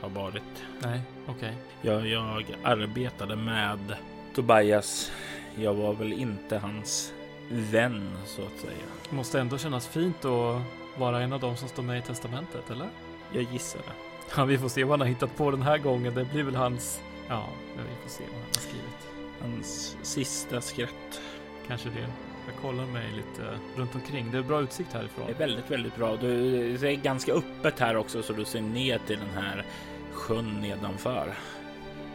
har 0.01 0.09
varit. 0.09 0.65
Nej, 0.83 1.01
okej. 1.27 1.55
Jag, 1.83 2.07
jag 2.07 2.45
arbetade 2.63 3.37
med 3.37 3.97
Tobias. 4.35 5.13
Jag 5.57 5.75
var 5.75 5.93
väl 5.93 6.13
inte 6.13 6.59
hans 6.59 7.13
vän 7.51 8.11
så 8.27 8.43
att 8.43 8.61
säga. 8.61 8.87
Det 9.11 9.17
måste 9.17 9.41
ändå 9.41 9.59
kännas 9.59 9.87
fint 9.87 10.25
att 10.25 10.63
vara 10.99 11.21
en 11.23 11.33
av 11.33 11.41
dem 11.41 11.57
som 11.57 11.69
står 11.69 11.83
med 11.83 11.99
i 11.99 12.03
testamentet, 12.03 12.71
eller? 12.71 12.89
Jag 13.33 13.43
gissar 13.43 13.79
det. 13.79 13.93
Ja, 14.37 14.45
vi 14.45 14.59
får 14.59 14.69
se 14.69 14.85
vad 14.85 14.91
han 14.93 15.01
har 15.01 15.07
hittat 15.09 15.37
på 15.37 15.51
den 15.51 15.63
här 15.63 15.79
gången. 15.79 16.15
Det 16.15 16.25
blir 16.25 16.43
väl 16.43 16.57
hans... 16.57 17.01
Ja, 17.29 17.45
vi 17.77 18.03
får 18.03 18.11
se 18.11 18.25
vad 18.25 18.35
han 18.35 18.47
har 18.47 18.61
skrivit. 18.61 19.09
Hans 19.41 19.97
sista 20.03 20.61
skratt. 20.61 21.21
Kanske 21.69 21.89
det. 21.89 22.07
Jag 22.47 22.63
kollar 22.63 22.87
mig 22.87 23.07
lite 23.17 23.59
runt 23.77 23.95
omkring. 23.95 24.31
Det 24.33 24.39
är 24.39 24.43
bra 24.43 24.61
utsikt 24.61 24.93
härifrån. 24.93 25.27
Det 25.27 25.33
är 25.33 25.49
väldigt, 25.49 25.71
väldigt 25.71 25.97
bra. 25.97 26.17
Du 26.17 26.77
det 26.77 26.91
är 26.91 26.97
ganska 26.97 27.33
öppet 27.33 27.81
här 27.81 27.97
också 27.97 28.23
så 28.23 28.33
du 28.33 28.45
ser 28.45 28.61
ner 28.61 28.99
till 29.07 29.19
den 29.19 29.45
här 29.45 29.65
sjön 30.13 30.61
nedanför. 30.61 31.35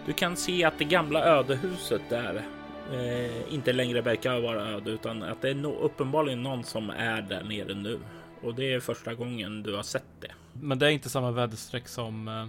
Du 0.06 0.14
kan 0.14 0.36
se 0.36 0.64
att 0.64 0.78
det 0.78 0.86
gamla 0.86 1.26
ödehuset 1.26 2.02
där 2.10 2.44
eh, 2.92 3.54
inte 3.54 3.74
längre 3.74 4.02
verkar 4.02 4.40
vara 4.40 4.68
öde 4.70 4.92
utan 4.92 5.24
att 5.24 5.42
det 5.42 5.50
är 5.50 5.56
no 5.56 5.80
uppenbarligen 5.82 6.44
någon 6.44 6.64
som 6.64 6.90
är 6.90 7.22
där 7.22 7.44
nere 7.44 7.74
nu. 7.74 8.00
Och 8.42 8.56
det 8.56 8.74
är 8.74 8.80
första 8.80 9.14
gången 9.14 9.64
du 9.64 9.76
har 9.76 9.84
sett 9.84 10.04
det. 10.20 10.32
Men 10.54 10.80
det 10.80 10.86
är 10.86 10.90
inte 10.90 11.10
samma 11.10 11.32
väderstreck 11.32 11.88
som 11.88 12.28
eh, 12.28 12.46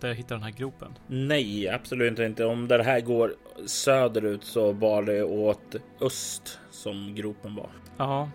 där 0.00 0.08
jag 0.08 0.14
hittade 0.14 0.34
den 0.34 0.42
här 0.42 0.50
gropen. 0.50 0.98
Nej, 1.06 1.68
absolut 1.68 2.18
inte. 2.18 2.44
Om 2.44 2.68
det 2.68 2.82
här 2.82 3.00
går 3.00 3.34
söderut 3.66 4.44
så 4.44 4.72
var 4.72 5.02
det 5.02 5.22
åt 5.22 5.76
öst 6.00 6.58
som 6.72 7.14
gropen 7.14 7.54
var. 7.54 7.70
Ja. 7.96 8.30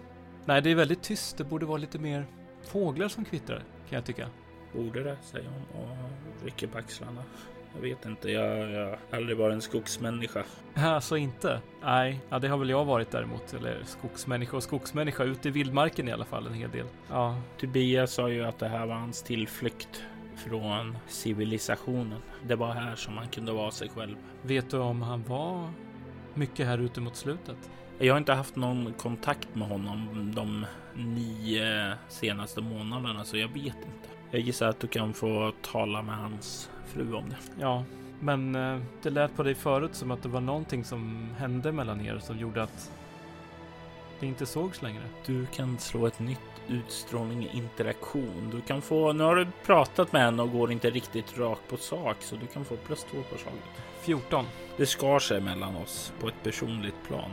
Nej, 0.45 0.61
det 0.61 0.71
är 0.71 0.75
väldigt 0.75 1.03
tyst. 1.03 1.38
Det 1.38 1.43
borde 1.43 1.65
vara 1.65 1.77
lite 1.77 1.99
mer 1.99 2.25
fåglar 2.63 3.07
som 3.07 3.25
kvittrar, 3.25 3.63
kan 3.89 3.95
jag 3.95 4.05
tycka. 4.05 4.27
Borde 4.73 5.03
det, 5.03 5.17
säger 5.21 5.49
hon 5.49 5.81
och 5.81 5.97
rycker 6.45 6.67
på 6.67 6.77
axlarna. 6.77 7.23
Jag 7.75 7.81
vet 7.81 8.05
inte, 8.05 8.31
jag, 8.31 8.71
jag 8.71 8.85
har 8.85 8.99
aldrig 9.11 9.38
varit 9.38 9.53
en 9.53 9.61
skogsmänniska. 9.61 10.43
Alltså 10.75 11.17
inte? 11.17 11.61
Nej, 11.83 12.19
ja, 12.29 12.39
det 12.39 12.47
har 12.47 12.57
väl 12.57 12.69
jag 12.69 12.85
varit 12.85 13.11
däremot. 13.11 13.53
Eller 13.53 13.83
skogsmänniska 13.83 14.57
och 14.57 14.63
skogsmänniska. 14.63 15.23
Ute 15.23 15.47
i 15.47 15.51
vildmarken 15.51 16.07
i 16.07 16.11
alla 16.11 16.25
fall 16.25 16.47
en 16.47 16.53
hel 16.53 16.71
del. 16.71 16.85
Ja, 17.09 17.41
Tobias 17.59 18.11
sa 18.13 18.29
ju 18.29 18.43
att 18.45 18.59
det 18.59 18.67
här 18.67 18.85
var 18.85 18.95
hans 18.95 19.23
tillflykt 19.23 20.03
från 20.35 20.97
civilisationen. 21.07 22.21
Det 22.47 22.55
var 22.55 22.71
här 22.71 22.95
som 22.95 23.17
han 23.17 23.27
kunde 23.27 23.51
vara 23.51 23.71
sig 23.71 23.89
själv. 23.89 24.15
vet 24.41 24.69
du 24.69 24.77
om 24.77 25.01
han 25.01 25.23
var 25.23 25.69
mycket 26.33 26.65
här 26.65 26.77
ute 26.77 27.01
mot 27.01 27.15
slutet? 27.15 27.69
Jag 28.00 28.14
har 28.14 28.18
inte 28.18 28.34
haft 28.34 28.56
någon 28.56 28.93
kontakt 28.93 29.56
med 29.56 29.68
honom 29.68 30.32
de 30.36 30.66
nio 30.93 31.93
senaste 32.10 32.62
månaderna, 32.62 33.24
så 33.24 33.38
jag 33.38 33.48
vet 33.48 33.76
inte. 33.76 34.10
Jag 34.32 34.41
gissar 34.41 34.68
att 34.68 34.80
du 34.80 34.88
kan 34.88 35.14
få 35.14 35.52
tala 35.62 36.02
med 36.02 36.18
hans 36.18 36.70
fru 36.86 37.14
om 37.14 37.30
det. 37.30 37.36
Ja, 37.60 37.84
men 38.20 38.56
eh, 38.56 38.80
det 39.02 39.10
lät 39.10 39.36
på 39.36 39.43
dig 39.43 39.56
förut 39.56 39.95
som 39.95 40.12
att 40.12 40.24
det 40.24 40.30
var 40.30 40.41
någonting 40.41 40.84
som 40.84 41.30
hände 41.38 41.72
mellan 41.72 42.06
er 42.06 42.20
som 42.20 42.38
gjorde 42.38 42.64
att 42.64 42.91
det 44.20 44.28
inte 44.28 44.45
sågs 44.45 44.82
längre. 44.82 45.04
Du 45.26 45.45
kan 45.45 45.80
slå 45.80 46.08
ett 46.08 46.20
nytt 46.20 46.39
utstrålning 46.68 47.50
interaktion. 47.54 48.50
Du 48.52 48.62
kan 48.62 48.82
få, 48.82 49.14
nu 49.14 49.24
har 49.24 49.36
du 49.36 49.48
pratat 49.66 50.12
med 50.14 50.22
henne 50.22 50.43
och 50.43 50.52
går 50.52 50.72
inte 50.72 50.89
riktigt 50.89 51.38
rakt 51.38 51.70
på 51.70 51.78
sak, 51.78 52.18
så 52.20 52.36
du 52.36 52.45
kan 52.45 52.66
få 52.66 52.76
plus 52.76 53.04
två 53.04 53.18
på 53.32 53.38
slaget. 53.38 53.64
14. 54.02 54.45
Det 54.78 54.86
skar 54.86 55.20
sig 55.20 55.41
mellan 55.41 55.76
oss 55.76 56.14
på 56.20 56.28
ett 56.28 56.43
personligt 56.43 57.08
plan. 57.08 57.32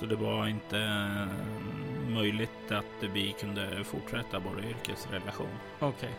Så 0.00 0.06
det 0.06 0.16
var 0.16 0.48
inte 0.48 0.78
eh, 0.78 2.14
möjligt 2.14 2.70
att 2.72 3.02
vi 3.12 3.32
kunde 3.32 3.84
fortsätta 3.84 4.38
vår 4.38 4.64
yrkesrelation. 4.64 5.48
Okej. 5.80 6.10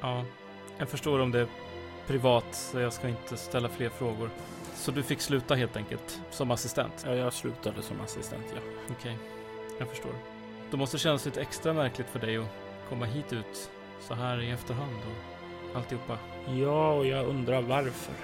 Ja, 0.00 0.24
jag 0.78 0.88
förstår 0.88 1.20
om 1.20 1.30
det 1.30 1.40
är 1.40 1.46
privat 2.06 2.44
så 2.50 2.80
jag 2.80 2.92
ska 2.92 3.08
inte 3.08 3.36
ställa 3.36 3.68
fler 3.68 3.88
frågor. 3.88 4.30
Så 4.74 4.90
du 4.90 5.02
fick 5.02 5.20
sluta 5.20 5.54
helt 5.54 5.76
enkelt 5.76 6.20
som 6.30 6.50
assistent? 6.50 7.04
Ja, 7.06 7.14
jag 7.14 7.32
slutade 7.32 7.82
som 7.82 8.00
assistent, 8.00 8.44
ja. 8.54 8.60
Okej, 8.90 9.18
jag 9.78 9.88
förstår. 9.88 10.12
Det 10.70 10.76
måste 10.76 10.98
kännas 10.98 11.24
lite 11.24 11.40
extra 11.40 11.72
märkligt 11.72 12.06
för 12.10 12.18
dig 12.18 12.36
att 12.36 12.48
komma 12.88 13.04
hit 13.04 13.32
ut 13.32 13.70
så 14.00 14.14
här 14.14 14.42
i 14.42 14.50
efterhand 14.50 14.96
och 14.96 15.76
alltihopa. 15.76 16.18
Ja, 16.48 16.92
och 16.92 17.06
jag 17.06 17.26
undrar 17.26 17.62
varför. 17.62 18.14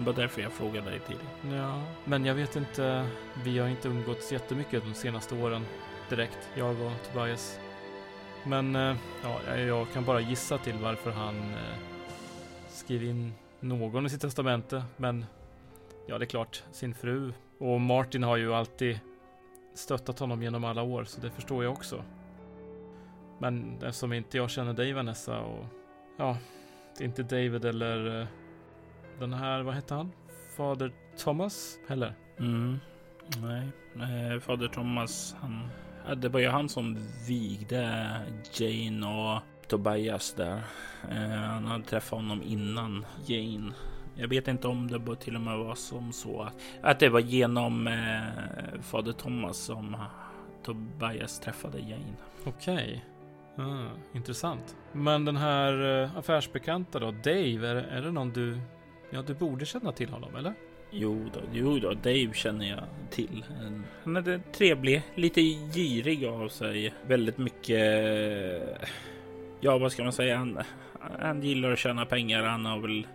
Det 0.00 0.06
var 0.06 0.12
därför 0.12 0.42
jag 0.42 0.52
frågade 0.52 0.90
dig 0.90 1.00
tidigare. 1.00 1.62
Ja, 1.62 1.82
men 2.04 2.24
jag 2.24 2.34
vet 2.34 2.56
inte. 2.56 3.06
Vi 3.44 3.58
har 3.58 3.68
inte 3.68 3.88
umgåtts 3.88 4.32
jättemycket 4.32 4.82
de 4.84 4.94
senaste 4.94 5.34
åren 5.34 5.62
direkt, 6.08 6.48
jag 6.54 6.80
och 6.80 6.92
Tobias. 7.12 7.60
Men 8.44 8.76
eh, 8.76 8.96
ja, 9.22 9.56
jag 9.56 9.92
kan 9.92 10.04
bara 10.04 10.20
gissa 10.20 10.58
till 10.58 10.74
varför 10.82 11.10
han 11.10 11.36
eh, 11.36 11.78
skriver 12.68 13.06
in 13.06 13.32
någon 13.60 14.06
i 14.06 14.10
sitt 14.10 14.20
testamente. 14.20 14.84
Men 14.96 15.24
ja, 16.06 16.18
det 16.18 16.24
är 16.24 16.26
klart, 16.26 16.62
sin 16.72 16.94
fru. 16.94 17.32
Och 17.58 17.80
Martin 17.80 18.22
har 18.22 18.36
ju 18.36 18.54
alltid 18.54 19.00
stöttat 19.74 20.18
honom 20.18 20.42
genom 20.42 20.64
alla 20.64 20.82
år, 20.82 21.04
så 21.04 21.20
det 21.20 21.30
förstår 21.30 21.64
jag 21.64 21.72
också. 21.72 22.04
Men 23.38 23.74
eftersom 23.82 24.12
inte 24.12 24.36
jag 24.36 24.50
känner 24.50 24.72
dig 24.72 24.92
Vanessa 24.92 25.40
och 25.40 25.64
ja, 26.18 26.36
inte 27.00 27.22
David 27.22 27.64
eller 27.64 28.20
eh, 28.20 28.26
den 29.20 29.32
här, 29.32 29.62
vad 29.62 29.74
hette 29.74 29.94
han? 29.94 30.12
Fader 30.56 30.92
Thomas 31.18 31.78
heller? 31.88 32.14
Mm. 32.38 32.78
Nej, 33.42 33.68
eh, 33.94 34.40
fader 34.40 34.68
Thomas, 34.68 35.36
han, 35.40 35.68
ja, 36.08 36.14
det 36.14 36.28
var 36.28 36.40
ju 36.40 36.48
han 36.48 36.68
som 36.68 36.98
vigde 37.28 38.16
Jane 38.52 39.06
och 39.06 39.42
Tobias 39.68 40.32
där. 40.32 40.62
Eh, 41.10 41.30
han 41.30 41.64
hade 41.64 41.84
träffat 41.84 42.18
honom 42.18 42.42
innan 42.42 43.06
Jane. 43.26 43.72
Jag 44.14 44.28
vet 44.28 44.48
inte 44.48 44.68
om 44.68 44.90
det 44.90 45.16
till 45.16 45.34
och 45.34 45.42
med 45.42 45.58
var 45.58 45.74
som 45.74 46.12
så 46.12 46.42
att, 46.42 46.54
att 46.82 47.00
det 47.00 47.08
var 47.08 47.20
genom 47.20 47.86
eh, 47.86 48.80
fader 48.82 49.12
Thomas 49.12 49.56
som 49.56 49.96
Tobias 50.62 51.40
träffade 51.40 51.78
Jane. 51.78 52.16
Okej. 52.44 53.04
Ah, 53.56 53.86
intressant. 54.14 54.76
Men 54.92 55.24
den 55.24 55.36
här 55.36 56.02
eh, 56.02 56.16
affärsbekanta 56.16 56.98
då, 56.98 57.10
Dave, 57.10 57.68
är, 57.68 57.74
är 57.74 58.02
det 58.02 58.12
någon 58.12 58.30
du... 58.30 58.60
Ja, 59.10 59.22
du 59.22 59.34
borde 59.34 59.66
känna 59.66 59.92
till 59.92 60.08
honom, 60.08 60.36
eller? 60.36 60.54
Jo 60.90 61.30
då, 61.34 61.40
jo 61.52 61.78
då, 61.78 61.94
Dave 61.94 62.32
känner 62.34 62.68
jag 62.68 62.84
till. 63.10 63.44
Han 64.04 64.16
är 64.16 64.40
trevlig, 64.52 65.02
lite 65.14 65.40
girig 65.74 66.24
av 66.24 66.48
sig. 66.48 66.94
Väldigt 67.06 67.38
mycket... 67.38 67.80
Ja, 69.60 69.78
vad 69.78 69.92
ska 69.92 70.02
man 70.02 70.12
säga? 70.12 70.36
Han, 70.36 70.58
han 71.20 71.42
gillar 71.42 71.72
att 71.72 71.78
tjäna 71.78 72.06
pengar. 72.06 72.42
Han 72.42 72.66
har 72.66 72.78
väl 72.80 73.06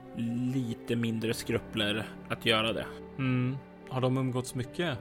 lite 0.53 0.95
mindre 0.95 1.33
skrupler 1.33 2.05
att 2.29 2.45
göra 2.45 2.73
det. 2.73 2.85
Mm. 3.17 3.57
Har 3.89 4.01
de 4.01 4.17
umgåtts 4.17 4.55
mycket? 4.55 4.97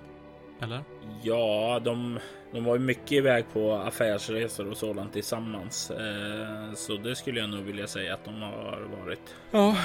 Eller? 0.60 0.80
Ja, 1.22 1.80
de, 1.84 2.18
de 2.52 2.64
var 2.64 2.74
ju 2.74 2.80
mycket 2.80 3.12
iväg 3.12 3.44
på 3.52 3.72
affärsresor 3.72 4.70
och 4.70 4.76
sådant 4.76 5.12
tillsammans. 5.12 5.90
Eh, 5.90 6.74
så 6.74 6.96
det 6.96 7.16
skulle 7.16 7.40
jag 7.40 7.50
nog 7.50 7.60
vilja 7.60 7.86
säga 7.86 8.14
att 8.14 8.24
de 8.24 8.42
har 8.42 8.88
varit. 9.00 9.34
Ja, 9.50 9.76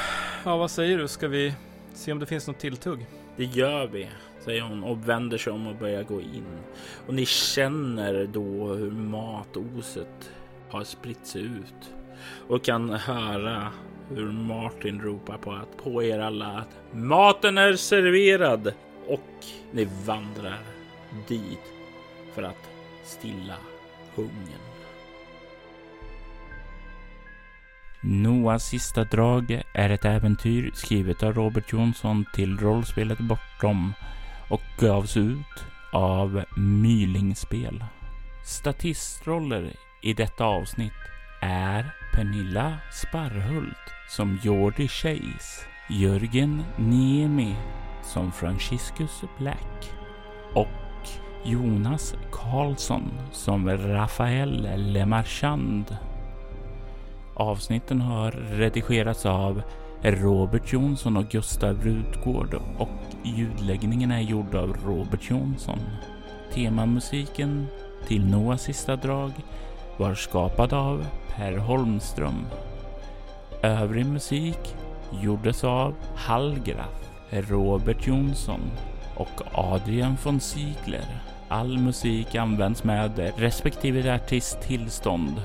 ja 0.46 0.58
vad 0.58 0.72
säger 0.72 0.98
du? 0.98 1.08
Ska 1.08 1.28
vi 1.28 1.54
se 1.94 2.12
om 2.12 2.20
det 2.20 2.26
finns 2.26 2.48
något 2.48 2.60
tilltugg? 2.60 3.06
Det 3.38 3.46
gör 3.46 3.88
vi, 3.88 4.10
säger 4.40 4.62
hon 4.62 4.84
och 4.84 5.10
vänder 5.10 5.38
sig 5.38 5.54
om 5.54 5.68
och 5.68 5.76
börjar 5.76 6.04
gå 6.04 6.22
in. 6.22 6.46
Och 7.08 7.14
ni 7.14 7.26
känner 7.26 8.26
då 8.26 8.74
hur 8.74 8.92
matoset 8.92 10.32
har 10.70 10.84
spritt 10.84 11.26
sig 11.26 11.42
ut 11.42 11.94
och 12.48 12.64
kan 12.64 12.90
höra 12.90 13.68
hur 14.10 14.32
Martin 14.32 15.02
ropar 15.02 15.38
på, 15.38 15.52
att, 15.52 15.84
på 15.84 16.04
er 16.04 16.20
alla 16.20 16.46
att 16.46 16.78
maten 16.92 17.58
är 17.58 17.74
serverad 17.74 18.74
och 19.10 19.46
ni 19.72 19.88
vandrar 20.06 20.60
dit 21.28 21.74
för 22.34 22.44
att 22.44 22.70
stilla 23.04 23.58
hungern. 24.16 24.70
Noahs 28.02 28.64
sista 28.64 29.04
drag 29.04 29.62
är 29.74 29.90
ett 29.90 30.06
äventyr 30.06 30.72
skrivet 30.74 31.24
av 31.24 31.34
Robert 31.34 31.74
Jonsson 31.74 32.26
till 32.34 32.58
rollspelet 32.58 33.20
Bortom 33.20 33.94
och 34.50 34.62
gavs 34.80 35.18
ut 35.18 35.66
av 35.94 36.44
Mylingspel. 36.58 37.84
Statistroller 38.46 39.74
i 40.02 40.14
detta 40.14 40.46
avsnitt 40.46 40.94
är 41.42 41.96
Pernilla 42.14 42.78
Sparhult 42.92 43.94
som 44.10 44.40
Jordi 44.44 44.88
Chase, 44.88 45.66
Jörgen 45.90 46.64
Niemi 46.78 47.56
som 48.10 48.32
Franciscus 48.32 49.24
Black 49.38 49.92
och 50.54 50.68
Jonas 51.44 52.16
Karlsson 52.32 53.12
som 53.32 53.70
Rafael 53.70 54.68
Lemarchand. 54.76 55.98
Avsnitten 57.34 58.02
har 58.02 58.32
redigerats 58.32 59.26
av 59.26 59.62
Robert 60.02 60.74
Jonsson 60.74 61.18
och 61.18 61.30
Gustav 61.30 61.82
Rutgård 61.84 62.62
och 62.78 62.90
ljudläggningen 63.24 64.12
är 64.12 64.22
gjord 64.22 64.56
av 64.56 64.78
Robert 64.86 65.30
Jonsson. 65.30 65.80
Temamusiken 66.54 67.68
till 68.08 68.26
Noahs 68.26 68.62
sista 68.62 68.96
drag 68.96 69.32
var 69.98 70.16
skapad 70.16 70.74
av 70.74 71.06
Per 71.36 71.58
Holmström. 71.58 72.46
Övrig 73.62 74.06
musik 74.06 74.76
gjordes 75.22 75.64
av 75.64 75.94
Hallgraf, 76.16 77.09
Robert 77.32 78.08
Jonsson 78.08 78.62
och 79.16 79.42
Adrian 79.54 80.18
von 80.24 80.40
Ziegler. 80.40 81.20
All 81.48 81.78
musik 81.78 82.36
används 82.36 82.84
med 82.84 83.34
respektive 83.38 84.16
artists 84.16 84.68
tillstånd. 84.68 85.42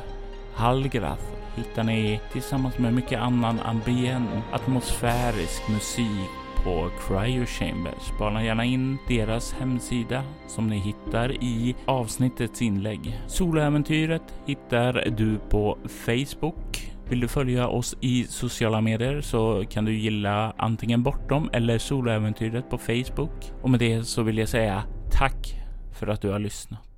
Hallgraf 0.55 1.21
hittar 1.57 1.85
ni 1.85 2.21
tillsammans 2.33 2.79
med 2.79 2.95
mycket 2.95 3.21
annan 3.21 3.61
ambient 3.61 4.31
atmosfärisk 4.53 5.69
musik 5.69 6.31
på 6.65 6.91
Cryo 7.01 7.47
Chambers. 7.47 8.03
Spana 8.17 8.45
gärna 8.45 8.65
in 8.65 8.99
deras 9.09 9.53
hemsida 9.53 10.23
som 10.49 10.67
ni 10.67 10.79
hittar 10.79 11.33
i 11.33 11.75
avsnittets 11.85 12.63
inlägg. 12.63 13.21
Soloäventyret 13.27 14.23
hittar 14.47 14.93
du 15.17 15.39
på 15.39 15.79
Facebook. 15.89 16.94
Vill 17.15 17.21
du 17.21 17.29
följa 17.29 17.69
oss 17.69 17.97
i 18.01 18.25
sociala 18.25 18.81
medier 18.81 19.21
så 19.21 19.65
kan 19.71 19.85
du 19.85 19.95
gilla 19.95 20.55
antingen 20.59 21.03
Bortom 21.03 21.51
eller 21.53 21.79
Soloäventyret 21.79 22.71
på 22.71 22.79
Facebook. 22.79 23.53
Och 23.63 23.71
med 23.71 23.81
det 23.81 24.05
så 24.05 24.23
vill 24.23 24.39
jag 24.39 24.49
säga 24.49 24.83
tack 25.11 25.61
för 25.93 26.07
att 26.07 26.21
du 26.21 26.31
har 26.31 26.39
lyssnat. 26.39 26.94